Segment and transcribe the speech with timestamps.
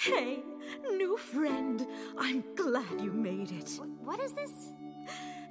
[0.00, 0.44] Hey,
[0.92, 1.84] new friend.
[2.16, 3.80] I'm glad you made it.
[4.04, 4.52] What is this?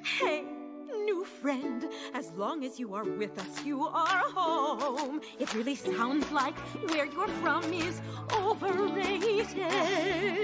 [0.06, 0.46] Hey,
[1.08, 1.88] new friend.
[2.14, 5.22] As long as you are with us, you are home.
[5.40, 6.58] It really sounds like
[6.90, 8.02] where you're from is
[8.34, 9.48] overrated.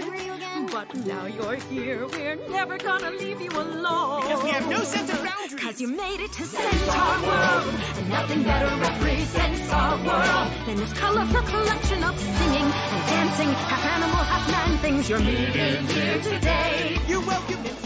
[0.04, 0.66] Who are you again?
[0.68, 4.22] But now you're here, we're never gonna leave you alone.
[4.22, 5.62] Because we have no sense of boundaries.
[5.66, 7.68] Cause you made it to Centaur World,
[7.98, 13.86] and nothing better represents our world than this colorful collection of singing and dancing, half
[13.96, 16.98] animal, half man things you're meeting here today.
[17.10, 17.83] You're welcome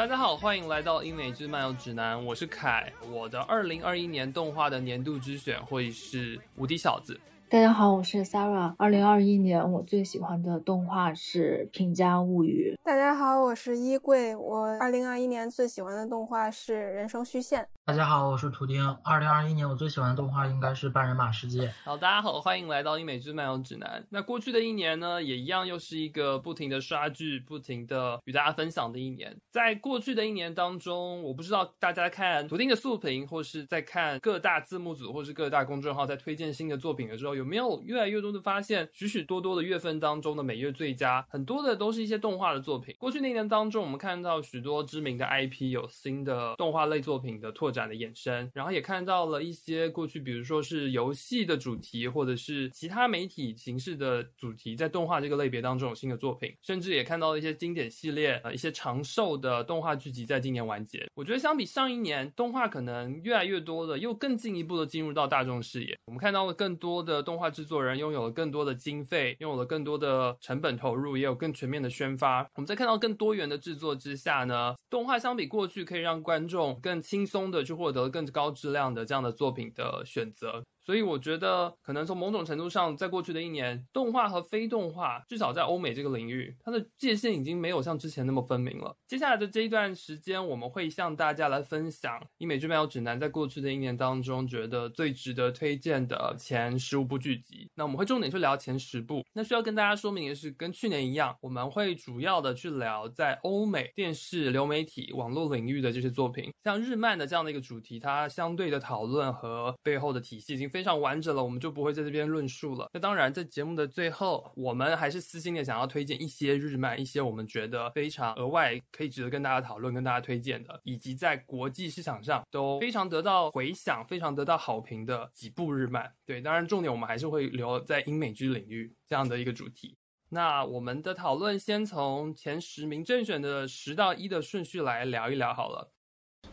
[0.00, 2.90] 大家好，欢迎来到英美之漫游指南，我是凯。
[3.12, 7.12] 我的二零二一年动画的年度之选会是《无敌小子》。
[7.50, 8.74] 大家好，我是 Sarah。
[8.78, 12.74] 二零二一年我最喜欢的动画是《平家物语》。
[12.82, 14.34] 大家好，我是衣柜。
[14.34, 17.62] 我二零二一年最喜欢的动画是《人生虚线》。
[17.86, 18.88] 大家好，我是图丁。
[19.02, 21.66] 二零二一年我最喜欢的动画应该是《半人马世界》。
[21.82, 24.06] 好，大家好，欢迎来到英美之漫游指南。
[24.10, 29.36] 那过去的一年呢，也一样又是一个不停的刷剧、不停的与大家分享的一年。
[29.50, 42.94] 在过去的一年当中，我不知道大家看图丁的速评，或是在看各大字幕组或是各大公众号在推荐新的作品的时候，有没有越来越多的发现，许许多多的月份当中的每月最佳，很多的都是一些动画的作品。
[43.00, 61.06] 过去那一年当中，我们看到许多知名的 IP 有新的动画类作品的拓展的衍生，然后也看到了一些过去，比如说是游戏的主题，或者是其他媒体形式的主题，在动画这个类别当中有新的作品，甚至也看到了一些经典系列、呃一些长寿的动画剧集在今年完结。
[61.14, 65.98] 我觉得相比上一年，动画可能越来越多的，又更进一步的进入到大众视野。
[66.04, 72.42] 我们看到了更多的动画制作人拥有了更多的经费，拥有了更多的成本投入，也有更全面的宣发。
[72.54, 80.64] 我们在看到更多元的制作之下呢，动画相比过去可以让观众更轻松的去获得更高质量的这样的作品的选择。
[80.90, 88.92] 所以我觉得，可能从某种程度上，在过去的一年，动画和非动画，至少在欧美这个领域，它的界限已经没有像之前那么分明了。
[89.06, 97.68] 接下来的这一段时间，我们会向大家来分享《英美剧漫游指南》在过去的一年当中，觉得最值得推荐的前十五部剧集。
[97.76, 99.24] 那我们会重点去聊前十部。
[99.32, 112.88] 那需要跟大家说明的是，跟去年一样，我们会主要的去聊在欧美电视、流媒体、网络领域的这些作品，像日漫的这样的一个主题，它相对的讨论和背后的体系已经非非常完整了，我们就不会在这边论述了。
[112.94, 126.10] 那当然，在节目的最后，我们还是私心的想要推荐一些日漫，一些我们觉得非常额外可以值得跟大家讨论、跟大家推荐的，以及在国际市场上都非常得到回响、非常得到好评的几部日漫。
[126.24, 129.98] 对，当然重点我们还是会留在英美剧领域这样的一个主题。
[130.30, 135.92] 那我们的讨论先从前十名正选的十到一的顺序来聊一聊好了。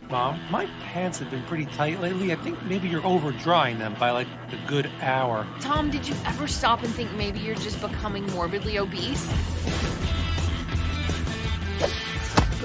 [0.10, 2.32] Mom, my pants have been pretty tight lately.
[2.32, 5.46] I think maybe you're over drying them by like a good hour.
[5.60, 9.28] Tom, did you ever stop and think maybe you're just becoming morbidly obese?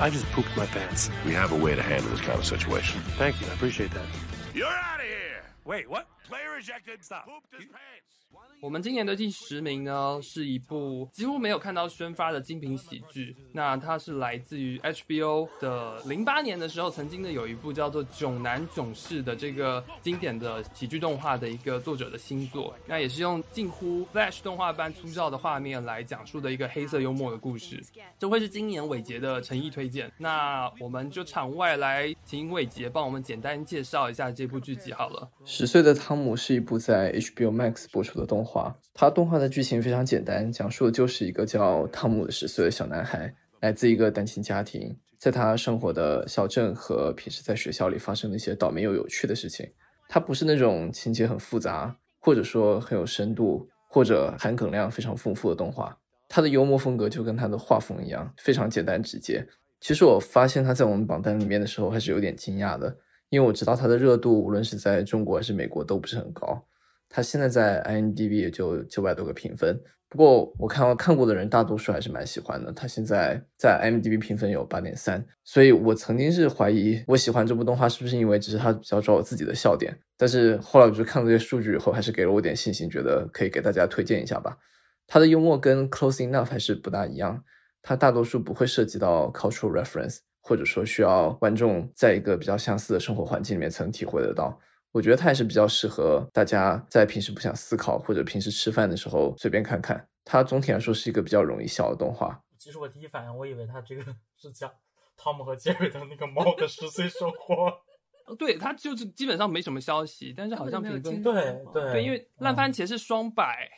[0.01, 1.11] I just pooped my pants.
[1.27, 3.01] We have a way to handle this kind of situation.
[3.19, 3.49] Thank you.
[3.49, 4.07] I appreciate that.
[4.55, 5.43] You're out of here!
[5.65, 6.09] Wait, what?
[6.29, 8.23] Pooped his pants.
[8.63, 13.37] 我们今年的第十名呢，是一部几乎没有看到宣发的精品喜剧。
[13.53, 22.75] 那它是来自于 HBO 的零八年的时候，曾经的有一部叫做《囧男囧事》的这个经典的喜剧动画的一个作者的新作。
[22.87, 27.83] 那也是用近乎 Flash 动画般粗糙的画面来讲述的一个黑色幽默的故事。
[28.19, 30.11] 这会是今年伟杰的诚意推荐。
[30.17, 35.29] 那我们就场外来请伟杰帮我们简单介绍一下这部剧集好了。
[35.45, 49.67] 十岁的汤姆是一部在 HBO Max 播出的动画，它动画的剧情非常简单，讲述的就是一个叫汤姆的十岁的小男孩，来自一个单亲家庭，在他生活的小镇和平时在学校里发生的一些倒霉又有趣的事情。
[50.07, 55.97] 它不是那种情节很复杂，或者说很有深度，或者含梗量非常丰富的动画。
[56.29, 59.43] 它的幽默风格就跟它的画风一样，非常简单直接。
[59.81, 62.95] 其实我发现它在我们榜单里面的时候，还是有点惊讶的。
[63.33, 66.63] 因为我知道它的热度无论是在中国还是美国都不是很高，
[67.09, 69.81] 它现在在 IMDB 也就九百多个评分。
[70.11, 84.59] 不过我看看过的人大多数还是蛮喜欢的，它现在在 IMDB 评分有八点三，所以我曾经是怀疑我喜欢这部动画是不是因为只是它比较找我自己的笑点，但是后来我就看了这些数据以后，还是给了我点信心，觉得可以给大家推荐一下吧。
[85.07, 87.43] 它的幽默跟 Close Enough 还是不大一样，
[87.81, 90.19] 它大多数不会涉及到 cultural reference。
[90.43, 94.61] 或者说需要观众在一个比较相似的生活环境里面才能体会得到。
[94.91, 100.07] 我觉得它还是比较适合大家在平时不想思考或者平时吃饭的时候随便看看。
[100.25, 102.39] 它总体来说是一个比较容易笑的动画。
[102.59, 104.05] 其实我第一反应，我以为它这个
[104.37, 104.71] 是讲
[105.17, 107.73] 汤姆和杰瑞的那个猫的十岁生活。
[108.39, 113.69] 对，它就是基本上没什么消息，但是好像评分对对对，因为烂番茄是双百，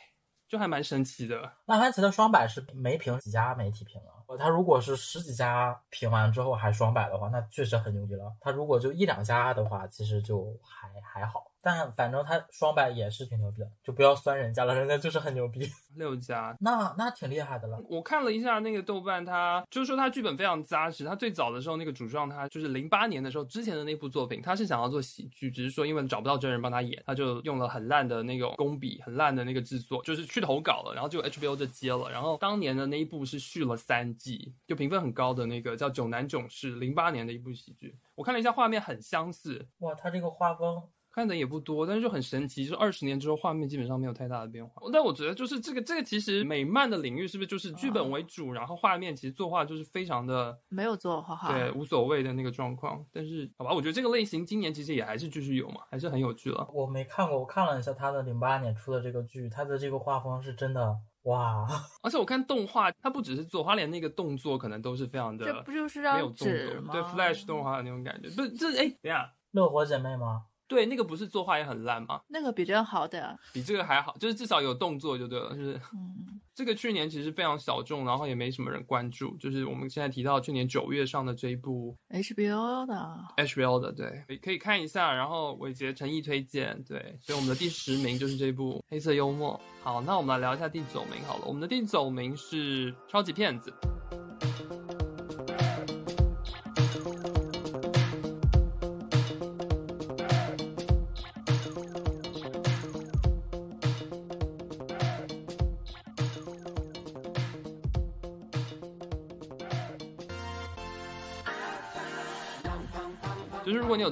[0.47, 1.53] 就还蛮神奇的。
[1.65, 8.31] 烂番茄的双百是没评几家媒体评了，呃他如果是十几家评完之后还双百的话，那确实很牛逼了。
[8.41, 11.51] 他如果就一两家的话，其实就还还好。
[11.65, 15.67] 但反正他双百也是挺牛逼的，就不要酸人家了，人家就是很牛逼。
[15.97, 17.81] 六家，那那挺厉害的了。
[17.89, 21.03] 我看了一下那个豆瓣，他就是说他剧本非常扎实。
[21.03, 32.11] 他最早的时候那个主创，他就是零八年的时候之前的那部作品，他是想要做喜剧，只是说因为找不到真人帮他演，他就用了很烂的那种工笔，很烂的那个制作，就是去投稿了，然后就 HBO 就接了。
[32.11, 37.97] 然后当年的那一部是续了三季，就评分很高的那个叫《囧男囧事》，零八年的一部喜剧。
[38.15, 40.83] 我看了一下画面很相似，哇，他这个画风
[41.15, 44.81] 看的也不多，但是就很神奇，就二十年之后画面基本上没有太大的变化。
[44.91, 53.01] 但我觉得就是这个这个其实美漫的领域是不是就是剧本为主，然后画面其实作画就是非常的没有做画画，对无所谓的那个状况。
[53.13, 56.67] 但是好吧，我觉得这个类型今年其实也还是继续有嘛，还是很有趣了。
[56.73, 61.65] 我没看过，我看了一下他的零八年出的这个剧，他的这个画风是真的哇！
[62.03, 66.45] 而且我看动画，它不只是做，它连那个动作可能都是非常的，这不就是没有动作，
[66.91, 68.29] 对 Flash 动画的那种感觉。
[68.31, 70.43] 不是，这哎，等一下，乐活姐妹吗？
[70.67, 72.21] 对，那个不是作画也很烂吗？
[72.27, 75.55] 那个比较好的，比这个还好，就是至少有动作就对了。
[75.55, 79.35] 就是嗯， 这个去年其实非常小众，然后也没什么人关注。
[79.37, 85.13] 就是我们现在提到去年九月上的这一部 HBO 的 HBO 的，对，可以看一下。
[85.13, 89.59] 然后伟杰诚意推荐，对，所以我们的第十名就是这部《黑色幽默》。
[89.83, 91.45] 好，那我们来聊一下第九名好了。
[91.45, 93.71] 我们的第九名是《超级骗子》。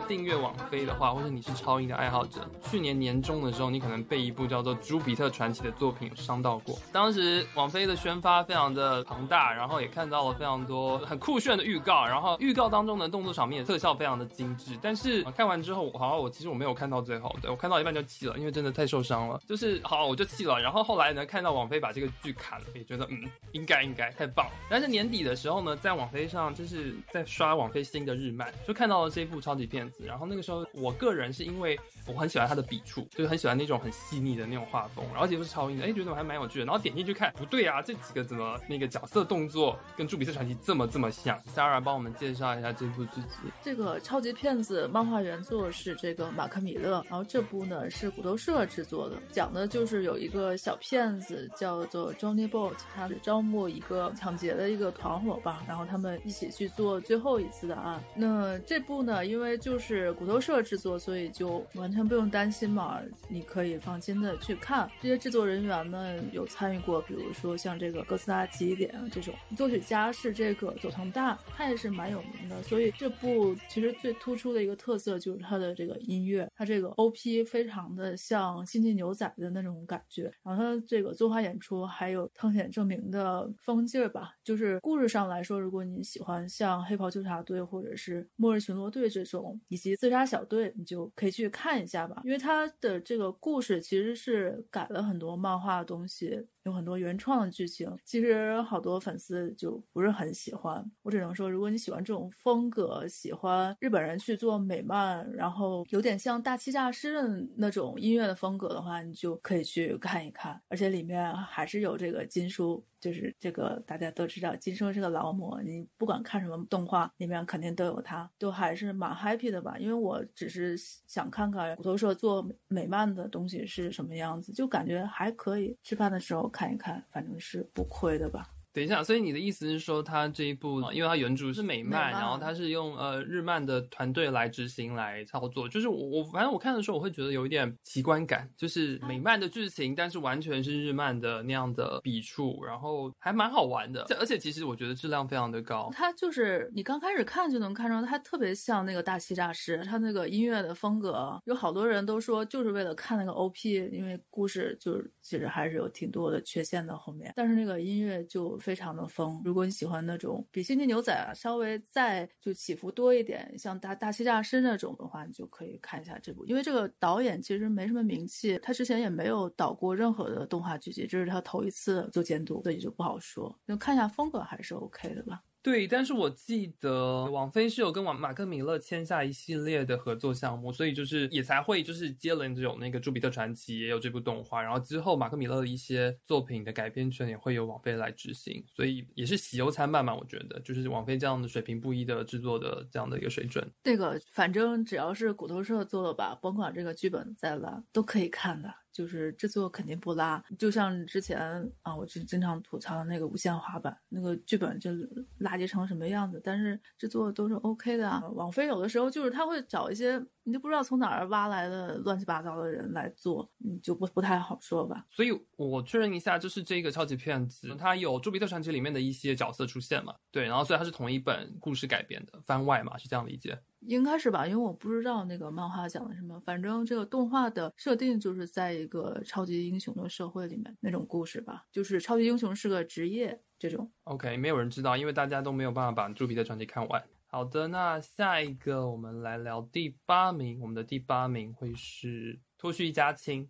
[0.07, 6.77] 订阅网飞的话，或者你是超英的爱好者，去年年中的时候，你可能被一部叫做《朱比特传奇》的作品伤到过。
[6.91, 14.77] 当时网飞的宣发非常的庞大，然后也看到了非常多很酷炫的预告，然后预告当中的动作场面特效非常的精致。
[14.81, 19.39] 但是、看完之后，好像我其实我没有看到最后，对我看到一半就气了，因为真的太受伤了。
[19.47, 20.59] 就是好，我就气了。
[20.59, 24.51] 然后后来呢，看到网飞把这个剧砍了，也觉得嗯，应该应该太棒了。
[24.69, 36.65] 但是年底的时候呢，在网飞上就是在刷网飞新的日漫，就看到了这部超级片然后那个时候，我个人是因为我很喜欢他的笔触，就是很喜欢那种很细腻的那种画风，然后结果是超英的，哎，觉得还蛮有趣的。
[36.65, 43.37] 然后点进去看，不对啊，这几个怎么那个角色动作跟《朱比特传奇》这么这么像？Sarah 帮我们介绍一下这部剧集。
[43.61, 58.03] 这个超级骗子漫画原作是这个马克米勒，然后这部呢是骨头社制作的，讲的就是有一个小骗子叫做 Johnny Bolt，他是招募一个抢劫的一个团伙吧，然后他们一起去做最后一次的案。
[58.15, 62.99] 那这部呢，因为就是骨头社制作，所以就完全不用担心嘛，
[63.29, 64.89] 你可以放心的去看。
[65.01, 100.83] 这些制作人员呢有参与过，比如说像这个哥斯拉起点这种，作曲家是这个佐藤大，他也是蛮有名的，所以这部其实最突出的一个特色就是它的这个音乐，它这个 OP 非常的像《星际牛仔》的那种感觉，然后它这个作画演出还有汤显证明的风劲儿吧，就是故事上来说，如果你喜欢像黑袍纠察队或者是末日巡逻队这种，以及自杀小队，你就可以去看一下吧，因为他的这个故事其实是改了很多漫画的东西，有很多原创的剧情，其实好多粉丝就不是很喜欢。
[101.01, 110.61] 我只能说，如果你喜欢这种风格，喜欢日本人去做美漫，然后有点像大欺诈师的那种音乐的风格的话，你就可以去看一看。
[110.69, 119.75] 而且里面还是有这个金叔，就是这个大家都知道，金叔是个劳模，你不管看什么动画，里面肯定都有他，都还是蛮 happy 的吧。
[119.77, 120.77] 因为我只是
[121.07, 125.77] 想看看骨头社做美漫的东西是什么样子，就感觉还可以。
[125.83, 128.52] 吃饭的时候看一看，反正是不亏的吧。
[128.73, 132.21] 等一下，所以你的意思是说，他这一部，因为它原著是美漫，美漫。
[132.23, 145.91] 然后它是用呃日漫的团队来执行来操作，就是我我反正我看的时候，我会觉得有一点奇观感，就是美漫的剧情，但是完全是日漫的那样的笔触，然后还蛮好玩的，而且其实我觉得质量非常的高。
[145.93, 159.41] 它就是你刚开始看就能看出它特别像那个大欺诈师，它那个音乐的风格，有好多人都说就是为了看那个 OP，因为故事就是其实还是有挺多的缺陷的后面，但是那个音乐就非常的疯。
[159.43, 173.53] 如果你喜欢那种比《星际牛仔》啊稍微再就起伏多一点，像大大欺诈师那种的话，你就可以看一下这部，因为这个导演其实没什么名气，他之前也没有导过任何的动画剧集，这是他头一次做监督，所以就不好说。
[173.67, 175.41] 就看一下风格还是 OK 的吧。
[175.63, 190.13] 对，但是我记得王菲是有跟王马克米勒签下一系列的合作项目，所以就是也才会就是接了有那个《朱比特传奇》，也有这部动画，然后之后马克米勒的一些作品的改编权也会由王菲来执行，所以也是喜忧参半嘛。
[190.13, 193.65] 我觉得就是王菲这样的水平不一的制作的这样的一个水准。
[193.83, 198.82] 这个反正只要是骨头社做的吧，甭管这个剧本再烂，都可以看的。
[198.93, 201.39] 就是制作肯定不拉，就像之前
[201.81, 204.91] 啊，我就经常吐槽那个无限滑板，那个剧本就
[205.39, 208.23] 垃圾成什么样子，但是制作都是 OK 的啊。
[208.35, 215.05] 网飞有的时候就是他会找一些你都不知道从哪儿挖来的乱七八糟的人来做，你就不不太好说吧。
[215.09, 220.13] 所以我确认一下，就是这个超级骗子，它有《朱比特传奇》里面的一些角色出现嘛？
[220.31, 222.95] 对，然后所以它是同一本故事改编的番外嘛？
[222.97, 223.59] 是这样理解？
[223.87, 233.91] 应该是吧，因为我不知道那个漫画讲的什么，反正这个动画的设定就是在一个超级英雄的社会里面那种故事吧，就是超级英雄是个职业这种。
[234.05, 237.03] OK，没有人知道，因为大家都没有办法把《朱皮的传奇》看完。
[237.27, 243.49] 好的，那下一个我们来聊第八名，我们的第八名会是脱序一家亲。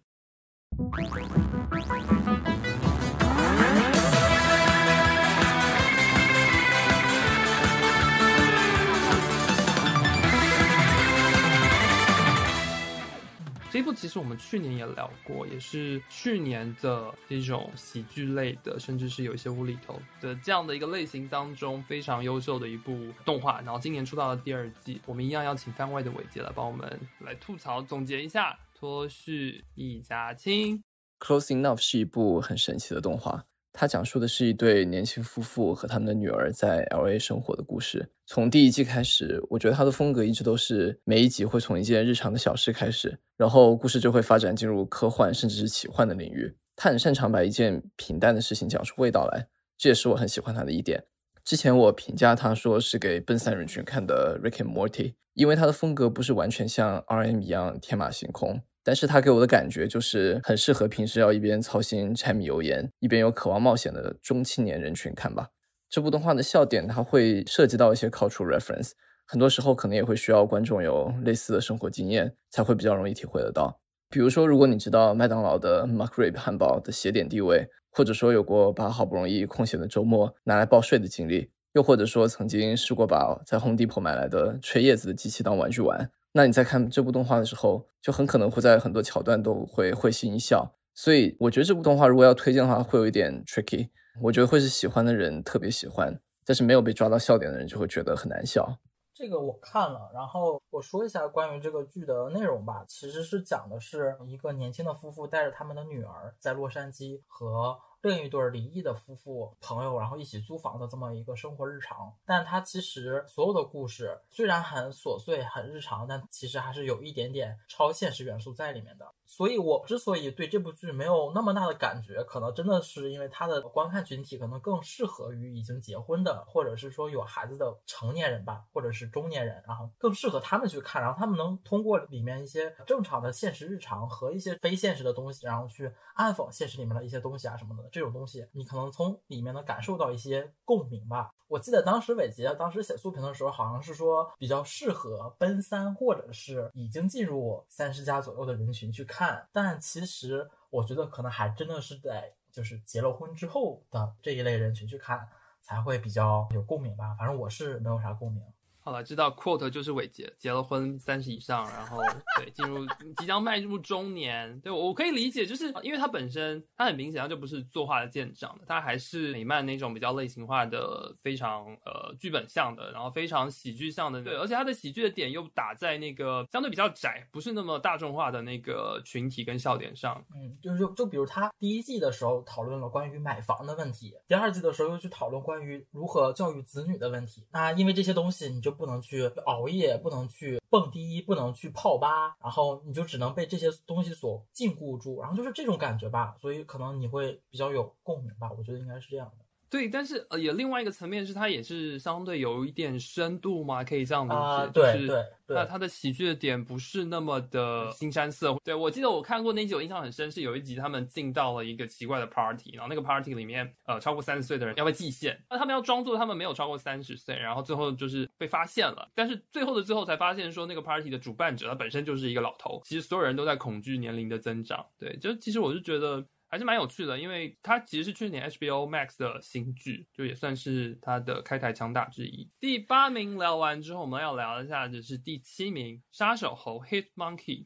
[13.73, 23.59] 这部其实我们去年也聊过，也是去年的这种喜剧类的，甚至是有一些无厘头的这样的一个类型当中非常优秀的一部动画。
[23.61, 26.87] 然后今年出到了第二季，我们一样要请番外的伟杰来帮我们
[27.21, 30.77] 来吐槽总结一下《脱序一家亲》。
[31.19, 33.45] Close Enough 是一部很神奇的动画。
[33.73, 38.07] 它讲述的是一对年轻夫妇和他们的女儿在 L A 生活的故事。
[38.27, 46.55] 从第一季开始，我觉得它的风格一直都是每一集会从一件日常的小事开始，然后故事就会发展进入科幻甚至是奇幻的领域。
[46.75, 51.03] 他很擅长把一件平淡的事情讲出味道来，这也是我很喜欢他的一点。
[51.43, 58.61] 之前我评价他说是给奔三人群看的 Rick and Morty，因为他的风格不是完全像 R M 一样天马行空。
[58.83, 65.47] 但是他给我的感觉就是很适合平时要一边操心柴米油盐，一边有渴望冒险的中青年人群看吧。
[65.89, 68.91] 这部动画的笑点，它会涉及到一些 cultural reference，
[69.25, 73.79] 很多时候可能也会需要观众有类似的生活经验，才会比较容易体会得到。
[74.09, 86.09] 比如说，如果你知道麦当劳的 McRib 汉堡的鞋点地位，或者说有过把好不容易空闲的周末拿来报税的经历，又或者说曾经试过把在 Home Depot 买来的吹叶子的机器当玩具玩。
[86.33, 90.75] 那你在看这部动画的时候，就很可能会在很多桥段都会会心一笑。
[90.93, 93.89] 所以我觉得这部动画如果要推荐的话，会有一点 tricky。
[94.21, 98.77] 我觉得会是喜欢的人特别喜欢，但是没有被抓到笑点的人就会觉得很难笑。
[99.13, 102.83] 这个我看了，然后我说一下关于这个剧的内容吧。
[102.87, 107.77] 其实是讲的是一个年轻的夫妇带着他们的女儿在洛杉矶和。
[108.03, 119.05] 另一对离异的夫妇朋友，然后一起租房的这么一个生活日常，但它其实所有的故事虽然很琐碎、很日常，但其实还是有一点点超现实元素在里面的。
[119.25, 137.89] 所以我之所以对这部剧没有那么大的感觉，可能真的是因为它的观看群体可能更适合于已经结婚的，或者是说有孩子的成年人吧，或者是中年人，然后更适合他们去看，然后他们能通过里面一些正常的现实日常和一些非现实的东西，然后去暗讽现实里面的一些东西啊什么的。
[137.93, 141.31] 这种东西，你可能从里面能感受到一些共鸣吧。
[141.47, 149.47] 我记得当时伟杰当时写速评的时候，好像是说比较适合奔三或者是已经进入三十加左右的人群去看。
[149.51, 155.29] 但其实我觉得可能还真的是在就是结了婚之后的这一类人群去看
[155.61, 157.15] 才会比较有共鸣吧。
[157.19, 158.43] 反正我是没有啥共鸣。
[158.85, 161.99] 好了，知道 quote 就是伟杰结了婚三十以上，然后
[162.37, 162.85] 对进入
[163.17, 180.21] 即将迈入中年，对我可以理解，就是因为他本身他很明显他就不是作画的舰长的，他还是美漫那种比较类型化的、非常呃剧本向的，然后非常喜剧向的，对，而且他的喜剧的点又打在那个相对比较窄，不是那么大众化的那个群体跟笑点上。
[180.35, 188.72] 嗯，就是就就比如他第一季的时候讨论了关于买房的问题，第二季的时候又去讨论关于如何教育子女的问题，那因为这些东西你就。
[188.73, 199.42] 不能去熬夜，不能去蹦迪，不能去泡吧，然后你就只能被这些东西所禁锢住，然后就是这种感觉吧，所以可能你会比较有共鸣吧，我觉得应该是这样的。
[199.73, 204.71] 对，但是呃，也另外一个层面是，它也是相对有一点深度嘛，可以这样理解。
[204.71, 205.55] 对对对。
[205.55, 208.55] 那它的喜剧的点不是那么的新山色。
[208.63, 224.85] 对我记得我看过那集，我印象很深，是有一集他们进到了一个奇怪的 party，然后那个 party 里面呃超过三十岁的人要被祭献，那他们要装作他们没有超过三十岁，然后最后就是被发现了，但是最后的最后才发现说那个 party 的主办者他本身就是一个老头，其实所有人都在恐惧年龄的增长。
[224.99, 226.23] 对，就其实我是觉得。
[226.53, 232.47] 还是蛮有趣的，因为它其实是去年 HBO Max 的新剧，就也算是它的开台强大之一。
[232.59, 237.65] 第八名聊完之后，我们要聊一下就是第七名《杀手猴 Hit Monkey》。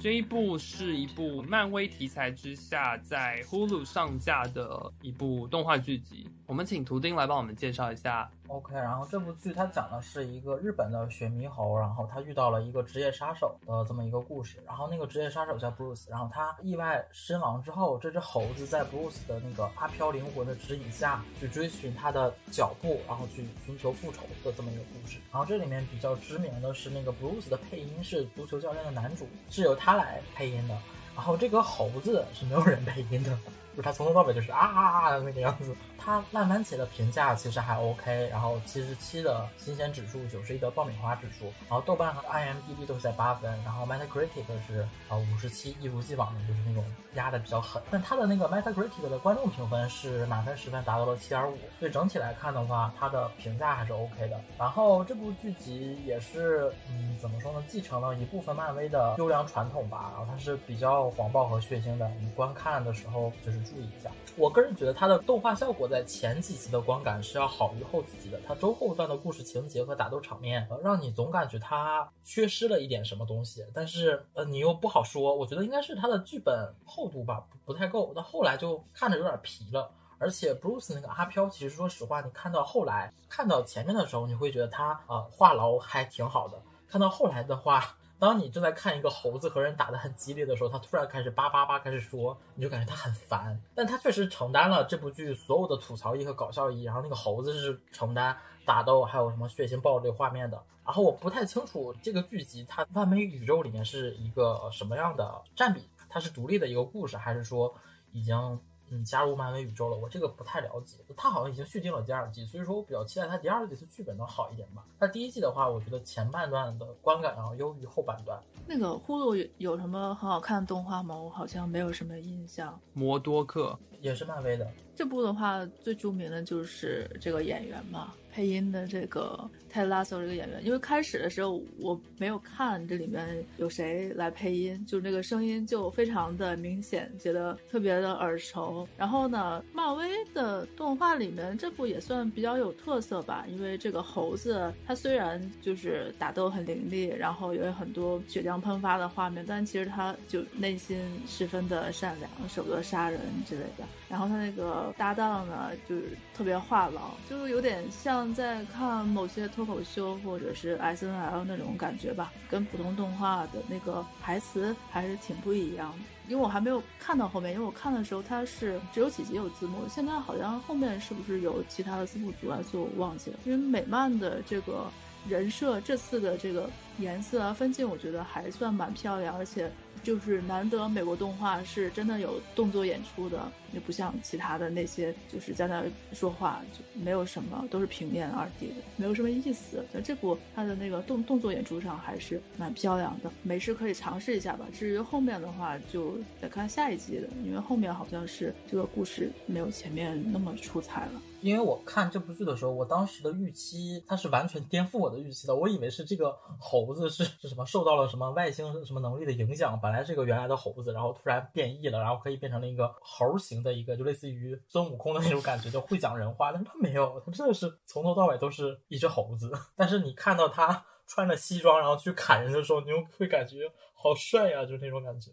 [0.00, 6.30] 这一部是一部漫威题材之下在 Hulu 上架的一部动画剧集。
[6.46, 14.56] 我们请图丁来帮我们介绍一下 OK，然后这部剧它讲的是一个日本的雪猕猴，然后他遇到了一个职业杀手的这么一个故事。
[14.66, 25.18] 然后那个职业杀手叫 Bruce，然后他意外身亡之后，这只猴子在 Bruce 的那个阿飘灵魂的指引下去追寻他的脚步，然后去寻求复仇的这么一个故事。
[25.30, 30.74] 然后这里面比较知名的是那个 Bruce 的配音是足球教练的男主，是由他来配音的。
[31.14, 33.36] 然后这个猴子是没有人配音的，
[33.78, 35.72] 就是他从头到尾就是啊啊啊那个样子。
[35.96, 47.80] 他烂番茄的评价其实还 OK，然后七十七的新鲜指数，九十一的爆米花指数，然后豆瓣和 IMDB 都是在八分，然后 Metacritic 是啊五十七，一如既往的就是那种压的比较狠。
[47.90, 54.40] 但他的那个 Metacritic 的观众评分是满分十分达到了七点五，所以整体来看的话，它的评价还是 OK 的。
[54.58, 64.10] 然后这部剧集也是嗯怎么说呢，继承了一部分漫威的优良传统吧，然后它是比较黄暴和血腥的，你观看的时候就是注意一下。
[64.36, 75.34] 我个人觉得它的动画效果在前几集的观感是要好于后几集的，它中后段的故事情节和打斗场面，呃，让你总感觉它缺失了一点什么东西，但是呃，你又不好说。
[75.34, 79.90] 我觉得应该是它的剧本厚度吧，不不太够，到后来就看着有点皮了。
[80.20, 87.97] 而且 Bruce 那个阿飘，其实说实话，你看到后来看到前面的时候，你会觉得他呃话痨还挺好的，看到后来的话。
[88.18, 93.60] 当你正在看一个猴子和人打得很激烈的时候，他突然开始叭叭叭开始说，你就感觉他很烦。
[93.74, 100.60] 但他确实承担了这部剧所有的吐槽意和搞笑意，然后那个猴子是承担打斗还有什么血腥暴力画面的。
[100.84, 107.74] 然后我不太清楚这个剧集它漫威宇宙里面是一个什么样的占比，它是独立的一个故事，还是说
[108.12, 108.58] 已经
[108.90, 109.96] 嗯加入漫威宇宙了？
[109.96, 110.96] 我这个不太了解。
[111.16, 114.84] 他好像已经续订了第二季，所以说我比较期待他第二季的剧本能好一点吧。
[114.98, 118.40] 那第一季的话，我觉得前半段的观感要优于后半段。
[118.66, 121.16] 那个呼噜有有什么很好看的动画吗？
[121.16, 122.78] 我好像没有什么印象。
[122.92, 124.66] 摩多克也是漫威的。
[124.94, 130.60] 这部的话，最著名的就是这个演员嘛，配音的这个泰拉索这个演员。
[130.64, 138.88] 因为开始的时候我没有看这里面有谁来配音，就那个声音就非常的明显，觉得特别的耳熟。
[138.96, 153.84] 然后呢，漫威的动画里面这部也算比较有特色吧，因为这个猴子它虽然就是打斗很凌厉，然后有很多血浆喷发的画面，但其实它就内心十分的善良，舍不得杀人之类的。
[154.08, 165.98] 然后他那个搭档呢，就是特别话痨，就是有点像在看某些脱口秀或者是 S N L 那种感觉吧，跟普通动画的那个台词还是挺不一样的。
[166.28, 173.38] 因为我还没有看到后面，因为我看的时候它是只有几集有字幕，现在好像后面是不是有其他的字幕组来做，我忘记了。
[173.44, 174.90] 因为美漫的这个
[175.26, 179.70] 人设这次的这个颜色啊分镜，我觉得还算蛮漂亮，而且。
[180.00, 189.84] 就是难得美国动画是真的有动作演出的，也不像其他的那些就是在那说话就没有什么，都是平面二 D 的，没有什么意思。
[189.92, 194.66] 那这部它的那个动动作演出上还是蛮漂亮的，没事可以尝试一下吧。
[194.72, 201.22] 至于后面的话，就得看下一集的，因为后面好像是这个故事没有前面那么出彩了。
[201.40, 205.54] 因为我看这部剧的时候，我当时的预期它是完全颠覆我的预期的。
[205.54, 216.52] 我以为是这个猴子是是什么受到了什么外星什么能力的影响，本来是个原来的猴子，然后突然变异了，然后可以变成了一个猴形的一个，就类似于孙悟空的那种感觉，就会讲人话。
[216.52, 219.50] 但是他没有，他真的是从头到尾都是一只猴子。
[219.76, 225.30] 但是你看到他穿着西装然后去砍人的时候，你又会感觉好帅呀、啊，就那种感觉。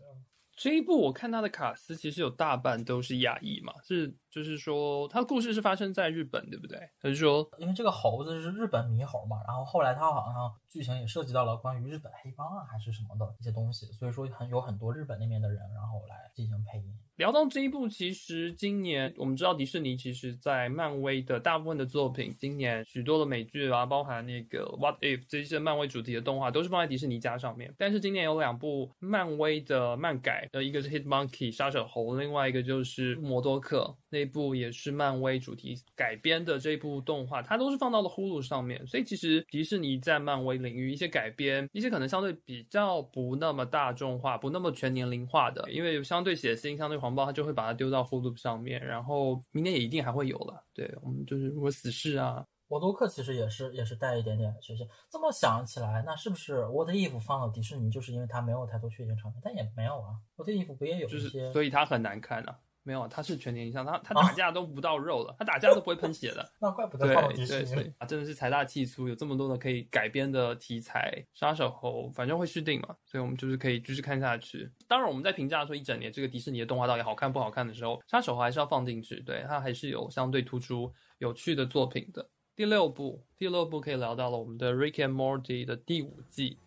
[0.56, 6.78] 这一部我看他的卡斯其实有大半都是亚裔嘛，是就是说它的故事是发生在日本，对不对？
[7.02, 16.94] 还是说因为这个猴子是日本猕猴嘛，然后后来它好像剧情也涉及到了关于日本黑帮啊还是什么的一些东西，所以说很有很多日本那边的人，然后来进行配音。
[17.16, 27.74] 聊到这一部，其实今年我们知道迪士尼其实在漫威的大部分的作品，今年许多的美剧啊，包含那个 What If 这些漫威主题的动画，都是放在迪士尼家上面。
[27.78, 38.86] 但是今年有两部漫威的漫改，呃，一个是 Hit Monkey 杀手猴，另外一个就是摩多克那一部也是漫威主题改编的这部动画，它都是放到了 Hulu 上面。
[38.88, 48.84] 所以其实迪士尼在漫威领域一些改编，一些可能相对比较不那么大众化、不那么全年龄化的，因为相对血腥、相对黄暴，它就会把它丢到 Hulu 上面。
[48.84, 50.66] 然后明年也一定还会有了。
[50.74, 52.44] 对我们就是如果死侍啊。
[52.68, 54.88] 我多克其实也是也是带一点点血腥。
[55.08, 59.40] 这么想起来，那是不是 What If 放到迪士尼，就是因为它没有太多血腥场面？
[59.44, 61.18] 但也没有啊，What If 不也有一些？
[61.20, 62.58] 就是所以它很难看啊。
[62.86, 66.48] 没有，他是全年以上，他他打架都不到肉了，他打架都不会喷血的。
[66.62, 71.26] 那怪不得放到迪士尼对对啊，真的是财大气粗，有这么多的可以改编的题材。
[71.34, 74.70] 杀手猴反正会续订嘛，所以我们就是可以继续看下去。
[74.88, 82.30] 当然，我们在评价说一整年这个迪士尼的动画到底好看不好看的时候，杀手猴还是要放进去，对它还是有相对突出有趣的作品的。
[82.56, 86.60] 第六部，第六部可以聊到了我们的《Rick and Morty》的第五季。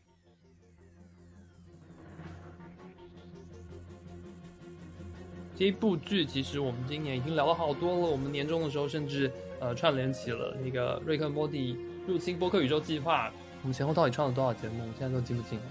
[5.59, 7.99] 这一部剧其实我们今年已经聊了好多了。
[7.99, 13.29] 我们年终的时候甚至呃串联起了那个《瑞克·莫蒂入侵播客宇宙计划》。
[13.62, 14.85] 我们前后到底串了多少节目？
[14.87, 15.64] 我现在都记不清了。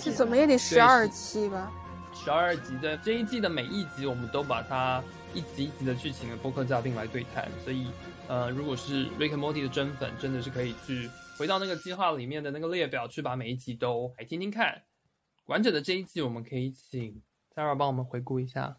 [0.00, 1.72] 这怎么也得十二期吧？
[2.14, 5.02] 十二集的这一季的每一集，我们都把它
[5.34, 7.48] 一集一集的去请了播客嘉宾来对谈。
[7.64, 7.88] 所以
[8.28, 14.80] 呃，如果是《瑞克·莫蒂》的真粉，真的是可以去回到那个计划里面的那个列表，去把每一集都来听听看。
[15.46, 17.20] 完整的这一季，我们可以请
[17.52, 18.76] Sarah 帮我们回顾一下。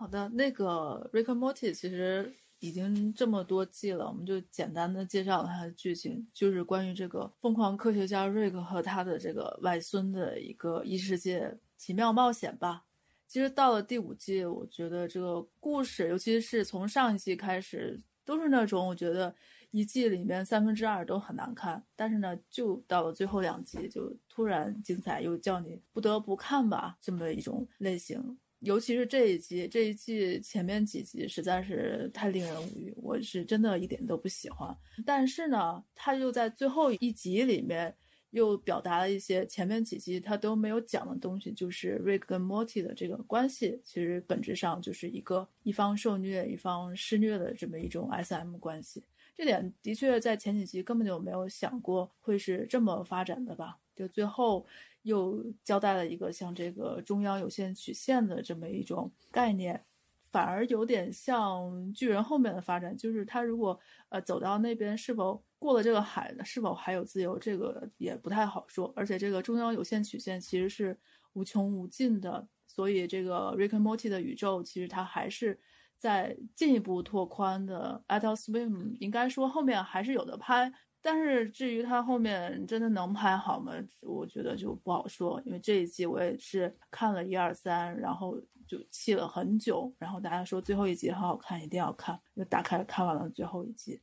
[0.00, 12.84] 好的，那个《Rick and Morty》其实已经这么多季了，我们就简单的介绍了它的剧情，就是关于这个疯狂科学家瑞克和他的这个外孙的一个异世界奇妙冒险吧。
[13.26, 19.34] 其实到了第五季，我觉得这个故事，尤其是从上一季开始，都是那种我觉得
[19.72, 28.38] 一季里面三分之二都很难看，但是呢，就到了最后两集，就突然精彩，又叫你不得不看吧，这么一种类型。
[28.60, 34.76] 尤其是这一季，这一季前面几集实在是太令人无语，我是真的一点都不喜欢。
[35.06, 37.94] 但是呢，他又在最后一集里面
[38.30, 49.04] 又表达了一些前面几集他都没有讲的东西，就是瑞克跟莫蒂的这个关系，其实本质上就是一个一方受虐、一方施虐的这么一种 S.M 关系。
[49.36, 53.78] 这点的确在前几集根本就没有想过会是这么发展的吧？
[53.94, 54.66] 就最后。
[55.08, 59.82] 又交代了一个像这个中央有线曲线的这么一种概念，
[60.30, 63.78] 反而有点像巨人后面的发展，就是他如果
[64.10, 66.36] 呃走到那边，是否过了这个海？
[66.44, 67.38] 是否还有自由？
[67.38, 68.92] 这个也不太好说。
[68.94, 70.96] 而且这个中央有线曲线其实是
[71.32, 75.58] 无穷无尽的，所以这个 Rick and Morty 的宇宙其实它还是
[75.96, 78.04] 在进一步拓宽的。
[78.08, 80.70] Adult Swim 应该说后面还是有的拍。
[81.00, 83.72] 但是至于它后面真的能拍好吗？
[84.02, 89.94] 我觉得就不好说，因为这一季我也是看了一二三，然后就气了很久。
[89.98, 94.00] 然后大家说最后一集很好看，一定要看，就打开看完了最后一集。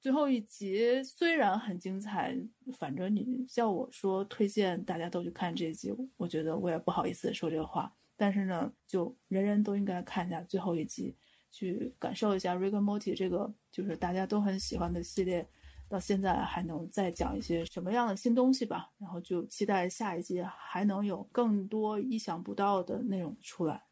[0.00, 2.36] 最后一集虽然很精彩，
[2.76, 7.94] 反正你叫我说推荐大家都去看这一集，我觉得我也不好意思说这个话。
[8.16, 11.14] 但是呢，就人人都应该看一下最后一集，
[11.52, 15.48] 去感受一下《Rick and Morty》这个就是大家都很喜欢的系列。
[15.92, 23.84] 到现在还能再讲一些什么样的新东西吧，然后就期待下一季还能有更多意想不到的内容出来。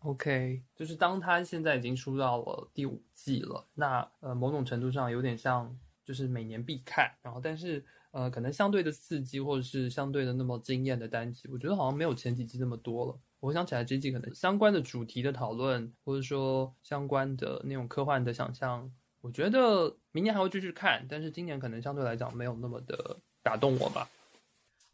[0.00, 13.18] OK，就是当他现在已经出到了第五季了，那呃某种程度上有点像就是每年必看，然后但是呃可能相对的刺激或者是相对的那么惊艳的单集，我觉得好像没有前几季那么多了。
[13.40, 18.92] 我想起来这季可能相关的主题的讨论，或者说相关的那种科幻的想象。
[19.26, 24.08] 我觉得明年还会继续看，但是今年可能相对来讲没有那么的打动我吧。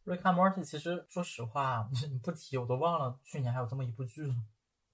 [0.05, 4.35] 瑞克·莫蒂其实说实话，你不提我都忘了去年还有这么一部剧了。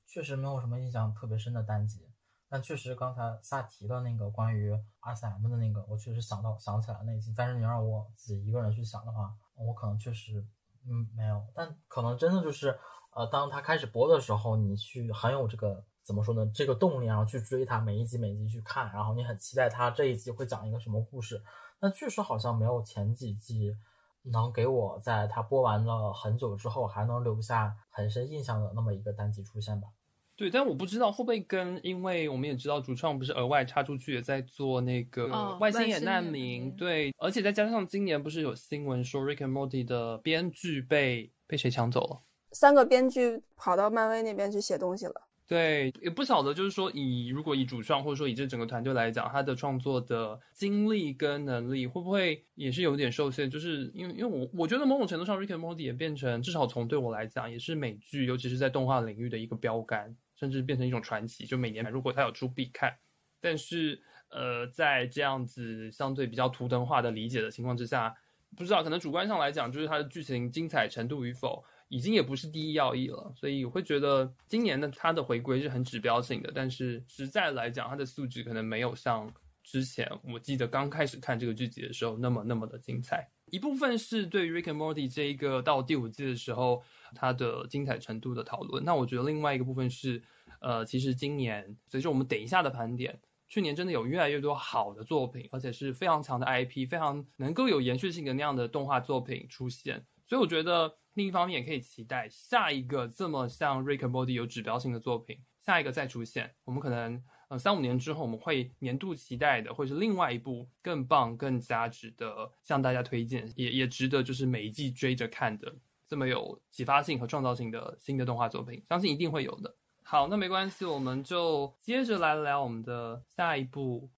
[0.08, 2.04] 确实没有什么印象特别深的单集，
[2.48, 7.32] 但确实刚才萨提的那个关于 S.M 的那个，我确实想到想起来那集。
[7.36, 10.44] 但是你让我自己一个人去想的话，我可能确实
[10.84, 11.46] 嗯没有。
[11.54, 12.76] 但可能真的就是
[13.18, 15.84] 呃，当他开始播的时候，你去很有这个。
[16.04, 16.50] 怎么说呢？
[16.54, 21.42] 这个动力，然后去追他，每一集每一集去看，然后你很期待他这一集会讲一个什么故事。
[21.80, 23.76] 那确实好像没有前几季
[24.22, 29.88] 能给我在他播完了很久之后还能留下很深印象的那么一个单集出现吧。
[30.34, 42.22] 对，但我不知道会不会跟，因为我们也知道主创不是额外插出去也在做那个哦外星外星人眼难民，对，而且再加上今年不是有新闻说 Rick and Morty 的编剧被被谁抢走了？
[42.52, 45.14] 三个编剧跑到漫威那边去写东西了。
[45.46, 53.48] 对，也不晓得，就是说以如果以主创或者说以这整个团队来讲，他的创作的精力跟能力会不会也是有点受限？
[53.48, 61.46] 就是因为因为我我觉得某种程度上，Rick and Morty 也变成至少从对我来讲，也是美剧，尤其是在动画领域的一个标杆，甚至变成一种传奇。
[61.46, 62.94] 就每年如果它有出必看，
[63.40, 68.14] 但是呃，在这样子相对比较图腾化的理解的情况之下，
[68.54, 71.64] 不知道可能主观上来讲，就是它的剧情精彩程度与否。
[71.88, 79.32] 已经也不是第一要义了，所以我会觉得今年的它的回归是很指标性的，但是实在来讲，它的素质可能没有像
[79.64, 83.26] 之前我记得刚开始看这个剧集的时候那么那么的精彩。
[83.50, 86.82] 一部分是对于 Rick and Morty 这一个到第五季的时候
[87.14, 90.22] 它的精彩程度的讨论，那我觉得另外一个部分是，
[90.60, 100.94] 呃，其实今年随着我们等一下的盘点，去年真的有越来越多好的作品，而且是非常强的 IP，非常能够有延续性的那样的动画作品出现，所以我觉得。
[101.18, 115.74] 另一方面，也可以期待下一个这么像 Rick and Morty 有指标性的作品，下一个再出现，我们可能呃三五年之后，我们会年度期待的，会是另外一部更棒、更加值得向大家推荐，也也值得就是每一季追着看的
[116.06, 119.74] 这么有启发性和创造性的新的动画作品，相信一定会有的。
[120.04, 124.08] 好，那没关系，我们就接着来聊我们的下一部。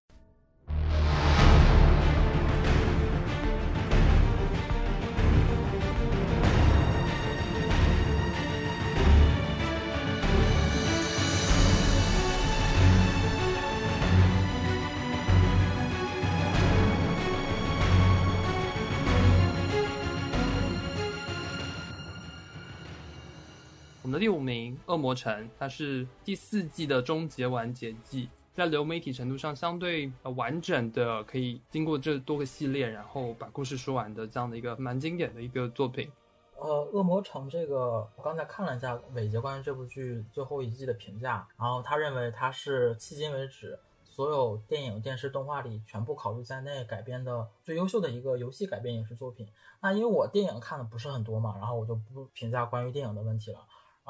[24.11, 36.11] 们的第五名《恶魔城》，它是第四季的终结完结季，在流媒体程度上相对完整的，可以经过这多个系列，然后把故事说完的这样的一个蛮经典的一个作品。
[36.59, 49.47] 呃，《恶魔城》这个，我刚才看了一下伟杰关于这部剧最后一季的评价，然后他认为它是迄今为止所有电影、电视、动画里全部考虑在内改编的最优秀的一个游戏改编影视作品。
[49.81, 53.61] 那因为我电影看的不是很多嘛，然后我就不评价关于电影的问题了。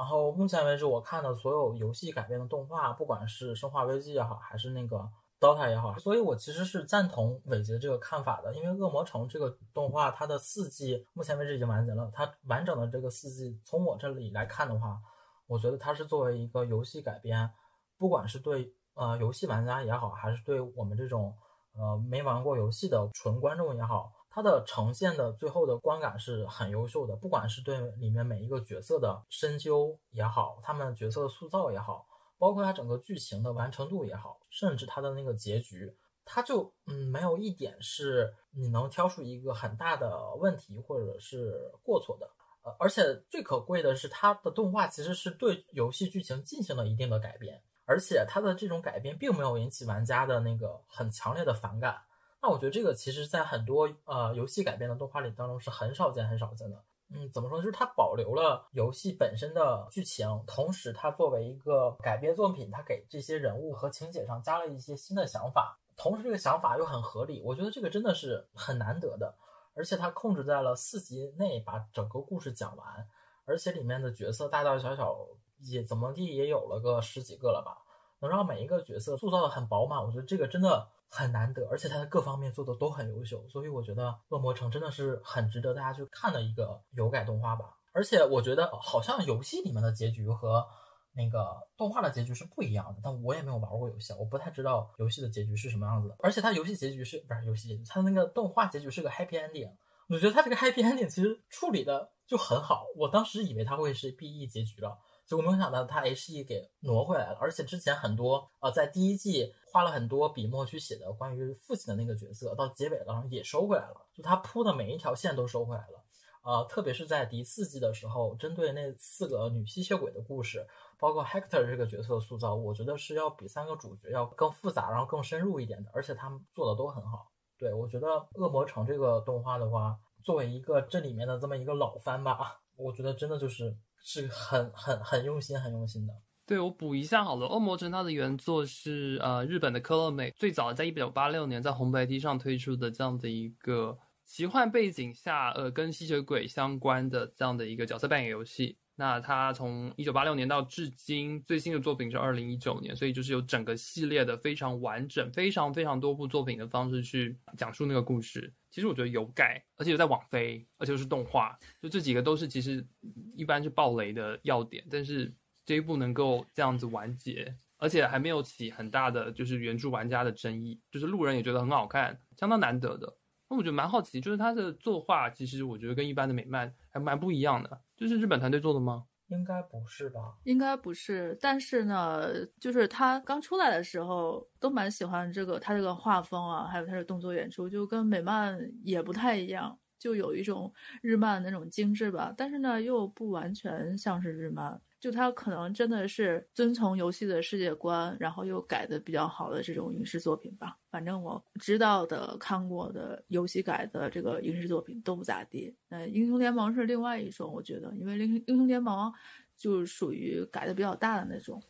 [0.01, 4.97] 然后目前为止，我看的所有游戏改编的动画，不管是《生化危机》也好，还是那个
[5.39, 8.55] 《DOTA》也好，所以我其实是赞同伟杰这个看法的。
[8.55, 14.99] 因为《恶魔城》这个动画，它的四季目前为止已经完结了，它完整的这个四季，从我这里来看的话，
[15.47, 17.51] 我觉得它是作为一个游戏改编，
[17.99, 21.37] 不管是对呃游戏玩家也好，还是对我们这种
[21.75, 24.11] 呃没玩过游戏的纯观众也好。
[24.33, 32.07] 它的呈现的最后的观感是很优秀的，不管是对里面每一个角色的深究也好，他们角色的塑造也好，
[32.39, 35.93] 包括它整个剧情的完成度也好，甚至它的那个结局，
[36.25, 42.31] 它就嗯没有一点是你能挑出一个很大的问题或者是过错的。
[42.63, 52.01] 呃，而且最可贵的是，它的动画其实是对游戏剧情进行了一定的改编，而且它的这种改编并没有引起玩家的那个很强烈的反感。
[52.43, 56.83] 那我觉得这个其实，在很多呃游戏改编的动画里当中是很少见、很少见的。
[57.13, 57.59] 嗯，怎么说？
[57.59, 67.43] 就是它保留了游戏本身的剧情，同时它作为一个改编作品，它给这些人物和情节上加了一些新的想法，同时这个想法又很合理。
[67.45, 69.35] 我觉得这个真的是很难得的，
[69.75, 73.09] 而且它控制在了四集内把整个故事讲完，
[73.45, 75.19] 而且里面的角色大大小小
[75.59, 77.83] 也怎么地也有了个十几个了吧，
[78.21, 80.89] 能让每一个角色塑造的很饱满，我觉得这个真的。
[81.11, 87.65] 很难得，而且它的各方面做的都很优秀，所以我觉得《恶魔城》真的是很值得大家去看的一个有改动画吧。
[87.93, 90.65] 而且我觉得好像游戏里面的结局和
[91.13, 96.15] 那个动画的结局是不一样的，但我也没有玩过游戏，我不太知道游戏的结局是什么样子的。
[96.21, 97.83] 而且它游戏结局是不是游戏结局？
[97.89, 99.69] 它的那个动画结局是个 happy ending，
[100.09, 102.87] 我觉得它这个 happy ending 其实处理的就很好。
[102.97, 104.97] 我当时以为它会是 BE 结局了。
[105.31, 116.05] 结果没有想到，他 H E 给挪回来了，而且之前很多呃，在第一季花了很多笔墨去写的关于父亲的那个角色，到结尾了也收回来了，就他铺的每一条线都收回来了。
[116.43, 120.67] 呃，特别是在第四季的时候，针对那四个女吸血鬼的故事，
[120.99, 127.31] 包括 Hector 这个角色的塑造，我觉得是要比三个主角要更复杂，然后更深入一点的，而且他们做的都很好。
[127.57, 133.77] 对我觉得《恶魔城》这个动画的话，作为一个这里面的这么一个老番吧，我觉得真的就是。
[134.03, 136.15] 是很很很用心、很用心的。
[136.47, 148.79] 对我补一下好了，《恶魔城》它的原作是呃日本的科乐美，最早在一九八六年在红白机上推出的这样的一个奇幻背景下，呃跟吸血鬼相关的这样的一个角色扮演游戏。
[148.97, 158.53] 那他从一九八六年到至今最新的作品是二零一九年，所以就是有整个系列的非常完整、非常非常多部作品的方式去讲述那个故事。
[158.71, 162.87] 其实我觉得有改，而且有在网飞，而且又是动画，就这几个都是其实
[163.35, 165.33] 一般是爆雷的要点，但是
[165.65, 173.17] 这一部能够这样子完结，而且还没有起很大的就是原著玩家的争议，就是路人也觉得很好看，相当难得的。
[173.51, 179.05] 那我觉得蛮好奇，就是他的作画其实我觉得跟一般的美漫还蛮不一样的，就是日本团队做的吗？
[179.27, 180.21] 应该不是吧？
[180.45, 200.77] 应该不是，但是呢，就是他刚出来的时候都蛮喜欢这个他这个画风啊，还有他的动作演出，就跟美漫也不太一样，就有一种日漫那种精致吧，但是呢又不完全像是日漫，就它可能真的是遵从游戏的世界观，然后又改的比较好的这种影视作品吧。
[200.91, 205.75] 反正我知道的、看过的游戏改的这个影视作品都不咋地。
[205.89, 209.11] 嗯，英雄联盟是另外一种，我觉得，因为英英雄联盟
[209.57, 211.61] 就属于改的比较大的那种。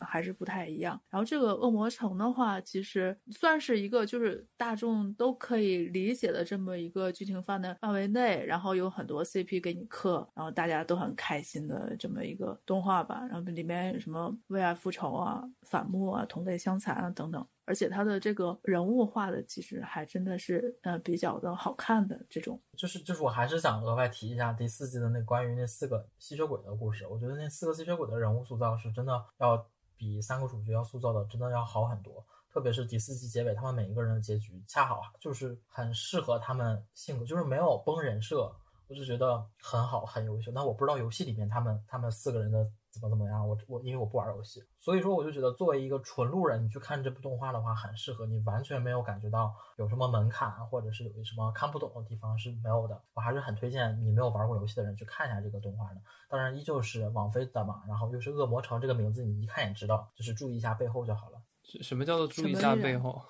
[0.00, 1.00] 还是不太一样。
[1.10, 13.26] 然后这个恶魔城的话，其实算是一个就是大众都可以理解的这么一个剧情范的范围内，然后有很多 CP 给你磕，然后大家都很开心的这么一个动画吧。
[13.28, 17.46] 然后里面有什么为爱复仇啊、反目啊、同类相残啊等等。
[17.64, 22.60] 而且它的这个人物画的其实还真的是呃比较的好看的这种。
[22.76, 27.06] 就是就是我还是想额外提一下第四季的那关于那四个吸血鬼的故事。
[27.06, 29.64] 我觉得那四个吸血鬼的人物塑造是真的要
[29.96, 32.24] 比三个主角要塑造的真的要好很多。
[32.52, 38.52] 特别是第四季结尾，他们每一个人的结局恰好就是很适合他们性格，就是没有崩人设，
[38.88, 40.50] 我就觉得很好很优秀。
[40.52, 42.68] 但我不知道游戏里面他们他们四个人的。
[42.92, 43.48] 怎么怎么样？
[43.48, 53.00] 我我因为我不玩游戏，所以说我就觉得作为一个纯路人，你去看这部动画的话，很适合你，完全没有感觉到有什么门槛，或者是有什么看不懂的地方是没有的。
[53.14, 56.00] 我还是很推荐你没有玩过游戏的人去看一下这个动画的。
[56.28, 61.40] 当然，依旧是网飞的嘛，然后又是恶魔城这个名字，你一看也知道，就是注意一下背后就好了。
[61.82, 63.22] 什么叫做注意一下背后？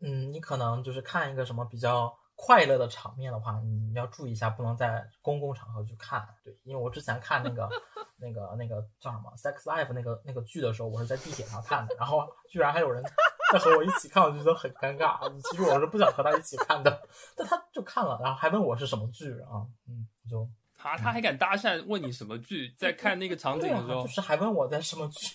[0.00, 2.14] 嗯，你可能就是看一个什么比较。
[2.46, 6.28] 快乐的场面的话，你要注意一下，不能在公共场合去看。
[6.44, 7.66] 对，因为我之前看那个、
[8.20, 13.02] 那个、那个叫什么《Sex Life》那个那个剧的时候，我是在地铁上看的，然后居然还有人
[13.50, 15.18] 在和我一起看，我就觉得很尴尬。
[15.48, 19.64] 其实我是不想和他一起看的，但他就看了，然后还问我是什么剧啊？
[19.88, 25.34] 嗯，就他他还敢搭讪问你什么剧，在看那个场景的时候，就是还问我在什么剧。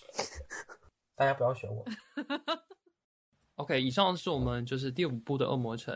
[1.15, 1.83] 大家不要学我。
[3.55, 5.95] OK，以上是我们就是第五部的《恶魔城》。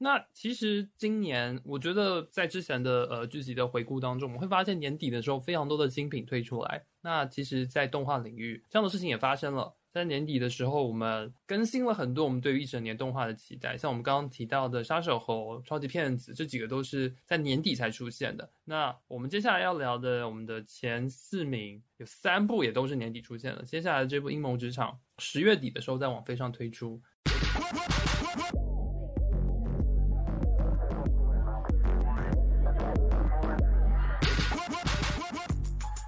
[0.00, 6.84] 那其实今年，我觉得在之前的呃剧集的回顾当中，我们会发现年底的时候非常多的新品推出来。
[7.00, 9.74] 那其实，在动画领域，这样的事情也发生了。
[9.90, 18.48] 在年底的时候，我们更新了很多我们对于一整年动画的期待，像我们刚刚提到的《杀手猴》《超级骗子》这几个都是在年底才出现的。
[18.66, 23.64] 那我们接下来要聊的，我们的前四名有三部也都是年底出现的。
[23.64, 27.00] 接下来这部《阴谋职场》十月底的时候在网飞上推出。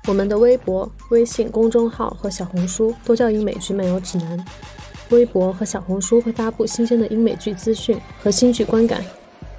[0.07, 4.45] 我们的微博、微信公众号和小红书都叫英美剧漫游指南。
[5.11, 9.05] 微博和小红书会发布新鲜的英美剧资讯和新剧观感，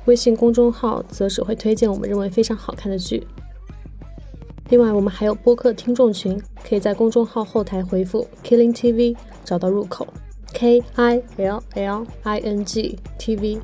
[0.06, 3.26] 微信公众号则只会推荐我们认为非常好看的剧。
[4.70, 10.08] 另外，我们还有播客听众群，可以在公众号后台回复 “Killing TV” 找到入口
[10.54, 13.60] ，K I L L I N G T V。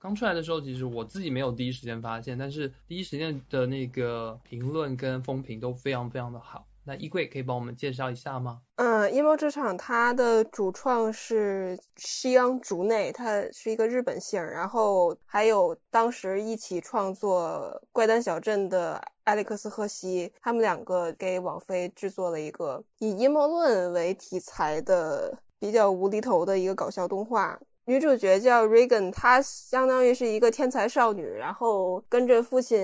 [0.00, 6.67] 刚出来的时候，其实我自己没有第一时间发现，但是第一时间的那个评论跟风评都非常非常的好。
[6.88, 8.62] 那衣柜可以帮我们介绍一下吗？
[8.76, 27.60] 嗯，阴谋职场它的主创是西央竹内，他是一个日本姓，然后还有当时一起创作《怪诞小镇》的艾利克斯赫西，他们两个给网飞制作了一个以阴谋论为题材的比较无厘头的一个搞笑动画。
[27.84, 32.78] 女主角叫 Regan，她相当于是一个天才少女，然后跟着父亲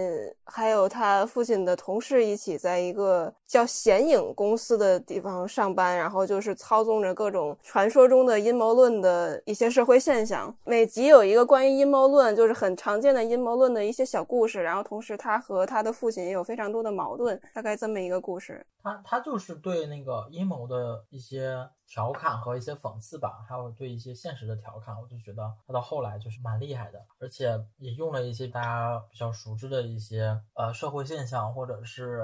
[0.47, 10.53] 还有她父亲的同事一起，在一个叫显影公司的地方上班，然后就是操纵着各种传说中的阴谋论的一些社会现象。
[10.64, 18.67] 每集有一个关于阴谋论，就是很常见的阴谋论的一些小故事，然后同时他和他的父亲也有非常多的矛盾，大概这么一个故事。
[18.83, 21.57] 他他就是对那个阴谋的一些。
[21.87, 32.23] 调侃和一些讽刺吧，还有对一些现实的调侃，我就觉得他到后来就是蛮厉害的，而且也用了一些大家比较熟知的一些呃社会现象或者是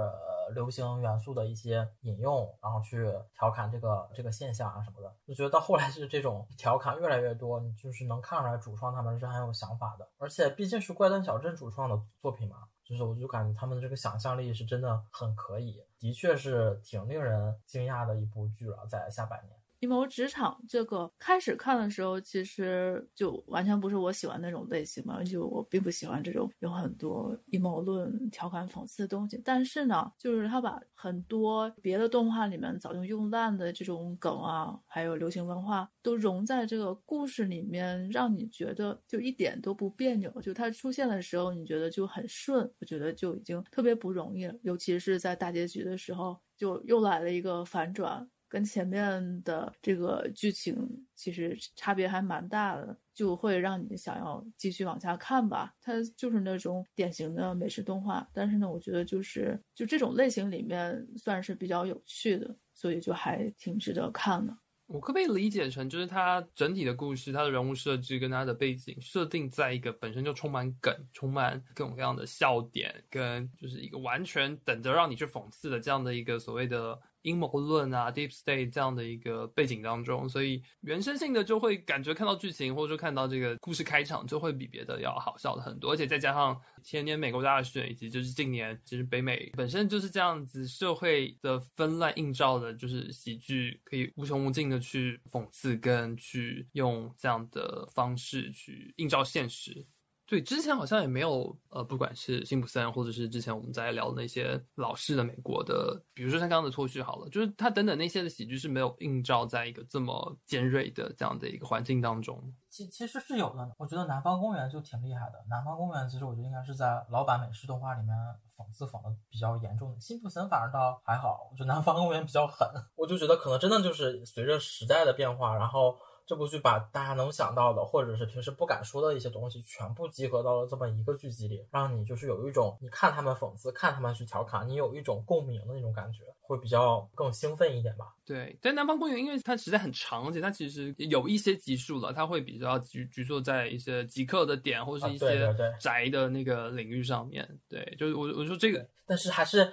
[0.54, 5.14] 流行元素的一些引用，然后去调侃这个这个现象啊什么的。
[5.26, 19.59] 就觉得到后来是这种调侃越来越多，就是能看出来主创他们是很有想法的，而且毕竟是怪诞小镇主创的作品嘛，就是我就感觉他们的这个想象力是真的很可以，的确是挺令人惊讶的一部剧了，在下半年。
[19.80, 29.40] 阴谋职场这个开始看的时候，其实就完全不是我喜欢那种类型嘛，就我并不喜欢这种有很多阴谋论、调侃、讽刺的东西。
[29.42, 40.30] 但是呢，就是他把很多别的动画里面早就用烂的这种梗啊，还有流行文化，都融在这个故事里面，让你觉得就一点都不别扭。
[40.42, 44.54] 就它出现的时候，你觉得就很顺，我觉得就已经特别不容易了。
[44.60, 48.28] 尤其是在大结局的时候，就又来了一个反转。
[48.50, 50.76] 跟前面的这个剧情
[51.14, 55.72] 其实差别还蛮大的，就会让你想要继续往下看吧。
[55.80, 64.52] 它就是那种典型的美式动画，但是呢，我觉得就是就这种类型里面算是比较有趣的，所以就还挺值得看的。
[64.86, 77.00] 我可不可以理解成，就是它整体的故事、它的人物设置跟它的背景设定在一个本身就充满梗、充满各种各样的笑点，跟就是一个完全等着让你去讽刺的这样的一个所谓的。
[77.22, 99.86] 阴谋论啊，deep state 这样的一个背景当中，所以原生性的就会感觉看到剧情或者说看到这个故事开场就会比别的要好笑的很多，而且再加上前年美国大选以及就是近年其实北美本身就是这样子社会的纷乱映照的，就是喜剧可以无穷无尽的去讽刺跟去用这样的方式去映照现实。
[100.30, 112.40] 对，之前好像也没有，呃，不管是辛普森，或者是之前我们在聊的那些老式的美国的，比如说像刚刚的脱序好了，就是它等等那些的喜剧是没有映照在一个这么尖锐的这样的一个环境当中。
[112.68, 118.14] 其其实是有的，我觉得《南方公园》就挺厉害的，《南方公园》其实我觉得应该是在老版美式动画里面
[118.56, 125.98] 讽刺讽的比较严重的，辛普森反而倒还好，我觉得《南方公园》比较狠，我就觉得可能真的就是随着时代的变化，然后。
[126.30, 138.14] 这部剧把大家能想到的，或者是平时不敢说的一些东西，全部集合到了这么一个剧集里，让你就是有一种你看他们讽刺，看他们去调侃，你有一种共鸣的那种感觉，会比较更兴奋一点吧。
[138.24, 147.58] 对，在《南方公园》因为它实在很长，而且它其实有一些集数了，它会比较局局坐在一些极客的点，或者是一些宅的那个领域上面。
[147.68, 149.72] 对，就是我我说这个，但是还是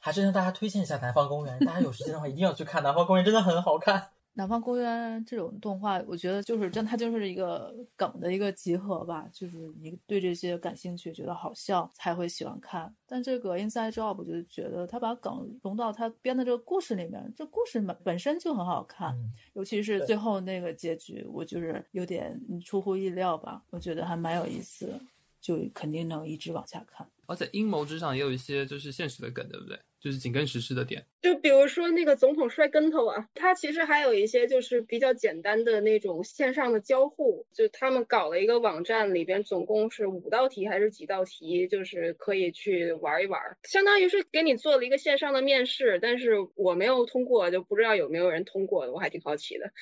[0.00, 4.08] 还是向大家推荐一下《南方公园》，大家有时间的话一定要去看《南方公园》，真的很好看。
[4.38, 9.28] 南方公园这种动画，我觉得就是真，它就是一个梗的一个集合吧。
[9.32, 12.94] 就是你对这些感兴趣，觉得好笑才会喜欢看。
[13.04, 19.12] 但这个 Inside Job 我就觉得他把梗融到他编的这个故事里面，这故事本本身就很好看。
[19.54, 23.64] 尤其是最后那个结局，我就是有点出乎意料吧。
[23.70, 25.00] 我觉得还蛮有意思的，
[25.40, 27.04] 就肯定能一直往下看。
[27.26, 29.76] 而且阴谋之上也有一些就是现实的梗，对不对？
[30.00, 49.72] 就是紧跟时事的点，就比如说那个总统摔跟头啊，他其实还有一些就是比较简单的那种线上的交互，就他们搞了一个网站，里边总共是五道题还是几道题，就是可以去玩一玩，相当于是给你做了一个线上的面试，但是我没有通过，就不知道有没有人通过，我还挺好奇的。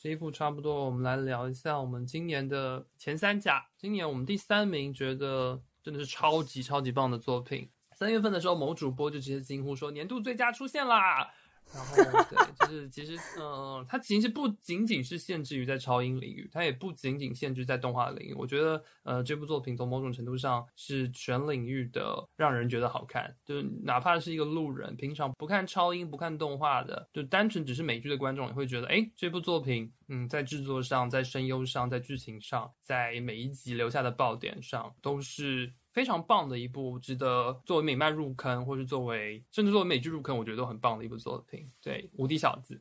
[0.00, 3.66] 这一步差不多，我们来聊一下我们今年的前三甲。
[3.76, 7.68] 今年我们第三名觉得真的是超级超级棒的作品。
[7.98, 11.28] 三月份的时候，某主播就直接惊呼说：“年度最佳出现啦！”
[11.74, 11.96] 然后，
[12.30, 18.34] 对，就是其实，嗯，它其实不仅仅是限制于在超英领域，它也不仅仅限制在动画领域。
[18.34, 23.34] 我觉得，呃，这部作品从某种程度上是全领域的让人觉得好看。
[23.44, 35.74] 就是哪怕是一个路人，平常不看超英、不看动画的，就单纯只是美剧的观众，也会觉得，哎，这部作品，嗯，在制作上、在声优上、在剧情上、在每一集留下的爆点上，都是。
[35.98, 41.66] 非常棒的一部，值得作为美漫入坑，或是作为甚至作为美剧入坑，我觉得都很棒的一部作品。
[41.82, 42.74] 对，《无敌小子》。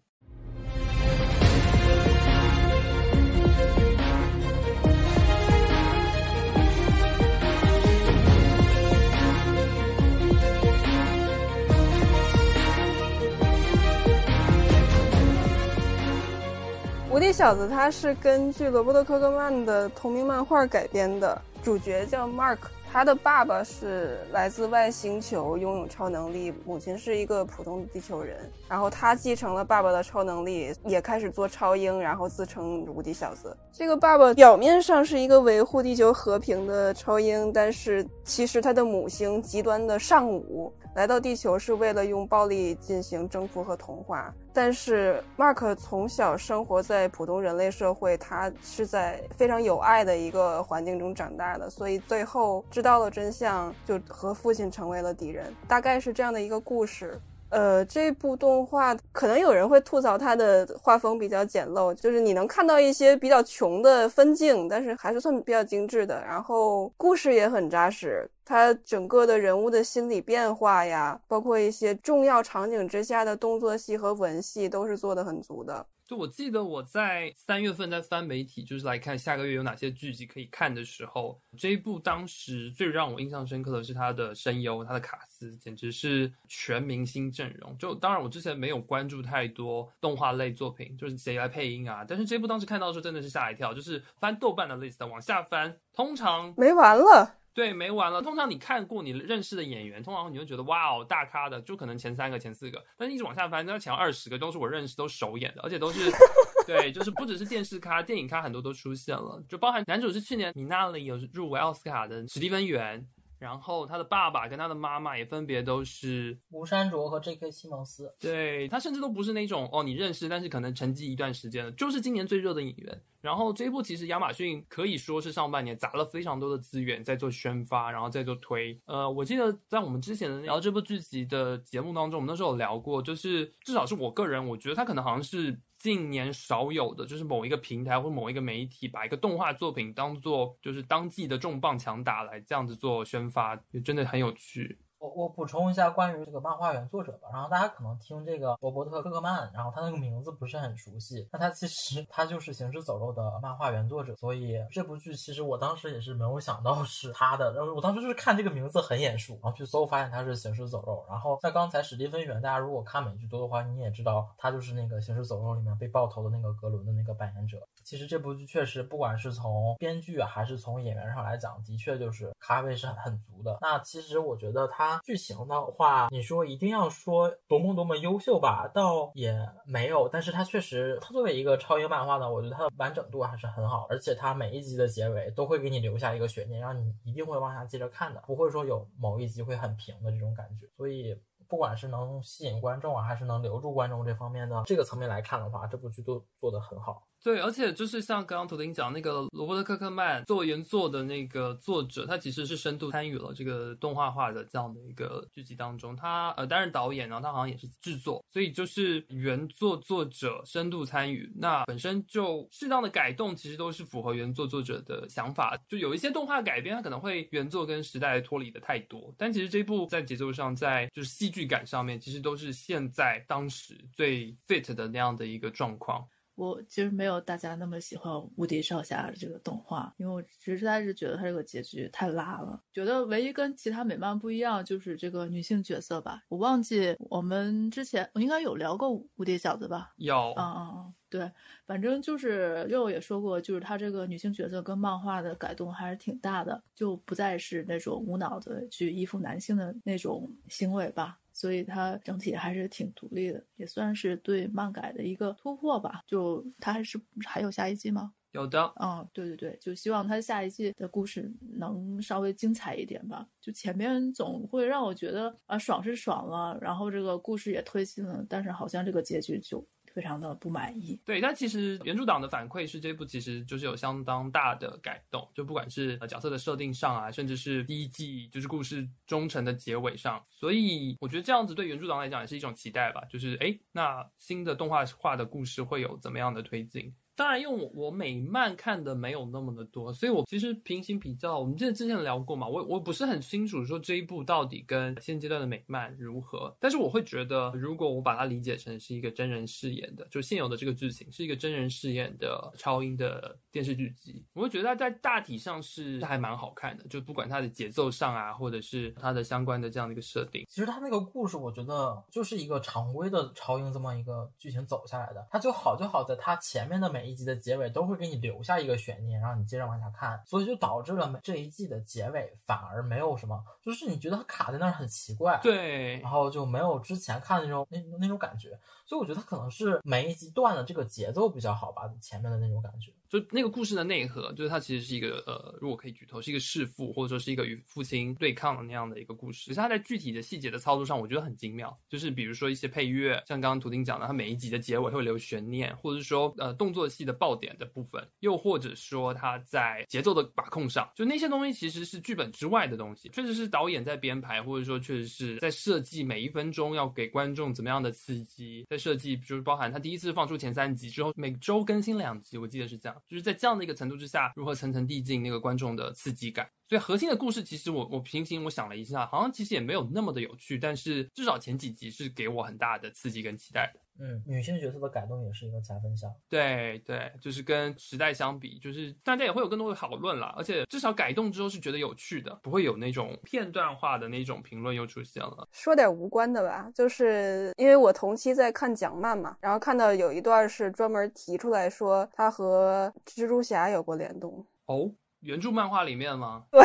[17.11, 22.59] 《无敌小子》它是根据罗伯特·科克曼的同名漫画改编的，主角叫 Mark。
[22.97, 28.37] 他的爸爸是来自外星球，拥有超能力；母亲是一个普通的地球人。
[28.67, 33.55] 然后他继承了爸爸的超能力，也开始做超英，然后自称无敌小子。
[33.71, 44.33] 这个爸爸表面上是一个维护地球和平的超英，但是其实他的母星极端的尚武来到地球是为了用暴力进行征服和同化。
[44.51, 57.21] 但是 Mark 从小生活在普通人类社会，他是在非常有爱的一个环境中长大的，所以最后知道了真相，就和父亲成为了敌人，大概是这样的一个故事。
[57.49, 66.21] 呃，这部动画可能有人会吐槽它的画风比较简陋，就是你能看到一些比较穷的分镜，但是还是算比较精致的。
[66.23, 75.85] 然后故事也很扎实，它整个的人物的心理变化呀，包括一些重要场景之下的动作戏和文戏，都是做的很足的。
[76.07, 87.77] 就我记得我在三月份在翻媒体，就是来看下个月有哪些剧集可以看的时候，这一部当时最让我印象深刻的是它的声优，它的卡斯简直是全明星阵容。
[87.77, 97.36] 就当然我之前没有关注太多动画类作品，就是谁来配音啊，但是这部当时看到的时候真的是吓一跳，就是翻豆瓣的 list 往下翻，通常没完了。
[97.57, 98.21] 对，没完了。
[98.21, 106.11] 通常你看过你认识的演员，通常你会觉得哇哦，大咖的，就可能前三个、前四个，但是一直往下翻，那前二十个都是我认识、都首演的，而且都是
[106.67, 113.03] 对，就是不只是电视咖、电影咖，很多都出现了，就包含男主是去年米娜里有入围奥斯卡的史蒂芬源，
[113.39, 117.51] 然后他的爸爸跟他的妈妈也分别都是吴山卓和 J.K.
[117.51, 123.01] 西蒙斯，对他甚至都不是那种哦你认识，但是可能沉寂一段时间了，就是今年最热的演员。
[123.19, 128.79] 然后这一部其实亚马逊可以说是上半年砸了非常多的资源在做宣发，然后在做推。
[128.85, 144.77] 呃，我记得在我们之前的聊这部剧集的节目当中，我们那时候有聊过，就是至少是我个人，我觉得他可能好像是近年少有的，就是某一个平台或某一个媒体把一个动画作品当做就是当季的重磅强打来这样子做宣发，也真的很有趣。
[144.99, 167.59] 我我补充一下关于这个漫画原作者吧，然后大家可能听这个罗伯特·科克曼，然后他那个名字不是很熟悉，那他其实他就是《行尸走肉》的漫画原作者，所以这部剧其实我当时也是没有想到是他的，然后我当时就是看这个名字很眼熟，然后去搜发现他是《行尸走肉》，然后像刚才史蒂芬·源，大家如果看美剧多的话，你也知道他就是那个《行尸走肉》里面被爆头的那个格伦的那个扮演者。
[167.83, 173.59] 其实这部剧确实不管是从编剧还是从演员上来讲，的确就是咖位是很很足的。
[173.61, 180.07] 那其实我觉得他它剧情的话，你说一定要说多么多么优秀吧，倒也没有。
[180.07, 190.67] 但是它确实，它作为一个超英漫画呢，我觉得它的完整度还是很好，而且它每一集的结尾都会给你留下一个悬念，让你一定会往下接着看的，不会说有某一集会很平的这种感觉。
[190.77, 191.19] 所以。
[191.49, 197.07] 不管是能吸引观众啊，还是能留住观众这方面的这个层面来看的话，这部剧都做得很好。
[197.27, 205.93] 对，而且就是像刚刚图丁讲那个罗伯特·科克曼作为原作的那个作者，他其实是深度参与了这个动画化的这样的一个剧集当中。
[205.93, 211.29] 他呃担任导演，然后他好像也是制作，所以就是原作作者深度参与。
[211.35, 215.59] 那本身就适当的改动，其实都是符合原作作者的想法。
[215.67, 226.07] 就有一些动画改编，它可能会原作跟时代脱离的太多，但其实这部在节奏上，在就是戏剧感上面，其实都是现在当时最 fit 的那样的一个状况。
[226.37, 232.61] 我其实没有大家那么喜欢《无敌少侠》这个动画，因为我实在是觉得它这个结局太拉了。
[232.71, 236.21] 觉得唯一跟其他美漫不一样就是这个女性角色吧。
[236.29, 239.93] 我忘记我们之前我应该有聊过无敌小子吧？
[239.97, 241.31] 有，嗯嗯嗯，对，
[241.65, 251.17] 反正就是又也说过，就是他这个女性角色跟漫画的改动还是挺大的，就不再是那种无脑的去依附男性的那种行为吧。
[251.37, 256.01] 所以它整体还是挺独立的，也算是对漫改的一个突破吧。
[256.07, 258.11] 就它还是还有下一季吗？
[258.31, 263.27] 有的，嗯，对对对，就希望他下一季的故事能稍微精彩一点吧。
[263.39, 269.63] 就前面总会让我觉得啊，爽是爽了，然后这个故事也推进了，但是好像这个结局就。
[269.97, 271.01] 非常的不满意。
[271.03, 283.01] 对，但其实原著党的反馈是这部其实就是有相当大的改动，就不管是角色的设定上啊，甚至是第一季就是故事忠诚的结尾上，所以我觉得这样子对原著党来讲也是一种期待吧。
[283.09, 286.93] 就是哎，那新的动画化的故事会有怎么样的推进？
[287.17, 328.49] 当然，因为我我美漫看的没有那么的多，所以我其实平行比较，我们记得之前聊过嘛，我我不是很清楚说这一部到底跟现阶段的美漫如何，但是我会觉得，如果我把它理解成是一个真人饰演的，就现有的这个剧情是一个真人饰演的超英的电视剧集，我会觉得它在大体上是还蛮好看的，就不管它的节奏上啊，或者是它的相关的这样的一个设定，其实它那个故事，我觉得就是一个常规的超英这么一个剧情走下来的，它就好就好在它前面的每一集的结尾都会给你留下一个悬念，让你接着往下看，所以就导致了这一季的结尾反而没有什么，就是你觉得它卡在那儿很奇怪，对，然后就没有之前看的那种那那种感觉，
[328.85, 332.93] 所以我觉得它可能是每一集段的这个节奏比较好吧，前面的那种感觉。
[333.09, 339.47] 就那个故事的内核，就是它其实是一个呃，如果可以举头，是一个弑父或者说是一个与父亲对抗的那样的一个故事。
[339.47, 341.77] 可是它在具体的细节的操作上，我觉得很精妙。
[341.89, 366.49] 就是比如说一些配乐，像刚刚图丁讲的，它每一集的结尾会留悬念，或者是说呃动作戏的爆点的部分，又或者说它在节奏的把控上，就那些东西其实是剧本之外的东西，确实是导演在编排，或者说确实是在设计每一分钟要给观众怎么样的刺激，在设计就是包含他第一次放出前三集之后，每周更新两集，我记得是这样，就是在这样的一个程度之下，如何层层递进那个观众的刺激感。
[366.69, 373.79] 所以核心的故事，其实我我平行我想了一下，好像其实也没有那么的有趣，但是至少前几集是给我很大的刺激跟期待的。
[373.99, 376.11] 嗯，女性角色的改动也是一个加分项。
[376.29, 385.47] 对对，就是跟时代相比，就是大家也会有更多的讨论啦，而且至少改动之后是觉得有趣的，不会有那种片段化的那种评论又出现了。
[385.51, 394.45] 说点无关的吧，就是因为我同期在看蒋漫嘛，然后看到有一段是专门提出来说他和蜘蛛侠有过联动。
[394.65, 394.91] 哦，
[395.21, 396.43] 原著漫画里面吗？
[396.51, 396.63] 对，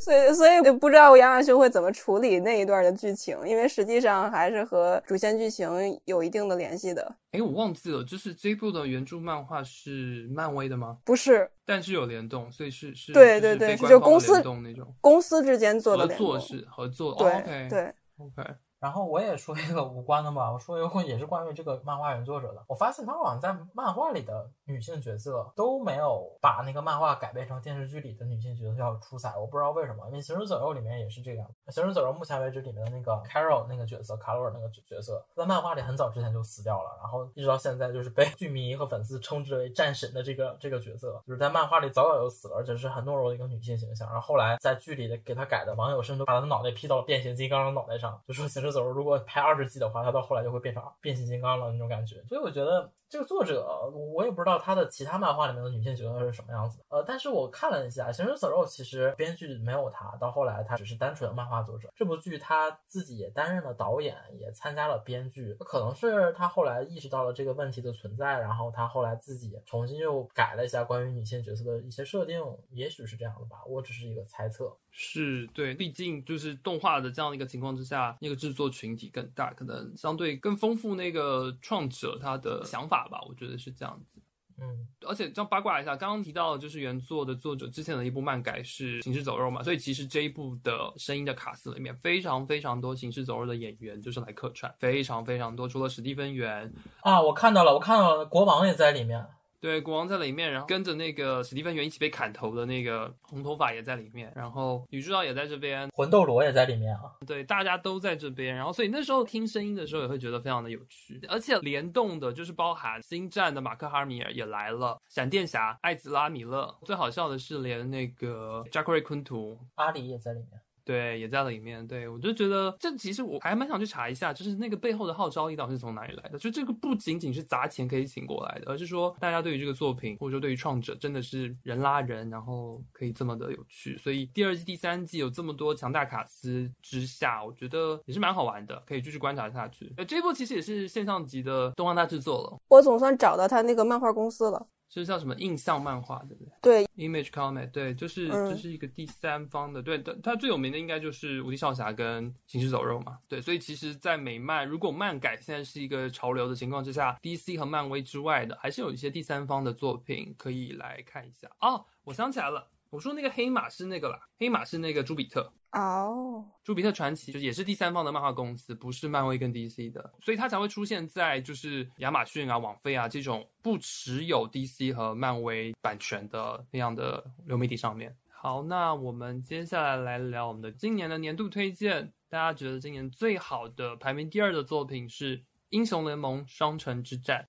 [0.00, 5.68] 所以所以就不知道亚马逊会怎么处理那一段的剧情，因为实际上还是和主线剧情
[6.04, 7.16] 有一定的联系的。
[7.32, 10.98] 哎，我忘记了，就是这部的原著漫画是漫威的吗？
[11.04, 13.12] 不是，但是有联动，所以是是。
[13.12, 17.14] 对对对，是就公司联动那种，公司之间做的合作是合作。
[17.16, 18.54] 对、对 OK。
[18.84, 22.62] 然后我也说一个无关的吧，我说一个也是关于这个漫画原作者的。
[22.68, 30.04] 我发现他好像在漫画里的女性角色都没有把那个漫画改编成电视剧里的女性角色要出彩，我不知道为什么。
[30.08, 44.06] 因为《行尸走肉》里面也是这样，《行尸走肉》目前为止里面的那个 Carol 那个角色，卡罗尔那个角色，在漫画里很早之前就死掉了，然后一直到现在就是被剧迷和粉丝称之为战神的这个这个角色，就是在漫画里早早就死了，而且是很懦弱的一个女性形象。
[44.10, 49.54] 然后后来在剧里的给他改的网友甚至把他的脑袋 P 到了变形金刚的脑袋上，就说《行尸走》如果拍二。
[49.54, 53.64] 十集的话，他到后来就会变成变形金刚了那种感觉，所以我觉得这个作者，
[54.12, 56.80] 我也不知道他的其他漫画里面的女性角色是什么样子。
[56.88, 61.88] 呃，但是我看了一下《行尸走肉》，其实编剧没有他，到后来他只是单纯的漫画作者。
[61.94, 65.54] 这部剧他自己也担任了导演，也参加了编剧。
[65.60, 72.42] 可能是他后来意识到了这个问题的存在，然后他后来自己重新又改了一下关于女性角色的一些设定，
[72.72, 73.58] 也许是这样的吧。
[73.68, 74.76] 我只是一个猜测。
[74.96, 84.20] 是对，毕竟就是动画的这样的一个情况之下，那个制作群体更大，可能相对更丰富那个创者他的想法吧，我觉得是这样子。
[84.56, 99.26] 嗯，而且这样八卦一下，刚刚提到的就是原作的作者之前的一部漫改是《行尸走肉》嘛，所以其实这一部的声音的卡司里面非常非常多《行尸走肉》的演员就是来客串，非常非常多，除了史蒂芬元啊，我看到了，我看到了，国王也在里面。
[99.64, 107.04] 对，国王在里面，然后跟着那个史蒂芬元一起被砍头的那个红头发也在里面，然后女主角也在这边，魂斗罗也在里面啊。
[107.26, 120.60] 对，大家都在这边，然后所以那时候听声音的时候也会觉得非常的有趣，而且联动的就是包含星战的马克哈米尔也来了，闪电侠艾兹拉米勒，最好笑的是连那个扎克瑞昆图阿里也在里面。
[120.84, 121.86] 对，也在里面。
[121.86, 126.38] 对我就觉得，这其实我还蛮想去查一下，就是那个背后的号召力到底是从哪里来的？
[126.38, 133.96] 就这个不仅仅是砸钱可以请过来的，而是说大家对于这个作品，或者说对于创者，真的是人拉人，然后可以这么的有趣。
[133.98, 139.92] 所以第二季、第三季有这么多强大卡司之下，我觉得也是蛮好玩的，可以继续观察下去。
[139.96, 142.58] 呃，这部其实也是现象级的动画大制作了。
[142.68, 144.66] 我总算找到他那个漫画公司了。
[145.02, 146.52] 是叫什么印象漫画，对不对？
[146.62, 161.50] 对，Image Comic，对，就是嗯这是一个第三方的，对，它它最有名的应该就是无敌少侠跟行尸走肉嘛，对，所以其实，在美漫如果漫改现在是一个潮流的情况之下，DC 和漫威之外的，还是有一些第三方的作品可以来看一下。
[161.60, 165.52] 哦，我想起来了，我说那个黑马是那个啦，黑马是那个朱比特。
[165.72, 178.16] 哦，朱比特传奇就是也是第三方的漫画公司，不是漫威跟 DC 的，所以它才会出现在就是亚马逊啊、网飞啊这种不持有 DC 和漫威版权的那样的流媒体上面。
[178.30, 182.12] 好，那我们接下来来聊我们的今年的年度推荐。
[182.30, 185.38] 大家觉得今年最好的排名第二的作品是
[185.70, 187.48] 《英雄联盟：双城之战》。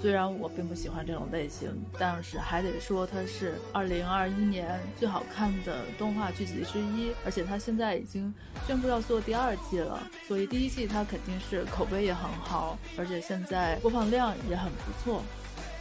[0.00, 8.32] 虽然我并不喜欢这种类型，但是还得说它是二零二一年最好看的动画剧集之一，而且它现在已经
[8.66, 15.22] 宣布要做第二季了，所以第一季它肯定是口碑也很好，而且现在播放量也很不错。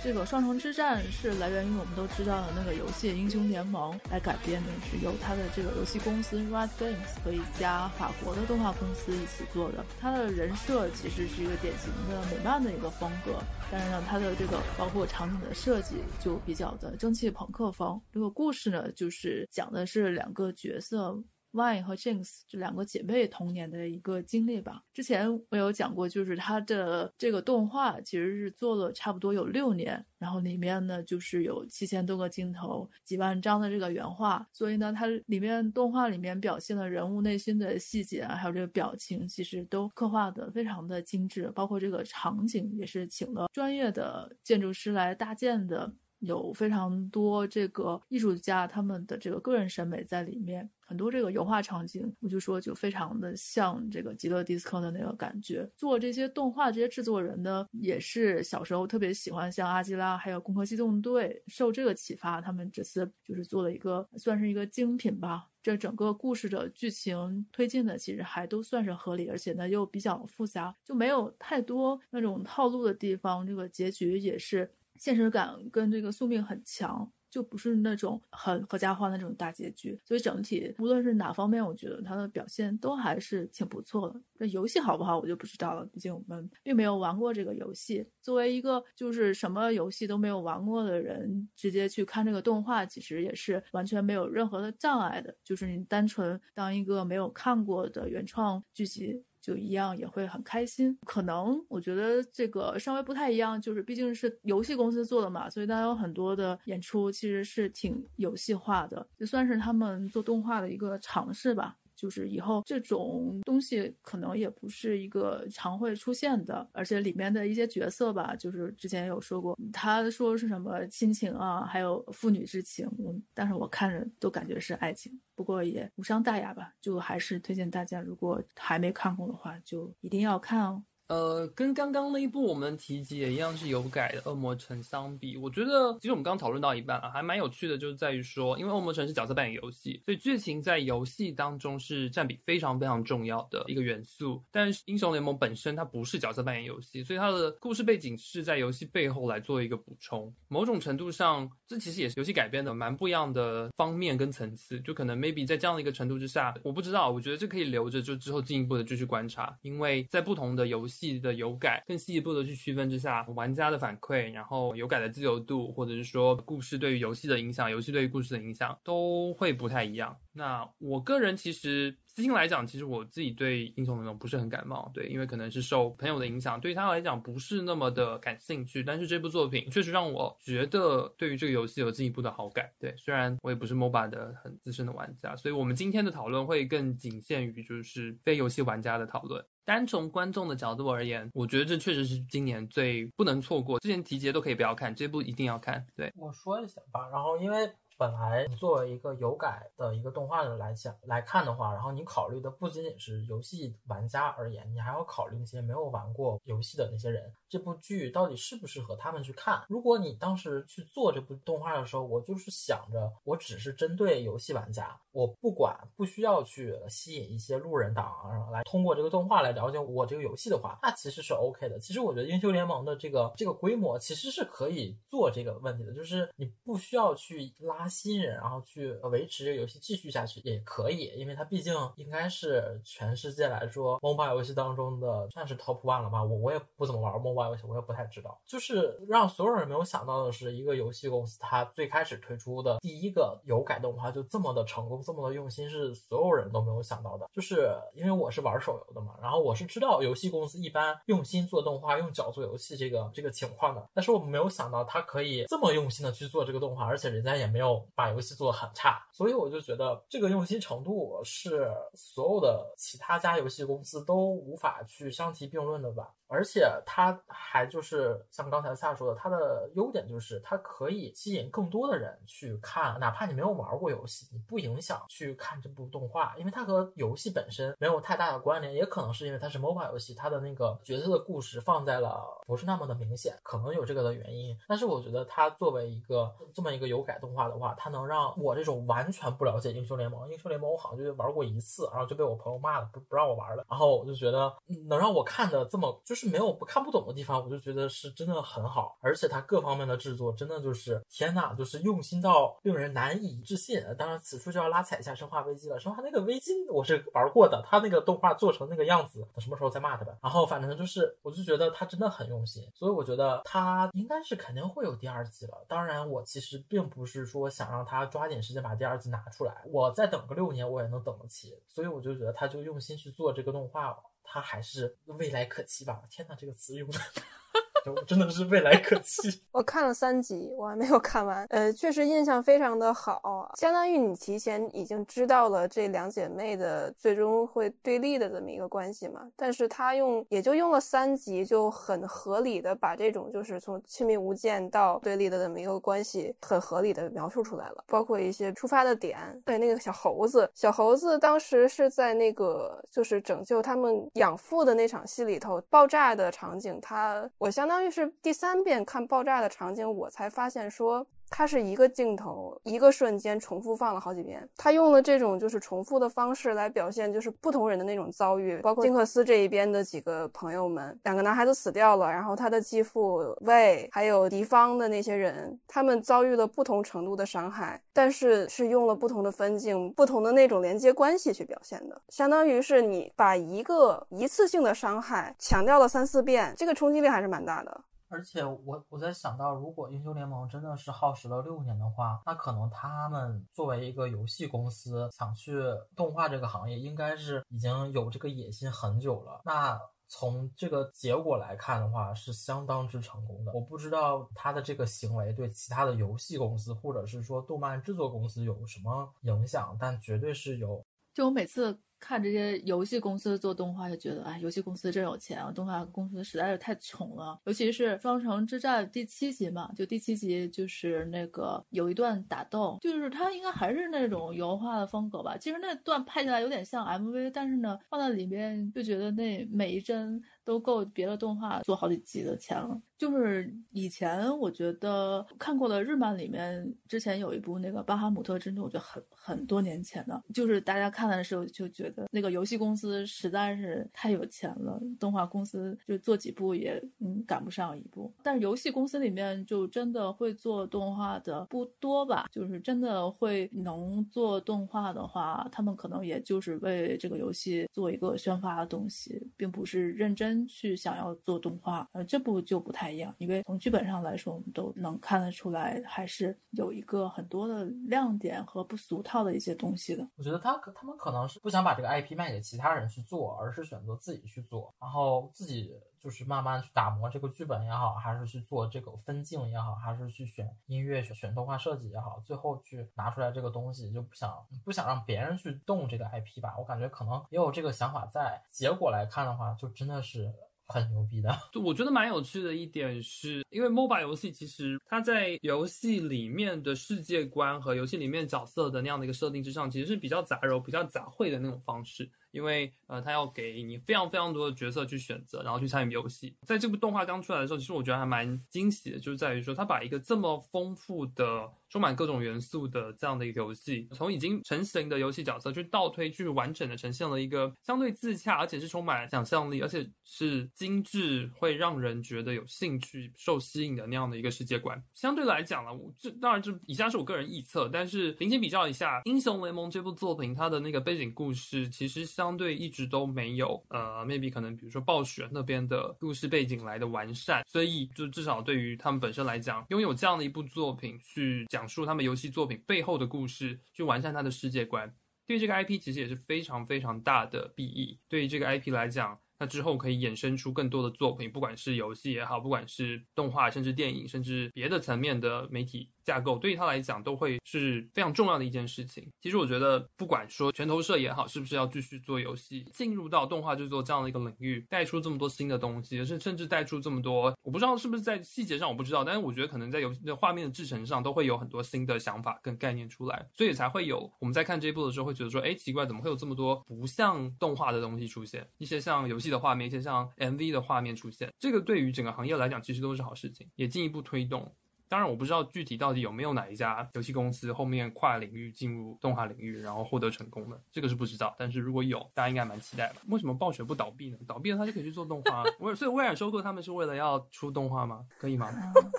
[0.01, 9.85] 这个《双城之战》是来源于我们都知道的那个游戏《英雄联盟》来改编的，是由它的这个游戏公司 Riot Games 和一家法国的动画公司一起做的。
[9.99, 18.01] 它的人设其实是一个典型的美漫的一个风格，但是呢，它的这个包括场景的设计就比较的蒸汽朋克风。
[18.13, 21.21] 这个故事呢，就是讲的是两个角色。
[21.51, 24.83] Vine 和 Jinx 这两个姐妹童年的一个经历吧。
[24.93, 45.91] 之前我有讲过，就是它的这个动画其实是做了差不多有六年，然后里面呢就是有七千多个镜头、几万张的这个原画，所以呢，它里面动画里面表现的人物内心的细节啊，还有这个表情，其实都刻画的非常的精致，包括这个场景也是请了专业的建筑师来搭建的。
[46.19, 55.69] 有非常多这个艺术家他们的这个个人审美在里面，很多这个油画场景，我就说就非常的像这个极乐迪斯科的那个感觉。
[55.77, 65.47] 做这些动画这些制作人呢，也是小时候特别喜欢像阿基拉还有攻壳机动队，受这个启发，他们这次就是做了一个算是一个精品吧。
[65.61, 73.45] 这整个故事的剧情推进的其实还都算是合理，而且呢又比较复杂，就没有太多那种套路的地方。
[73.45, 74.69] 这个结局也是。
[74.99, 79.99] 现实感跟这个宿命很强，就不是那种很合家欢的那种大结局。
[80.05, 84.21] 所以整体无论是哪方面，我觉得它的表现都还是挺不错的。
[84.37, 88.05] 这游戏好不好，我就不知道了，毕竟我们并没有玩过这个游戏。
[88.21, 95.35] 作为一个就是什么游戏都没有玩过的人，直接去看这个动画，其实也是完全没有任何的障碍的。
[95.43, 99.23] 就是你单纯当一个没有看过的原创剧集。
[99.41, 111.75] 就一样也会很开心，可能我觉得这个稍微不太一样，就是毕竟是游戏公司做的嘛，所以大家有很多的演出其实是挺游戏化的，就算是他们做动画的一个尝试吧。
[111.99, 122.89] 就是以后这种东西可能也不是一个常会出现的，而且里面的一些角色吧，就是之前有说过，他说是什么亲情啊，还有父女之情，
[123.33, 130.81] 但是我看着都感觉是爱情，不过也无伤大雅吧，就还是推荐大家，如果还没看过的话，就一定要看哦。
[131.09, 144.43] 呃，跟刚刚那一部我们提及也一样是有改的《恶魔城》相比，我觉得其实我们刚讨论到一半啊，还蛮有趣的，就是在于说，因为《恶魔城》是角色扮演游戏，所以剧情在游戏当中是占比非常非常重要的一个元素。
[144.51, 150.31] 但是《英雄联盟》本身它不是角色扮演游戏，所以它的故事背景是在游戏背后来做一个补充。
[150.47, 154.79] 某种程度上，这其实也是游戏改编的蛮不一样的方面跟层次。
[154.81, 160.98] 就可能 maybe 在这样的一个程度之下，我不知道，我觉得这可以留着，就之后进一步的继续观察，因为在不同的游戏。
[160.99, 170.17] 细的有改更细一步的去区分之下，玩家的反馈，然后有改的自由度，或者是说故事对于游戏的影响，游戏对于故事的影响，都会不太一样。
[170.33, 178.83] 那我个人其实私心来讲，其实我自己对英雄联盟不是很感冒，对，因为可能是受朋友的影响，对他来讲不是那么的感兴趣。
[178.83, 182.69] 但是这部作品确实让我觉得对于这个游戏有进一步的好感。
[182.79, 189.43] 对，虽然我也不是 MOBA 的很资深的玩家，所以我们今天的讨论会更仅限于就是非游戏玩家的讨论。
[189.69, 193.79] 单从观众的角度而言，我觉得这确实是今年最不能错过。
[193.79, 195.85] 之前提及都可以不要看，这部一定要看。
[195.95, 197.71] 对，我说一下吧，然后因为。
[197.99, 209.65] 本来作为一个有改的一个动画的来讲来看的话，然后你考虑的不仅仅是游戏玩家而言，你还要考虑那些没有玩过游戏的那些人，这部剧到底适不适合他们去看？
[209.67, 221.77] 如果你当时去做这部动画的时候，我就是想着我只是针对游戏玩家，我不管不需要去吸引一些路人党来通过这个动画来了解我这个游戏的话，那其实是 OK 的。
[221.77, 227.88] 其实我觉得英雄联盟的这个这个规模其实是可以做这个问题的，就是你不需要去拉。
[227.89, 236.23] 新人，然后去维持这个游戏继续下去也可以，因为它毕竟应该是全世界来说，MOBA 游戏当中的算是 Top One 了吧。
[236.23, 238.39] 我我也不怎么玩 MOBA 游戏，我也不太知道。
[238.45, 247.27] 就是让所有人没有想到的是，一个游戏公司它最开始推出的第一个有改动画就这么的成功，这么的用心，是所有人都没有想到的。
[247.33, 257.78] 就是因为我是玩手游的嘛，然后我是知道游戏公司一般用心做动画、用脚做游戏这个这个情况的，但是我们没有想到它可以这么用心的去做这个动画，而且人家也没有。
[257.95, 266.13] 把游戏做得很差，所以我就觉得这个用心程度是所有的其他家游戏公司都无法去相提并论的吧。
[266.29, 278.69] 而且它还就是像刚才夏说的，它的优点就是它可以吸引更多的人去看，哪怕你没有玩过游戏，你不影响去看这部动画，因为它和游戏本身没有太大的关联。
[278.75, 284.55] 也可能是因为它是 MOBA 游戏，它的那个角色的故事放在了不是那么的明显，可能有这个的原因。
[284.67, 293.65] 但是我觉得它作为一个这么一个有改动画的话，它能让我这种完全不了解英雄联盟，英雄联盟我好像就玩过一次，然后就被我朋友骂了，不不让我玩了。
[293.67, 294.53] 然后我就觉得
[294.87, 296.18] 能让我看的这么就是。
[296.19, 303.81] 是没有不看不懂的地方，我就觉得是真的很好，而且它各方面的制作真的就是天呐，就是用心到令人难以置信。
[303.97, 310.17] 当然，此处就要拉踩一下《生化危机》了，《生化》那个危机我是玩过的，它那个动画做成那个样子，什么时候再骂他吧。
[310.21, 315.65] 然后反正就是，我就觉得他真的很用心，所以我觉得他应该是肯定会有第二季了。
[315.69, 321.57] 当然，我其实并不是说想让他抓紧时间把第二季拿出来，我再等个六年我也能等得起。
[321.69, 323.97] 所以我就觉得他就用心去做这个动画了。
[324.23, 326.01] 他还是未来可期吧？
[326.09, 326.99] 天哪，这个词用的，
[328.07, 329.41] 真的是未来可期。
[329.51, 331.45] 我看了三集，我还没有看完。
[331.49, 339.27] 呃，确实印象非常的好，相当于你提前已经知道了这两姐妹的最终会对立的这么一个关系嘛。
[339.35, 347.83] 但是他用也就用了三集，就很合理的把这种就是从亲密无间到对立的这么一个关系，很合理的描述出来了。
[347.87, 361.05] 包括一些出发的点，对那个小猴子，小猴子当时是在那个就是拯救他们养父的那场戏里头爆炸的场景，他我相当于是第三遍看爆炸的场景，我才发现说。
[361.29, 364.47] 它是一个镜头，一个瞬间重复放了好几遍。
[364.57, 387.81] 他用了这种就是重复的方式来表现，就是不同人的那种遭遇，包括金克斯这一边的几个朋友们，两个男孩子死掉了，然后他的继父魏，还有敌方的那些人，他们遭遇了不同程度的伤害，但是是用了不同的分镜、不同的那种连接关系去表现的，相当于是你把一个一次性的伤害强调了三四遍，这个冲击力还是蛮大的。
[388.09, 395.61] 而且我我在想到，如果英雄联盟真的是耗时了六年的话，那可能他们作为一个游戏公司，想去
[395.95, 399.41] 动画这个行业，应该是已经有这个野心很久了。
[399.45, 403.51] 那从这个结果来看的话，是相当之成功的。
[403.53, 410.83] 我不知道他的这个行为对其他的游戏公司或者是说动漫制作公司有什么影响，但绝对是有。
[411.13, 415.51] 就我每次看这些游戏公司做动画，就觉得哎，游戏公司真有钱啊！
[415.51, 417.39] 动画公司实在是太穷了。
[417.45, 425.37] 尤其是《双城之战》第七集嘛，就第七集就是那个有一段打斗，就是它应该还是那种油画的风格吧。
[425.37, 432.81] 其实那段拍起来有点像 MV，但是呢，放在里面就觉得那每一帧都够别的动画做好几集的钱了。
[432.97, 448.11] 就是以前我觉得看过的日漫里面，之前有一部那个《巴哈姆特之怒》，我觉得很很多年前的，就是大家看的时候就觉得那个游戏公司实在是太有钱了，动画公司就做几部也嗯赶不上一部。
[448.21, 461.87] 但是游戏公司里面就真的会做动画的不多吧，就是真的会能做动画的话，他们可能也就是为这个游戏做一个宣发的东西，并不是认真去想要做动画。
[461.93, 462.89] 呃，这部就不太。
[462.89, 470.09] 一样，因为从剧本上来说，我们都能看得出来，还是有一个很多的亮点和不俗套的一些东西的。
[470.15, 484.33] 我觉得他他们可能是不想把这个 IP 卖给其他人去做，而是选择自己去做，然后自己就是慢慢去打磨这个剧本也好，还是去做这个分镜也好，还是去选音乐、选选动画设计也好，最后去拿出来这个东西，就不想
[484.63, 486.55] 不想让别人去动这个 IP 吧。
[486.57, 488.41] 我感觉可能也有这个想法在。
[488.49, 490.33] 结果来看的话，就真的是。
[490.71, 502.07] 很牛逼的， 就我觉得蛮有趣的一点是，因为 MOBA 游戏其实它在游戏里面的世界观和游戏里面角色的那样的一个设定之上，其实是比较杂糅、比较杂烩的那种方式。
[502.31, 506.35] 因为呃，他要给你非常非常多的角色去选择，然后去参与游戏。
[506.45, 524.81] 在这部动画刚出来的时候，其实我觉得还蛮惊喜的，就是在于说他把一个这么丰富的、充满各种元素的这样的一个游戏，从已经成型的游戏角色去倒推，去完整的呈现了一个相对自洽，而且是充满想象力，而且是精致，会让人觉得有兴趣、受吸引的那样的一个世界观。
[524.93, 544.93] 相对来讲呢，这当然这以下是我个人臆测，但是平行比较一下，《英雄联盟》这部作品它的那个背景故事其实相对一直都没有，呃，maybe 可能比如说暴雪那边的故事背景来的完善，所以就至少对于他们本身来讲，拥有这样的一部作品去讲述他们游戏作品背后的故事，去完善它的世界观，
[545.25, 547.97] 对于这个 IP 其实也是非常非常大的裨益。
[548.09, 555.89] 对于这个 IP 来讲，那之后可以衍生出更多的作品，不管是游戏也好，不管是动画，甚至电影，甚至别的层面的媒体。
[556.09, 559.07] 架构对于他来讲都会是非常重要的一件事情。
[559.21, 578.47] 其实我觉得，不管说全投射也好，是不是要继续做游戏，进入到动画制作这样的一个领域，带出这么多新的东西，甚甚至带出这么多，我不知道是不是在细节上我不知道，但是我觉得可能在游戏的画面的制成上都会有很多新的想法跟概念出来，所以才会有我们在看这一部的时候会觉得说，哎，奇怪，怎么会有这么多不像动画的东西出现？
[578.57, 584.51] 一些像游戏的画面，一些像 MV 的画面出现，这个对于整个行业来讲其实都是好事情，也进一步推动。
[584.89, 591.35] 当然，我不知道具体到底有没有哪一家游戏公司后面跨领域进入动画领域，然后获得成功的，这个是不知道。
[591.37, 592.95] 但是如果有，大家应该蛮期待的。
[593.07, 594.17] 为什么暴雪不倒闭呢？
[594.27, 595.43] 倒闭了，他就可以去做动画。
[595.59, 598.03] 威尔，所以威尔收购他们是为了要出动画吗？
[598.17, 598.51] 可以吗？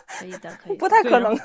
[0.06, 0.78] 可以的，可以的。
[0.78, 1.36] 不太可能。